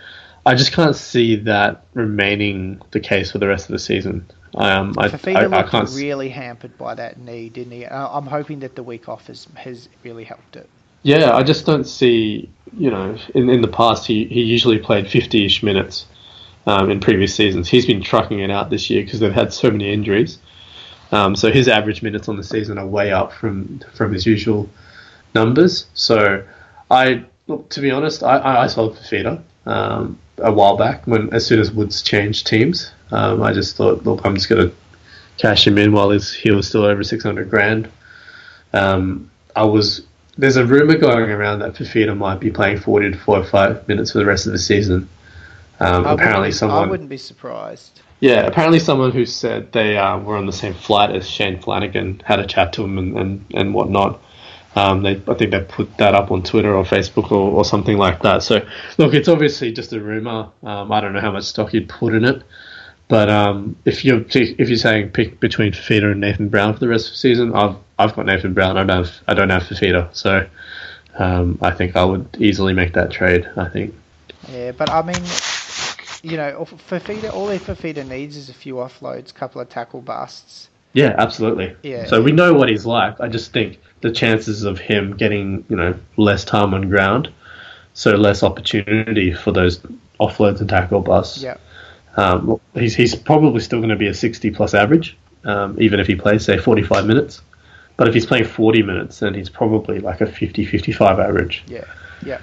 I 0.47 0.55
just 0.55 0.73
can't 0.73 0.97
see 0.97 1.37
that 1.37 1.85
remaining 1.95 2.81
the 2.91 3.01
case 3.01 3.33
for 3.33 3.39
the 3.39 3.49
rest 3.49 3.67
of 3.67 3.73
the 3.73 3.79
season. 3.79 4.27
Um, 4.55 4.95
I, 4.99 5.09
Fifita 5.09 5.53
I, 5.53 5.59
I 5.61 5.63
can't. 5.63 5.89
s- 5.89 5.97
really 5.97 6.29
hampered 6.29 6.77
by 6.77 6.95
that 6.95 7.19
knee, 7.19 7.49
didn't 7.49 7.73
he? 7.73 7.85
Uh, 7.87 8.09
I'm 8.09 8.27
hoping 8.27 8.61
that 8.61 8.75
the 8.75 8.83
week 8.83 9.09
off 9.09 9.27
has, 9.29 9.47
has 9.55 9.89
really 10.03 10.25
helped 10.25 10.57
it. 10.57 10.69
Yeah, 11.03 11.35
I 11.35 11.43
just 11.43 11.65
don't 11.67 11.85
see. 11.85 12.51
You 12.77 12.91
know, 12.91 13.17
in 13.35 13.49
in 13.49 13.63
the 13.63 13.69
past, 13.69 14.07
he, 14.07 14.27
he 14.27 14.43
usually 14.43 14.79
played 14.79 15.09
fifty-ish 15.09 15.63
minutes 15.63 16.07
um, 16.67 16.91
in 16.91 17.01
previous 17.01 17.35
seasons. 17.35 17.69
He's 17.69 17.87
been 17.87 18.03
trucking 18.03 18.39
it 18.39 18.51
out 18.51 18.71
this 18.71 18.91
year 18.91 19.03
because 19.03 19.21
they've 19.21 19.33
had 19.33 19.53
so 19.53 19.71
many 19.71 19.93
injuries. 19.93 20.39
Um, 21.13 21.35
so 21.35 21.51
his 21.51 21.69
average 21.69 22.03
minutes 22.03 22.29
on 22.29 22.37
the 22.37 22.45
season 22.45 22.79
are 22.79 22.87
way 22.87 23.13
up 23.13 23.33
from 23.33 23.81
from 23.95 24.13
his 24.13 24.27
usual 24.27 24.69
numbers. 25.35 25.87
So 25.95 26.45
I 26.91 27.25
look 27.47 27.69
to 27.71 27.81
be 27.81 27.91
honest, 27.91 28.23
I, 28.23 28.39
I, 28.39 28.63
I 28.65 28.67
sold 28.69 28.97
Fifita 28.97 29.43
um, 29.67 30.19
a 30.39 30.53
while 30.53 30.77
back 30.77 31.07
when 31.07 31.33
as 31.35 31.47
soon 31.47 31.61
as 31.61 31.73
Woods 31.73 32.03
changed 32.03 32.47
teams. 32.47 32.93
Um, 33.11 33.43
I 33.43 33.53
just 33.53 33.77
thought, 33.77 34.05
look, 34.05 34.25
I'm 34.25 34.37
just 34.37 34.49
gonna 34.49 34.71
cash 35.37 35.67
him 35.67 35.79
in 35.79 35.93
while 35.93 36.11
his, 36.11 36.33
he 36.33 36.51
was 36.51 36.69
still 36.69 36.85
over 36.85 37.03
six 37.03 37.25
hundred 37.25 37.51
grand. 37.51 37.91
Um, 38.73 39.31
I 39.57 39.65
was 39.65 40.03
there's 40.39 40.57
a 40.57 40.65
rumor 40.65 40.97
going 40.97 41.31
around 41.31 41.59
that 41.59 41.75
Fifita 41.75 42.17
might 42.17 42.41
be 42.41 42.51
playing 42.51 42.79
40 42.79 43.11
to 43.11 43.19
45 43.19 43.87
minutes 43.89 44.13
for 44.13 44.19
the 44.19 44.25
rest 44.25 44.47
of 44.47 44.53
the 44.53 44.59
season. 44.59 45.09
Um, 45.81 46.07
apparently, 46.07 46.53
someone 46.53 46.89
I 46.89 46.91
wouldn't 46.91 47.09
be 47.09 47.19
surprised. 47.19 48.01
Yeah, 48.21 48.47
apparently 48.47 48.79
someone 48.79 49.13
who 49.13 49.25
said 49.25 49.73
they 49.73 49.97
uh, 49.97 50.19
were 50.19 50.37
on 50.37 50.47
the 50.47 50.53
same 50.53 50.75
flight 50.75 51.11
as 51.11 51.29
Shane 51.29 51.61
Flanagan 51.61 52.23
had 52.25 52.39
a 52.39 52.47
chat 52.47 52.75
to 52.75 52.85
him 52.85 52.99
and, 52.99 53.17
and, 53.17 53.45
and 53.55 53.75
whatnot. 53.75 54.21
Um, 54.77 55.03
they, 55.03 55.13
I 55.27 55.35
think 55.35 55.51
they 55.51 55.61
put 55.61 55.97
that 55.97 56.15
up 56.15 56.31
on 56.31 56.43
Twitter 56.43 56.75
or 56.75 56.85
Facebook 56.85 57.33
or, 57.33 57.51
or 57.51 57.65
something 57.65 57.97
like 57.97 58.23
that. 58.23 58.43
So, 58.43 58.65
look, 58.99 59.15
it's 59.15 59.27
obviously 59.27 59.73
just 59.73 59.93
a 59.93 60.01
rumor. 60.01 60.51
Um, 60.63 60.93
I 60.93 61.01
don't 61.01 61.13
know 61.13 61.21
how 61.21 61.33
much 61.33 61.45
stock 61.45 61.73
you'd 61.73 61.89
put 61.89 62.15
in 62.15 62.25
it, 62.25 62.43
but 63.09 63.29
um, 63.29 63.75
if 63.85 64.05
you're 64.05 64.25
if 64.29 64.69
you're 64.69 64.77
saying 64.77 65.11
pick 65.11 65.41
between 65.41 65.73
Fifita 65.73 66.13
and 66.13 66.21
Nathan 66.21 66.49
Brown 66.49 66.75
for 66.75 66.79
the 66.79 66.89
rest 66.89 67.07
of 67.07 67.13
the 67.15 67.19
season, 67.19 67.55
I've 67.55 67.75
I've 67.99 68.15
got 68.15 68.27
Nathan 68.27 68.55
Brown. 68.55 68.77
I 68.77 68.85
don't 68.85 69.05
have 69.05 69.21
I 69.27 69.35
don't 69.35 69.51
have 69.51 69.65
Fifita, 69.65 70.15
so 70.15 70.47
um, 71.19 71.59
I 71.61 71.73
think 71.73 71.97
I 71.97 72.05
would 72.05 72.29
easily 72.39 72.73
make 72.73 72.93
that 72.93 73.11
trade. 73.11 73.51
I 73.57 73.69
think. 73.69 73.95
Yeah, 74.49 74.71
but 74.73 74.89
I 74.91 75.03
mean, 75.03 75.23
you 76.23 76.37
know, 76.37 76.65
Fifita, 76.65 77.33
all 77.33 77.47
their 77.47 77.59
Fifita 77.59 78.07
needs 78.07 78.37
is 78.37 78.49
a 78.49 78.55
few 78.55 78.75
offloads, 78.75 79.35
couple 79.35 79.61
of 79.61 79.69
tackle 79.69 80.01
busts. 80.01 80.69
Yeah, 80.93 81.15
absolutely. 81.17 81.77
Yeah. 81.83 82.07
So 82.07 82.23
we 82.23 82.33
know 82.33 82.53
what 82.55 82.69
he's 82.69 82.85
like. 82.85 83.21
I 83.21 83.29
just 83.29 83.53
think 83.53 83.79
the 84.01 84.11
chances 84.11 84.65
of 84.65 84.79
him 84.79 85.17
getting, 85.17 85.65
you 85.69 85.77
know, 85.77 85.95
less 86.17 86.45
time 86.45 86.75
on 86.75 86.89
ground, 86.89 87.33
so 87.95 88.13
less 88.17 88.43
opportunity 88.43 89.33
for 89.33 89.53
those 89.53 89.79
offloads 90.19 90.61
and 90.61 90.69
tackle 90.69 91.01
busts. 91.01 91.43
Yeah. 91.43 91.57
Um, 92.17 92.61
he's 92.75 92.95
he's 92.95 93.15
probably 93.15 93.61
still 93.61 93.79
going 93.79 93.91
to 93.91 93.97
be 93.97 94.09
a 94.09 94.15
60 94.15 94.51
plus 94.51 94.75
average, 94.75 95.17
um, 95.45 95.81
even 95.81 96.01
if 96.01 96.09
he 96.09 96.17
plays 96.17 96.45
say 96.45 96.59
45 96.59 97.07
minutes. 97.07 97.41
But 97.97 98.09
if 98.09 98.15
he's 98.15 98.27
playing 98.27 98.45
40 98.45 98.83
minutes, 98.83 99.21
then 99.21 99.35
he's 99.35 99.49
probably 99.49 100.01
like 100.01 100.21
a 100.21 100.27
50 100.27 100.65
55 100.65 101.19
average. 101.21 101.63
Yeah. 101.69 101.85
Yeah. 102.25 102.41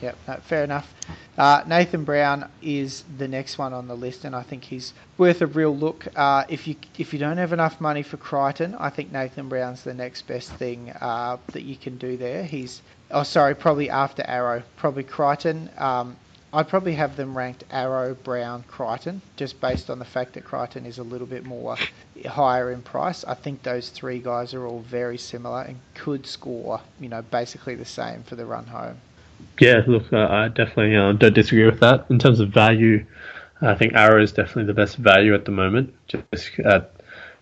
Yeah, 0.00 0.12
no, 0.26 0.34
fair 0.42 0.64
enough. 0.64 0.92
Uh, 1.38 1.62
Nathan 1.66 2.04
Brown 2.04 2.50
is 2.60 3.04
the 3.16 3.26
next 3.26 3.56
one 3.56 3.72
on 3.72 3.88
the 3.88 3.96
list, 3.96 4.24
and 4.24 4.36
I 4.36 4.42
think 4.42 4.64
he's 4.64 4.92
worth 5.16 5.40
a 5.40 5.46
real 5.46 5.74
look. 5.74 6.06
Uh, 6.14 6.44
if 6.48 6.68
you 6.68 6.76
if 6.98 7.12
you 7.12 7.18
don't 7.18 7.38
have 7.38 7.54
enough 7.54 7.80
money 7.80 8.02
for 8.02 8.18
Crichton, 8.18 8.74
I 8.78 8.90
think 8.90 9.12
Nathan 9.12 9.48
Brown's 9.48 9.82
the 9.82 9.94
next 9.94 10.26
best 10.26 10.52
thing 10.52 10.90
uh, 11.00 11.38
that 11.52 11.62
you 11.62 11.76
can 11.76 11.96
do 11.96 12.18
there. 12.18 12.44
He's 12.44 12.82
oh 13.10 13.22
sorry, 13.22 13.54
probably 13.54 13.88
after 13.88 14.22
Arrow, 14.26 14.62
probably 14.76 15.04
Crichton. 15.04 15.70
Um, 15.78 16.16
I'd 16.54 16.68
probably 16.68 16.94
have 16.96 17.16
them 17.16 17.34
ranked 17.34 17.64
Arrow, 17.70 18.14
Brown, 18.14 18.64
Crichton, 18.68 19.22
just 19.36 19.58
based 19.58 19.88
on 19.88 19.98
the 19.98 20.04
fact 20.04 20.34
that 20.34 20.44
Crichton 20.44 20.84
is 20.84 20.98
a 20.98 21.02
little 21.02 21.26
bit 21.26 21.46
more 21.46 21.78
higher 22.26 22.70
in 22.70 22.82
price. 22.82 23.24
I 23.24 23.32
think 23.32 23.62
those 23.62 23.88
three 23.88 24.18
guys 24.18 24.52
are 24.52 24.66
all 24.66 24.80
very 24.80 25.16
similar 25.16 25.62
and 25.62 25.80
could 25.94 26.26
score, 26.26 26.82
you 27.00 27.08
know, 27.08 27.22
basically 27.22 27.74
the 27.74 27.86
same 27.86 28.22
for 28.22 28.36
the 28.36 28.44
run 28.44 28.66
home. 28.66 29.00
Yeah, 29.60 29.82
look, 29.86 30.12
I 30.12 30.48
definitely 30.48 30.96
uh, 30.96 31.12
don't 31.12 31.34
disagree 31.34 31.66
with 31.66 31.80
that. 31.80 32.06
In 32.10 32.18
terms 32.18 32.40
of 32.40 32.48
value, 32.48 33.04
I 33.60 33.74
think 33.74 33.94
Arrow 33.94 34.22
is 34.22 34.32
definitely 34.32 34.64
the 34.64 34.74
best 34.74 34.96
value 34.96 35.34
at 35.34 35.44
the 35.44 35.52
moment. 35.52 35.94
Just, 36.08 36.50
uh, 36.64 36.80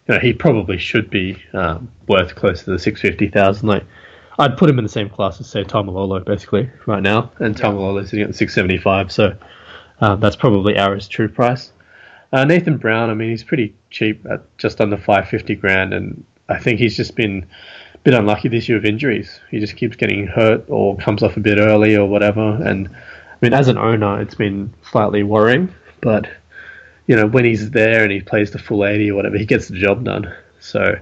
you 0.07 0.15
know, 0.15 0.19
he 0.19 0.33
probably 0.33 0.77
should 0.77 1.09
be 1.09 1.43
um, 1.55 1.91
worth 2.09 2.35
close 2.35 2.65
to 2.65 2.71
the 2.73 2.79
six 2.79 3.01
fifty 3.01 3.29
thousand. 3.29 3.69
Like, 3.69 3.85
I'd 4.39 4.59
put 4.59 4.69
him 4.69 4.79
in 4.79 4.85
the 4.85 4.91
same 4.91 5.09
class 5.09 5.41
as 5.41 5.49
say 5.49 5.65
Taumalolo 5.65 6.25
basically 6.25 6.71
right 6.87 7.03
now, 7.03 7.31
and 7.39 7.57
Taumalolo 7.57 8.03
is 8.03 8.11
sitting 8.11 8.27
at 8.27 8.35
six 8.35 8.55
seventy 8.55 8.79
five. 8.79 9.11
So 9.11 9.37
um, 10.01 10.21
that's 10.21 10.37
probably 10.37 10.77
Arrow's 10.77 11.09
true 11.09 11.29
price. 11.29 11.73
Uh, 12.33 12.45
Nathan 12.45 12.77
Brown, 12.77 13.11
I 13.11 13.15
mean, 13.15 13.31
he's 13.31 13.45
pretty 13.45 13.75
cheap 13.91 14.25
at 14.27 14.43
just 14.59 14.81
under 14.81 14.97
five 14.97 15.29
fifty 15.29 15.55
grand, 15.55 15.95
and 15.95 16.25
I 16.49 16.59
think 16.59 16.81
he's 16.81 16.97
just 16.97 17.17
been 17.17 17.47
bit 18.05 18.15
unlucky 18.15 18.49
this 18.49 18.69
year 18.69 18.79
with 18.79 18.87
injuries. 18.87 19.41
He 19.51 19.61
just 19.61 19.77
keeps 19.77 19.97
getting 19.97 20.27
hurt 20.27 20.65
or 20.69 20.97
comes 20.97 21.23
off 21.23 21.37
a 21.37 21.41
bit 21.41 21.59
early 21.59 21.97
or 21.97 22.07
whatever. 22.09 22.59
And 22.63 22.89
I 22.89 23.37
mean, 23.41 23.53
as 23.53 23.69
an 23.69 23.79
owner, 23.79 24.21
it's 24.21 24.35
been 24.35 24.73
slightly 24.91 25.23
worrying. 25.23 25.75
But 26.01 26.29
you 27.07 27.17
know, 27.17 27.27
when 27.27 27.45
he's 27.45 27.71
there 27.71 28.03
and 28.03 28.13
he 28.13 28.21
plays 28.21 28.53
the 28.53 28.59
full 28.59 28.85
eighty 28.85 29.11
or 29.11 29.17
whatever, 29.17 29.37
he 29.37 29.45
gets 29.45 29.69
the 29.69 29.79
job 29.79 30.05
done. 30.05 30.33
So 30.61 30.99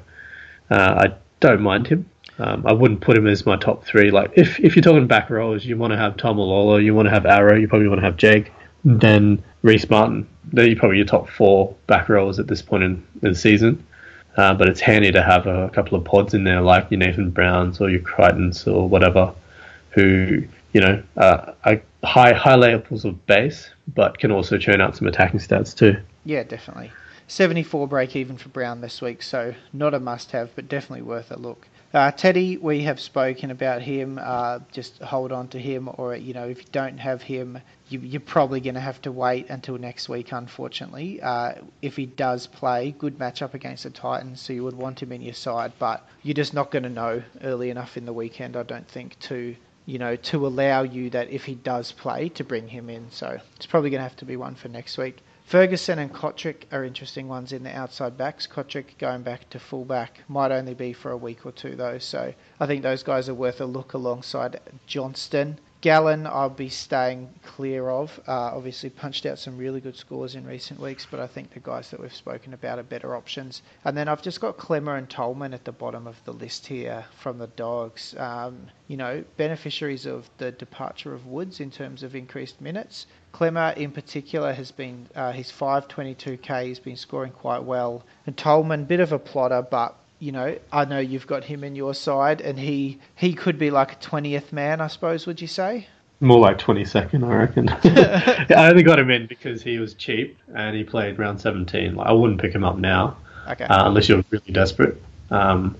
uh, 0.71 1.07
I 1.07 1.15
don't 1.41 1.61
mind 1.61 1.87
him. 1.87 2.09
Um, 2.41 2.65
I 2.67 2.73
wouldn't 2.73 3.01
put 3.01 3.19
him 3.19 3.27
as 3.27 3.45
my 3.45 3.57
top 3.57 3.85
three. 3.85 4.11
Like 4.11 4.33
if 4.37 4.61
if 4.61 4.77
you're 4.77 4.83
talking 4.83 5.07
back 5.07 5.31
rows, 5.31 5.65
you 5.65 5.77
want 5.77 5.93
to 5.93 5.97
have 5.97 6.17
Taumalolo, 6.17 6.83
you 6.83 6.95
want 6.95 7.07
to 7.07 7.11
have 7.11 7.27
Arrow, 7.27 7.57
you 7.57 7.69
probably 7.69 7.89
want 7.89 8.01
to 8.01 8.07
have 8.07 8.17
Jake, 8.17 8.53
then 8.85 9.43
Rhyse 9.63 9.91
Martin. 9.91 10.29
They're 10.53 10.75
probably 10.77 10.97
your 10.97 11.07
top 11.07 11.29
four 11.29 11.75
back 11.87 12.09
rows 12.09 12.39
at 12.39 12.47
this 12.47 12.63
point 12.63 12.83
in, 12.83 13.07
in 13.23 13.33
the 13.33 13.35
season. 13.35 13.85
Uh, 14.39 14.55
but 14.55 14.69
it's 14.69 14.81
handy 14.81 15.11
to 15.11 15.21
have 15.21 15.49
a 15.49 15.69
couple 15.71 15.99
of 15.99 16.05
pods 16.05 16.33
in 16.33 16.45
there, 16.45 16.61
like 16.61 16.89
your 16.93 16.99
Nathan 16.99 17.29
Browns 17.31 17.81
or 17.81 17.91
your 17.91 18.01
Crichtons 18.01 18.69
or 18.69 18.89
whatever, 18.89 19.35
who 19.91 20.45
you 20.73 20.81
know 20.81 21.03
uh, 21.17 21.53
are 21.65 21.83
high 22.05 22.33
high 22.33 22.55
levels 22.55 23.05
of 23.05 23.27
base, 23.27 23.69
but 23.95 24.19
can 24.19 24.31
also 24.31 24.57
churn 24.57 24.81
out 24.81 24.97
some 24.97 25.09
attacking 25.09 25.41
stats 25.41 25.77
too. 25.77 25.97
Yeah, 26.25 26.45
definitely. 26.45 26.93
74 27.27 27.89
break 27.89 28.15
even 28.15 28.37
for 28.37 28.49
Brown 28.51 28.81
this 28.81 29.03
week, 29.03 29.25
so 29.25 29.55
not 29.73 29.93
a 29.93 29.99
must 29.99 30.31
have, 30.31 30.55
but 30.55 30.69
definitely 30.69 31.03
worth 31.03 31.33
a 31.33 31.37
look. 31.37 31.67
Uh, 31.93 32.11
Teddy, 32.11 32.59
we 32.59 32.83
have 32.83 33.01
spoken 33.01 33.51
about 33.51 33.81
him. 33.81 34.21
Uh, 34.23 34.59
just 34.73 34.99
hold 34.99 35.33
on 35.33 35.49
to 35.49 35.59
him, 35.59 35.89
or 35.95 36.15
you 36.15 36.35
know, 36.35 36.47
if 36.47 36.59
you 36.59 36.69
don't 36.71 36.99
have 36.99 37.23
him, 37.23 37.59
you, 37.89 37.99
you're 38.01 38.21
probably 38.21 38.61
going 38.61 38.75
to 38.75 38.81
have 38.81 39.01
to 39.03 39.11
wait 39.11 39.49
until 39.49 39.79
next 39.79 40.07
week. 40.07 40.31
Unfortunately, 40.33 41.23
uh, 41.23 41.55
if 41.81 41.97
he 41.97 42.05
does 42.05 42.47
play, 42.47 42.95
good 42.99 43.19
matchup 43.19 43.55
against 43.55 43.85
the 43.85 43.91
Titans, 43.91 44.43
so 44.43 44.53
you 44.53 44.65
would 44.65 44.77
want 44.77 45.03
him 45.03 45.13
in 45.13 45.23
your 45.23 45.33
side, 45.33 45.73
but 45.79 46.07
you're 46.23 46.35
just 46.35 46.53
not 46.53 46.71
going 46.71 46.83
to 46.83 46.91
know 46.91 47.23
early 47.43 47.71
enough 47.71 47.97
in 47.97 48.05
the 48.05 48.13
weekend, 48.13 48.55
I 48.55 48.65
don't 48.65 48.87
think, 48.87 49.19
to 49.21 49.57
you 49.87 49.99
know, 49.99 50.17
to 50.17 50.47
allow 50.47 50.83
you 50.83 51.09
that 51.09 51.31
if 51.31 51.45
he 51.45 51.55
does 51.55 51.93
play, 51.93 52.29
to 52.29 52.45
bring 52.45 52.69
him 52.69 52.91
in. 52.91 53.11
So 53.11 53.39
it's 53.57 53.65
probably 53.65 53.89
going 53.89 54.01
to 54.01 54.03
have 54.03 54.17
to 54.17 54.27
be 54.27 54.37
one 54.37 54.55
for 54.55 54.69
next 54.69 54.99
week. 54.99 55.17
Ferguson 55.49 55.99
and 55.99 56.13
Cotric 56.13 56.65
are 56.73 56.85
interesting 56.85 57.27
ones 57.27 57.55
in 57.55 57.63
the 57.63 57.75
outside 57.75 58.19
backs. 58.19 58.47
Cotric 58.47 58.99
going 58.99 59.23
back 59.23 59.49
to 59.49 59.59
fullback 59.59 60.21
might 60.29 60.53
only 60.53 60.75
be 60.75 60.93
for 60.93 61.11
a 61.11 61.17
week 61.17 61.47
or 61.47 61.53
two 61.53 61.75
though, 61.75 61.97
so 61.97 62.35
I 62.61 62.67
think 62.67 62.83
those 62.83 63.03
guys 63.03 63.31
are 63.31 63.35
worth 63.35 63.63
a 63.63 63.65
look 63.65 63.95
alongside 63.95 64.61
Johnston. 64.87 65.59
Gallen, 65.81 66.27
I'll 66.27 66.51
be 66.51 66.69
staying 66.69 67.33
clear 67.45 67.89
of. 67.89 68.21
Uh, 68.27 68.51
obviously, 68.53 68.91
punched 68.91 69.25
out 69.25 69.39
some 69.39 69.57
really 69.57 69.81
good 69.81 69.97
scores 69.97 70.35
in 70.35 70.45
recent 70.45 70.81
weeks, 70.81 71.07
but 71.09 71.21
I 71.21 71.29
think 71.29 71.55
the 71.55 71.61
guys 71.61 71.91
that 71.93 72.01
we've 72.01 72.15
spoken 72.15 72.53
about 72.53 72.81
are 72.81 72.83
better 72.83 73.15
options. 73.15 73.63
And 73.85 73.97
then 73.97 74.09
I've 74.09 74.21
just 74.21 74.41
got 74.41 74.59
Clemmer 74.59 74.97
and 74.97 75.09
Tolman 75.09 75.55
at 75.55 75.65
the 75.65 75.73
bottom 75.73 76.09
of 76.09 76.23
the 76.25 76.33
list 76.33 76.67
here 76.67 77.05
from 77.21 77.39
the 77.39 77.47
Dogs. 77.47 78.15
Um, 78.19 78.67
you 78.89 78.97
know, 78.97 79.25
beneficiaries 79.37 80.05
of 80.05 80.29
the 80.39 80.51
departure 80.51 81.15
of 81.15 81.27
Woods 81.27 81.61
in 81.61 81.71
terms 81.71 82.03
of 82.03 82.17
increased 82.17 82.61
minutes. 82.61 83.07
Clemmer, 83.33 83.75
in 83.77 83.91
particular, 83.93 84.53
has 84.53 84.71
been 84.71 85.07
uh, 85.15 85.33
his 85.33 85.51
522k. 85.53 86.65
He's 86.65 86.79
been 86.79 86.97
scoring 86.97 87.33
quite 87.33 87.63
well, 87.63 88.05
and 88.27 88.37
Tolman, 88.37 88.85
bit 88.85 89.01
of 89.01 89.13
a 89.13 89.19
plotter, 89.19 89.63
but 89.63 89.95
you 90.19 90.33
know, 90.33 90.59
I 90.73 90.85
know 90.85 90.99
you've 90.99 91.27
got 91.27 91.45
him 91.45 91.63
in 91.63 91.77
your 91.77 91.95
side, 91.95 92.41
and 92.41 92.59
he 92.59 92.99
he 93.15 93.35
could 93.35 93.59
be 93.59 93.71
like 93.71 93.93
a 93.93 93.97
twentieth 93.97 94.53
man, 94.53 94.81
I 94.81 94.89
suppose. 94.89 95.27
Would 95.27 95.41
you 95.41 95.47
say? 95.47 95.87
More 96.21 96.41
like 96.41 96.59
twenty 96.59 96.85
second, 96.85 97.25
I 97.25 97.35
reckon. 97.35 97.69
I 97.85 98.69
only 98.71 98.83
got 98.83 98.99
him 98.99 99.11
in 99.11 99.27
because 99.27 99.63
he 99.63 99.79
was 99.79 99.95
cheap 99.95 100.37
and 100.53 100.77
he 100.77 100.83
played 100.83 101.19
round 101.19 101.41
seventeen. 101.41 101.95
Like 101.95 102.09
I 102.09 102.13
wouldn't 102.13 102.41
pick 102.41 102.53
him 102.53 102.65
up 102.65 102.77
now, 102.79 103.17
Okay. 103.49 103.65
uh, 103.65 103.87
unless 103.87 104.09
you're 104.09 104.25
really 104.31 104.53
desperate. 104.53 105.01
Um, 105.31 105.77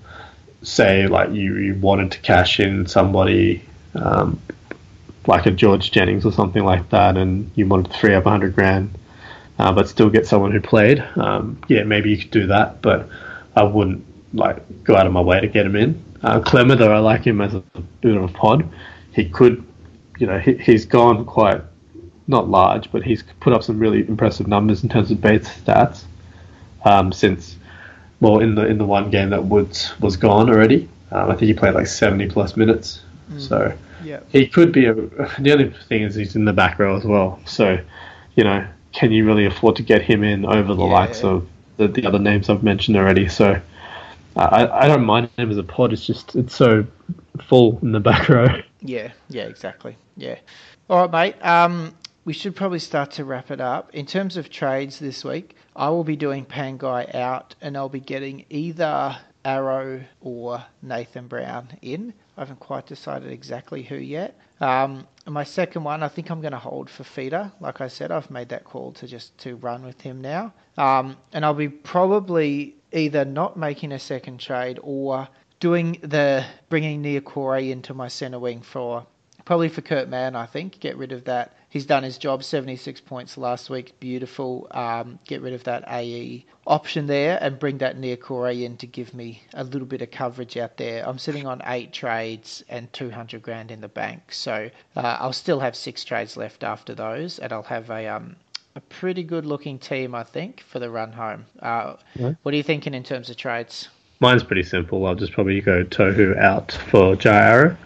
say 0.61 1.07
like 1.07 1.31
you, 1.31 1.57
you 1.57 1.75
wanted 1.75 2.11
to 2.11 2.19
cash 2.19 2.59
in 2.59 2.85
somebody 2.85 3.63
um, 3.95 4.39
like 5.29 5.45
a 5.45 5.51
George 5.51 5.91
Jennings 5.91 6.25
or 6.25 6.31
something 6.31 6.63
like 6.63 6.89
that, 6.89 7.15
and 7.15 7.51
you 7.55 7.67
wanted 7.67 7.91
to 7.91 7.99
free 7.99 8.15
up 8.15 8.23
hundred 8.23 8.55
grand, 8.55 8.89
uh, 9.59 9.71
but 9.71 9.87
still 9.87 10.09
get 10.09 10.25
someone 10.25 10.51
who 10.51 10.59
played. 10.59 10.99
Um, 11.15 11.61
yeah, 11.67 11.83
maybe 11.83 12.09
you 12.09 12.17
could 12.17 12.31
do 12.31 12.47
that, 12.47 12.81
but 12.81 13.07
I 13.55 13.63
wouldn't 13.63 14.03
like 14.33 14.83
go 14.83 14.95
out 14.95 15.05
of 15.05 15.13
my 15.13 15.21
way 15.21 15.39
to 15.39 15.47
get 15.47 15.67
him 15.67 15.75
in. 15.75 16.03
Uh, 16.23 16.39
Clemmer, 16.41 16.75
though, 16.75 16.91
I 16.91 16.99
like 16.99 17.23
him 17.23 17.41
as 17.41 17.53
a 17.53 17.59
bit 18.01 18.17
of 18.17 18.23
a 18.23 18.27
pod. 18.27 18.67
He 19.13 19.29
could, 19.29 19.63
you 20.17 20.25
know, 20.25 20.39
he, 20.39 20.55
he's 20.55 20.85
gone 20.85 21.25
quite 21.25 21.61
not 22.27 22.49
large, 22.49 22.91
but 22.91 23.03
he's 23.03 23.23
put 23.39 23.53
up 23.53 23.63
some 23.63 23.79
really 23.79 24.07
impressive 24.07 24.47
numbers 24.47 24.83
in 24.83 24.89
terms 24.89 25.11
of 25.11 25.21
base 25.21 25.47
stats 25.47 26.05
um, 26.85 27.11
since 27.11 27.55
well 28.19 28.39
in 28.39 28.55
the 28.55 28.65
in 28.65 28.79
the 28.79 28.85
one 28.85 29.11
game 29.11 29.29
that 29.29 29.45
Woods 29.45 29.93
was 29.99 30.17
gone 30.17 30.49
already. 30.49 30.89
Um, 31.11 31.29
I 31.29 31.35
think 31.35 31.47
he 31.47 31.53
played 31.53 31.75
like 31.75 31.87
seventy 31.87 32.27
plus 32.27 32.57
minutes, 32.57 33.01
so 33.37 33.77
yeah. 34.03 34.19
he 34.29 34.47
could 34.47 34.71
be 34.71 34.85
a. 34.85 34.93
The 35.39 35.51
only 35.51 35.73
thing 35.87 36.03
is 36.03 36.15
he's 36.15 36.35
in 36.35 36.45
the 36.45 36.53
back 36.53 36.79
row 36.79 36.95
as 36.95 37.03
well, 37.05 37.39
so 37.45 37.77
you 38.35 38.43
know, 38.43 38.67
can 38.93 39.11
you 39.11 39.25
really 39.25 39.45
afford 39.45 39.75
to 39.77 39.83
get 39.83 40.01
him 40.01 40.23
in 40.23 40.45
over 40.45 40.73
the 40.73 40.85
Yeah. 40.85 40.93
likes 40.93 41.23
of 41.23 41.47
the, 41.77 41.87
the 41.87 42.05
other 42.05 42.19
names 42.19 42.49
I've 42.49 42.63
mentioned 42.63 42.97
already? 42.97 43.27
So. 43.27 43.61
I, 44.35 44.85
I 44.85 44.87
don't 44.87 45.03
mind 45.03 45.29
him 45.37 45.51
as 45.51 45.57
a 45.57 45.63
pod. 45.63 45.91
It's 45.91 46.05
just 46.05 46.35
it's 46.35 46.55
so 46.55 46.85
full 47.41 47.79
in 47.81 47.91
the 47.91 47.99
back 48.11 48.29
row. 48.29 48.61
Yeah, 48.79 49.11
yeah, 49.27 49.43
exactly. 49.43 49.97
Yeah. 50.15 50.37
All 50.89 51.01
right, 51.07 51.11
mate. 51.11 51.45
Um, 51.45 51.93
we 52.25 52.31
should 52.33 52.55
probably 52.55 52.79
start 52.79 53.11
to 53.11 53.25
wrap 53.25 53.51
it 53.51 53.59
up. 53.59 53.93
In 53.93 54.05
terms 54.05 54.37
of 54.37 54.49
trades 54.49 54.99
this 54.99 55.25
week, 55.25 55.55
I 55.75 55.89
will 55.89 56.03
be 56.03 56.15
doing 56.15 56.45
Pangai 56.45 57.13
out, 57.15 57.55
and 57.59 57.75
I'll 57.75 57.89
be 57.89 57.99
getting 57.99 58.45
either 58.49 59.17
Arrow 59.43 60.03
or 60.21 60.63
Nathan 60.81 61.27
Brown 61.27 61.69
in. 61.81 62.13
I 62.39 62.43
haven't 62.43 62.61
quite 62.61 62.85
decided 62.85 63.33
exactly 63.33 63.83
who 63.83 63.97
yet. 63.97 64.39
Um, 64.61 65.05
my 65.27 65.43
second 65.43 65.83
one, 65.83 66.03
I 66.03 66.07
think 66.07 66.31
I'm 66.31 66.39
going 66.39 66.53
to 66.53 66.57
hold 66.57 66.89
for 66.89 67.03
Feeder. 67.03 67.51
Like 67.59 67.81
I 67.81 67.89
said, 67.89 68.13
I've 68.13 68.31
made 68.31 68.47
that 68.49 68.63
call 68.63 68.93
to 68.93 69.07
just 69.07 69.37
to 69.39 69.57
run 69.57 69.83
with 69.83 69.99
him 69.99 70.21
now. 70.21 70.53
Um, 70.77 71.17
and 71.33 71.43
I'll 71.43 71.53
be 71.53 71.67
probably 71.67 72.77
either 72.93 73.25
not 73.25 73.57
making 73.57 73.91
a 73.91 73.99
second 73.99 74.39
trade 74.39 74.79
or 74.81 75.27
doing 75.59 75.97
the 76.01 76.45
bringing 76.69 77.03
Niukore 77.03 77.69
into 77.69 77.93
my 77.93 78.07
centre 78.07 78.39
wing 78.39 78.61
for 78.61 79.05
probably 79.43 79.67
for 79.67 79.81
Kurt 79.81 80.07
Mann. 80.07 80.37
I 80.37 80.45
think 80.45 80.79
get 80.79 80.95
rid 80.95 81.11
of 81.11 81.25
that. 81.25 81.57
He's 81.69 81.85
done 81.85 82.03
his 82.03 82.17
job. 82.17 82.43
76 82.43 83.01
points 83.01 83.37
last 83.37 83.69
week. 83.69 83.99
Beautiful. 83.99 84.67
Um, 84.71 85.19
get 85.25 85.41
rid 85.41 85.53
of 85.53 85.63
that 85.65 85.83
AE 85.87 86.45
option 86.65 87.05
there 87.05 87.37
and 87.41 87.59
bring 87.59 87.77
that 87.79 87.97
Niukore 87.97 88.63
in 88.63 88.77
to 88.77 88.87
give 88.87 89.13
me 89.13 89.43
a 89.53 89.63
little 89.63 89.87
bit 89.87 90.01
of 90.01 90.09
coverage 90.09 90.57
out 90.57 90.77
there. 90.77 91.07
I'm 91.07 91.19
sitting 91.19 91.45
on 91.45 91.61
eight 91.65 91.93
trades 91.93 92.63
and 92.69 92.91
200 92.93 93.41
grand 93.41 93.69
in 93.69 93.81
the 93.81 93.87
bank, 93.87 94.31
so 94.31 94.69
uh, 94.95 95.17
I'll 95.19 95.33
still 95.33 95.59
have 95.59 95.75
six 95.75 96.03
trades 96.03 96.35
left 96.35 96.63
after 96.63 96.95
those, 96.95 97.37
and 97.39 97.53
I'll 97.53 97.63
have 97.63 97.89
a 97.91 98.07
um, 98.07 98.35
a 98.75 98.81
pretty 98.81 99.23
good 99.23 99.45
looking 99.45 99.79
team, 99.79 100.13
I 100.15 100.23
think, 100.23 100.61
for 100.61 100.79
the 100.79 100.89
run 100.89 101.11
home. 101.11 101.45
Uh, 101.59 101.95
What 102.43 102.53
are 102.53 102.57
you 102.57 102.63
thinking 102.63 102.93
in 102.93 103.03
terms 103.03 103.29
of 103.29 103.37
trades? 103.37 103.89
Mine's 104.19 104.43
pretty 104.43 104.63
simple. 104.63 105.05
I'll 105.05 105.15
just 105.15 105.33
probably 105.33 105.61
go 105.61 105.83
Tohu 105.83 106.37
out 106.37 106.71
for 106.71 107.15
Jai 107.15 107.41
Arrow, 107.49 107.77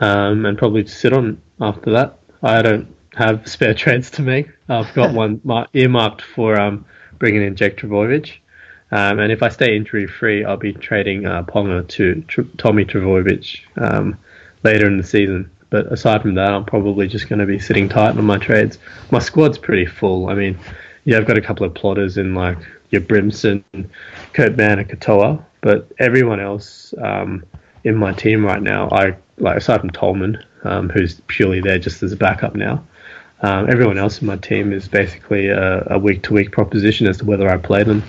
um, 0.00 0.46
and 0.46 0.56
probably 0.56 0.86
sit 0.86 1.12
on 1.12 1.40
after 1.60 1.90
that. 1.92 2.18
I 2.42 2.62
don't 2.62 2.92
have 3.16 3.48
spare 3.48 3.74
trades 3.74 4.10
to 4.12 4.22
make. 4.22 4.48
I've 4.68 4.92
got 4.94 5.14
one 5.14 5.40
mar- 5.44 5.68
earmarked 5.74 6.22
for 6.22 6.60
um, 6.60 6.84
bringing 7.18 7.42
in 7.42 7.56
Jake 7.56 7.76
Trbojevic. 7.76 8.38
Um, 8.92 9.20
and 9.20 9.30
if 9.30 9.42
I 9.42 9.48
stay 9.48 9.76
injury 9.76 10.06
free, 10.06 10.44
I'll 10.44 10.56
be 10.56 10.72
trading 10.72 11.26
uh, 11.26 11.44
Ponga 11.44 11.86
to 11.88 12.22
Tr- 12.22 12.42
Tommy 12.58 12.84
Trbojevic 12.84 13.60
um, 13.76 14.18
later 14.62 14.86
in 14.86 14.96
the 14.96 15.04
season. 15.04 15.50
But 15.70 15.92
aside 15.92 16.22
from 16.22 16.34
that, 16.34 16.52
I'm 16.52 16.64
probably 16.64 17.06
just 17.06 17.28
going 17.28 17.38
to 17.38 17.46
be 17.46 17.60
sitting 17.60 17.88
tight 17.88 18.16
on 18.16 18.24
my 18.24 18.38
trades. 18.38 18.78
My 19.12 19.20
squad's 19.20 19.58
pretty 19.58 19.86
full. 19.86 20.28
I 20.28 20.34
mean, 20.34 20.58
yeah, 21.04 21.18
I've 21.18 21.26
got 21.26 21.38
a 21.38 21.42
couple 21.42 21.64
of 21.64 21.74
plotters 21.74 22.16
in 22.16 22.34
like 22.34 22.58
your 22.90 23.00
Brimson, 23.00 23.62
Kurt 24.32 24.56
Mann, 24.56 24.80
and 24.80 24.88
Katoa, 24.88 25.44
but 25.60 25.90
everyone 26.00 26.40
else 26.40 26.92
um, 27.00 27.44
in 27.84 27.96
my 27.96 28.12
team 28.12 28.44
right 28.44 28.60
now, 28.60 28.88
I 28.90 29.16
like 29.38 29.56
aside 29.56 29.80
from 29.80 29.90
Tolman, 29.90 30.42
um, 30.64 30.88
who's 30.88 31.20
purely 31.28 31.60
there 31.60 31.78
just 31.78 32.02
as 32.02 32.12
a 32.12 32.16
backup 32.16 32.56
now. 32.56 32.84
Um, 33.42 33.70
everyone 33.70 33.96
else 33.96 34.20
in 34.20 34.26
my 34.26 34.36
team 34.36 34.72
is 34.72 34.86
basically 34.86 35.48
a 35.48 35.98
week 35.98 36.22
to 36.24 36.34
week 36.34 36.52
proposition 36.52 37.06
as 37.06 37.18
to 37.18 37.24
whether 37.24 37.48
I 37.48 37.56
play 37.56 37.84
them. 37.84 38.02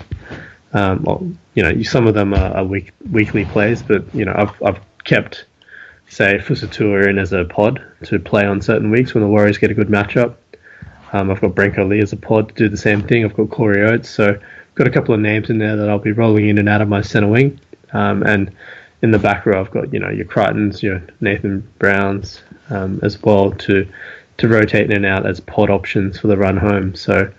Um, 0.74 1.38
you 1.54 1.62
know, 1.62 1.82
some 1.82 2.06
of 2.06 2.14
them 2.14 2.34
are, 2.34 2.56
are 2.56 2.64
week, 2.64 2.92
weekly 3.10 3.44
plays, 3.44 3.82
but 3.82 4.02
you 4.14 4.24
know, 4.24 4.34
I've 4.36 4.62
I've 4.62 4.80
kept 5.04 5.46
say 6.12 6.38
Fusitu'a 6.38 7.08
in 7.08 7.18
as 7.18 7.32
a 7.32 7.44
pod 7.46 7.82
to 8.04 8.18
play 8.18 8.44
on 8.44 8.60
certain 8.60 8.90
weeks 8.90 9.14
when 9.14 9.22
the 9.22 9.28
Warriors 9.28 9.56
get 9.56 9.70
a 9.70 9.74
good 9.74 9.88
matchup. 9.88 10.34
Um, 11.12 11.30
I've 11.30 11.40
got 11.40 11.52
Brenko 11.52 11.88
Lee 11.88 12.00
as 12.00 12.12
a 12.12 12.16
pod 12.16 12.48
to 12.48 12.54
do 12.54 12.68
the 12.68 12.76
same 12.76 13.02
thing. 13.02 13.24
I've 13.24 13.34
got 13.34 13.50
Corey 13.50 13.82
Oates, 13.82 14.10
so 14.10 14.28
I've 14.28 14.74
got 14.74 14.86
a 14.86 14.90
couple 14.90 15.14
of 15.14 15.20
names 15.20 15.48
in 15.50 15.58
there 15.58 15.76
that 15.76 15.88
I'll 15.88 15.98
be 15.98 16.12
rolling 16.12 16.48
in 16.48 16.58
and 16.58 16.68
out 16.68 16.82
of 16.82 16.88
my 16.88 17.00
centre 17.00 17.28
wing. 17.28 17.58
Um, 17.92 18.22
and 18.22 18.54
in 19.02 19.10
the 19.10 19.18
back 19.18 19.46
row, 19.46 19.60
I've 19.60 19.70
got 19.70 19.92
you 19.92 20.00
know 20.00 20.10
your 20.10 20.26
Crichtons, 20.26 20.82
your 20.82 21.02
Nathan 21.20 21.66
Browns 21.78 22.42
um, 22.70 23.00
as 23.02 23.20
well 23.22 23.52
to 23.52 23.86
to 24.38 24.48
rotate 24.48 24.86
in 24.86 24.92
and 24.92 25.06
out 25.06 25.26
as 25.26 25.40
pod 25.40 25.70
options 25.70 26.18
for 26.18 26.28
the 26.28 26.36
run 26.36 26.56
home. 26.56 26.94
So 26.94 27.32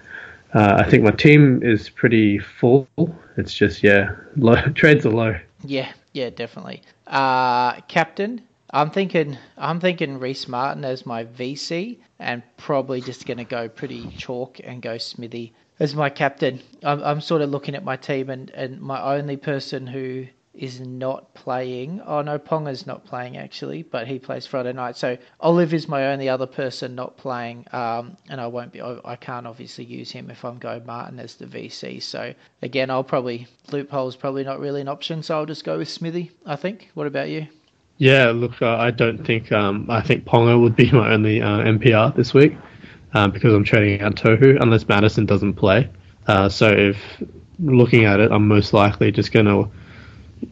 uh, 0.53 0.83
I 0.85 0.89
think 0.89 1.03
my 1.03 1.11
team 1.11 1.61
is 1.63 1.89
pretty 1.89 2.39
full. 2.39 2.87
It's 3.37 3.53
just 3.53 3.83
yeah, 3.83 4.15
low, 4.35 4.61
trades 4.73 5.05
are 5.05 5.11
low. 5.11 5.35
Yeah, 5.65 5.91
yeah, 6.13 6.29
definitely. 6.29 6.81
Uh, 7.07 7.79
captain, 7.81 8.41
I'm 8.71 8.89
thinking 8.89 9.37
I'm 9.57 9.79
thinking 9.79 10.19
Rhyse 10.19 10.47
Martin 10.47 10.85
as 10.85 11.05
my 11.05 11.25
VC, 11.25 11.97
and 12.19 12.43
probably 12.57 13.01
just 13.01 13.25
going 13.25 13.37
to 13.37 13.43
go 13.43 13.67
pretty 13.67 14.07
chalk 14.17 14.59
and 14.63 14.81
go 14.81 14.97
Smithy 14.97 15.53
as 15.79 15.95
my 15.95 16.09
captain. 16.09 16.61
I'm, 16.83 17.03
I'm 17.03 17.21
sort 17.21 17.41
of 17.41 17.49
looking 17.49 17.75
at 17.75 17.83
my 17.83 17.95
team, 17.95 18.29
and, 18.29 18.49
and 18.51 18.79
my 18.81 19.17
only 19.17 19.37
person 19.37 19.87
who 19.87 20.27
is 20.53 20.79
not 20.79 21.33
playing. 21.33 22.01
Oh 22.05 22.21
no, 22.21 22.37
Ponga's 22.37 22.85
not 22.85 23.05
playing 23.05 23.37
actually, 23.37 23.83
but 23.83 24.07
he 24.07 24.19
plays 24.19 24.45
Friday 24.45 24.73
night. 24.73 24.97
So 24.97 25.17
Olive 25.39 25.73
is 25.73 25.87
my 25.87 26.07
only 26.07 26.29
other 26.29 26.45
person 26.45 26.95
not 26.95 27.17
playing, 27.17 27.65
um, 27.71 28.17
and 28.29 28.39
I 28.39 28.47
won't 28.47 28.71
be. 28.71 28.81
I 28.81 29.15
can't 29.15 29.47
obviously 29.47 29.85
use 29.85 30.11
him 30.11 30.29
if 30.29 30.45
I'm 30.45 30.59
going 30.59 30.85
Martin 30.85 31.19
as 31.19 31.35
the 31.35 31.45
VC. 31.45 32.01
So 32.01 32.33
again, 32.61 32.89
I'll 32.89 33.03
probably 33.03 33.47
loophole's 33.71 34.15
probably 34.15 34.43
not 34.43 34.59
really 34.59 34.81
an 34.81 34.87
option, 34.87 35.23
so 35.23 35.37
I'll 35.37 35.45
just 35.45 35.63
go 35.63 35.77
with 35.77 35.89
Smithy. 35.89 36.31
I 36.45 36.55
think. 36.55 36.91
What 36.93 37.07
about 37.07 37.29
you? 37.29 37.47
Yeah, 37.97 38.31
look, 38.31 38.61
uh, 38.61 38.75
I 38.75 38.91
don't 38.91 39.25
think 39.25 39.51
um, 39.51 39.87
I 39.89 40.01
think 40.01 40.25
Ponga 40.25 40.59
would 40.59 40.75
be 40.75 40.91
my 40.91 41.13
only 41.13 41.41
uh, 41.41 41.59
MPR 41.59 42.15
this 42.15 42.33
week 42.33 42.55
um, 43.13 43.31
because 43.31 43.53
I'm 43.53 43.63
trading 43.63 44.01
out 44.01 44.15
Tohu 44.15 44.61
unless 44.61 44.87
Madison 44.87 45.25
doesn't 45.25 45.53
play. 45.53 45.89
Uh, 46.27 46.47
so 46.49 46.69
if 46.69 46.97
looking 47.59 48.05
at 48.05 48.19
it, 48.19 48.31
I'm 48.31 48.47
most 48.47 48.73
likely 48.73 49.11
just 49.11 49.31
going 49.31 49.45
to 49.45 49.69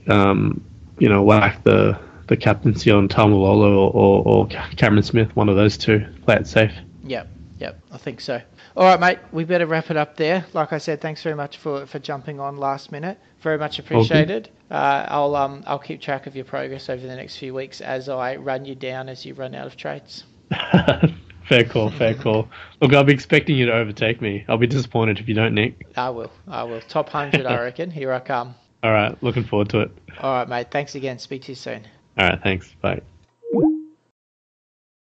um, 0.08 0.64
you 1.00 1.10
know, 1.10 1.24
whack 1.24 1.64
the 1.64 2.00
the 2.28 2.38
captaincy 2.38 2.90
on 2.90 3.10
Taumalolo 3.10 3.76
or, 3.76 3.92
or, 3.92 4.24
or 4.26 4.48
Cameron 4.48 5.04
Smith, 5.04 5.36
one 5.36 5.50
of 5.50 5.58
those 5.58 5.78
two. 5.78 6.06
Play 6.24 6.36
it 6.36 6.48
safe. 6.48 6.72
Yep, 7.04 7.28
yep, 7.60 7.82
I 7.92 7.98
think 7.98 8.22
so. 8.22 8.42
All 8.78 8.86
right, 8.86 9.00
mate, 9.00 9.20
we 9.34 9.44
better 9.44 9.66
wrap 9.66 9.92
it 9.92 9.98
up 9.98 10.16
there. 10.16 10.46
Like 10.54 10.72
I 10.72 10.78
said, 10.78 11.02
thanks 11.02 11.22
very 11.24 11.36
much 11.36 11.58
for, 11.58 11.86
for 11.86 12.00
jumping 12.00 12.40
on 12.40 12.56
last 12.56 12.90
minute. 12.90 13.20
Very 13.42 13.58
much 13.58 13.80
appreciated. 13.80 14.50
Uh, 14.70 15.06
I'll 15.10 15.36
um 15.36 15.64
I'll 15.68 15.80
keep 15.80 16.00
track 16.00 16.28
of 16.28 16.36
your 16.36 16.46
progress 16.46 16.90
over 16.90 17.06
the 17.06 17.16
next 17.16 17.36
few 17.36 17.54
weeks 17.54 17.82
as 17.82 18.08
I 18.08 18.38
run 18.38 18.64
you 18.64 18.76
down 18.76 19.10
as 19.10 19.26
you 19.26 19.34
run 19.34 19.54
out 19.54 19.68
of 19.68 19.76
trades. 19.76 20.24
fair 21.50 21.66
call, 21.66 21.90
fair 21.90 22.14
call. 22.22 22.48
Look, 22.80 22.94
I'll 22.94 23.04
be 23.04 23.12
expecting 23.12 23.58
you 23.58 23.66
to 23.66 23.74
overtake 23.74 24.22
me. 24.22 24.46
I'll 24.48 24.58
be 24.58 24.68
disappointed 24.68 25.20
if 25.20 25.28
you 25.28 25.34
don't, 25.34 25.54
Nick. 25.54 25.86
I 25.98 26.12
will, 26.12 26.32
I 26.48 26.64
will. 26.64 26.80
Top 26.82 27.10
hundred, 27.10 27.46
I 27.46 27.60
reckon. 27.64 27.92
Here 27.92 28.14
I 28.14 28.22
come. 28.22 28.56
All 28.84 28.92
right, 28.92 29.22
looking 29.22 29.44
forward 29.44 29.70
to 29.70 29.82
it. 29.82 29.92
All 30.20 30.34
right, 30.34 30.50
mate. 30.50 30.72
Thanks 30.72 30.96
again. 30.96 31.20
Speak 31.20 31.44
to 31.44 31.52
you 31.52 31.56
soon. 31.56 31.88
All 32.18 32.28
right, 32.28 32.42
thanks. 32.42 32.74
Bye. 32.82 33.02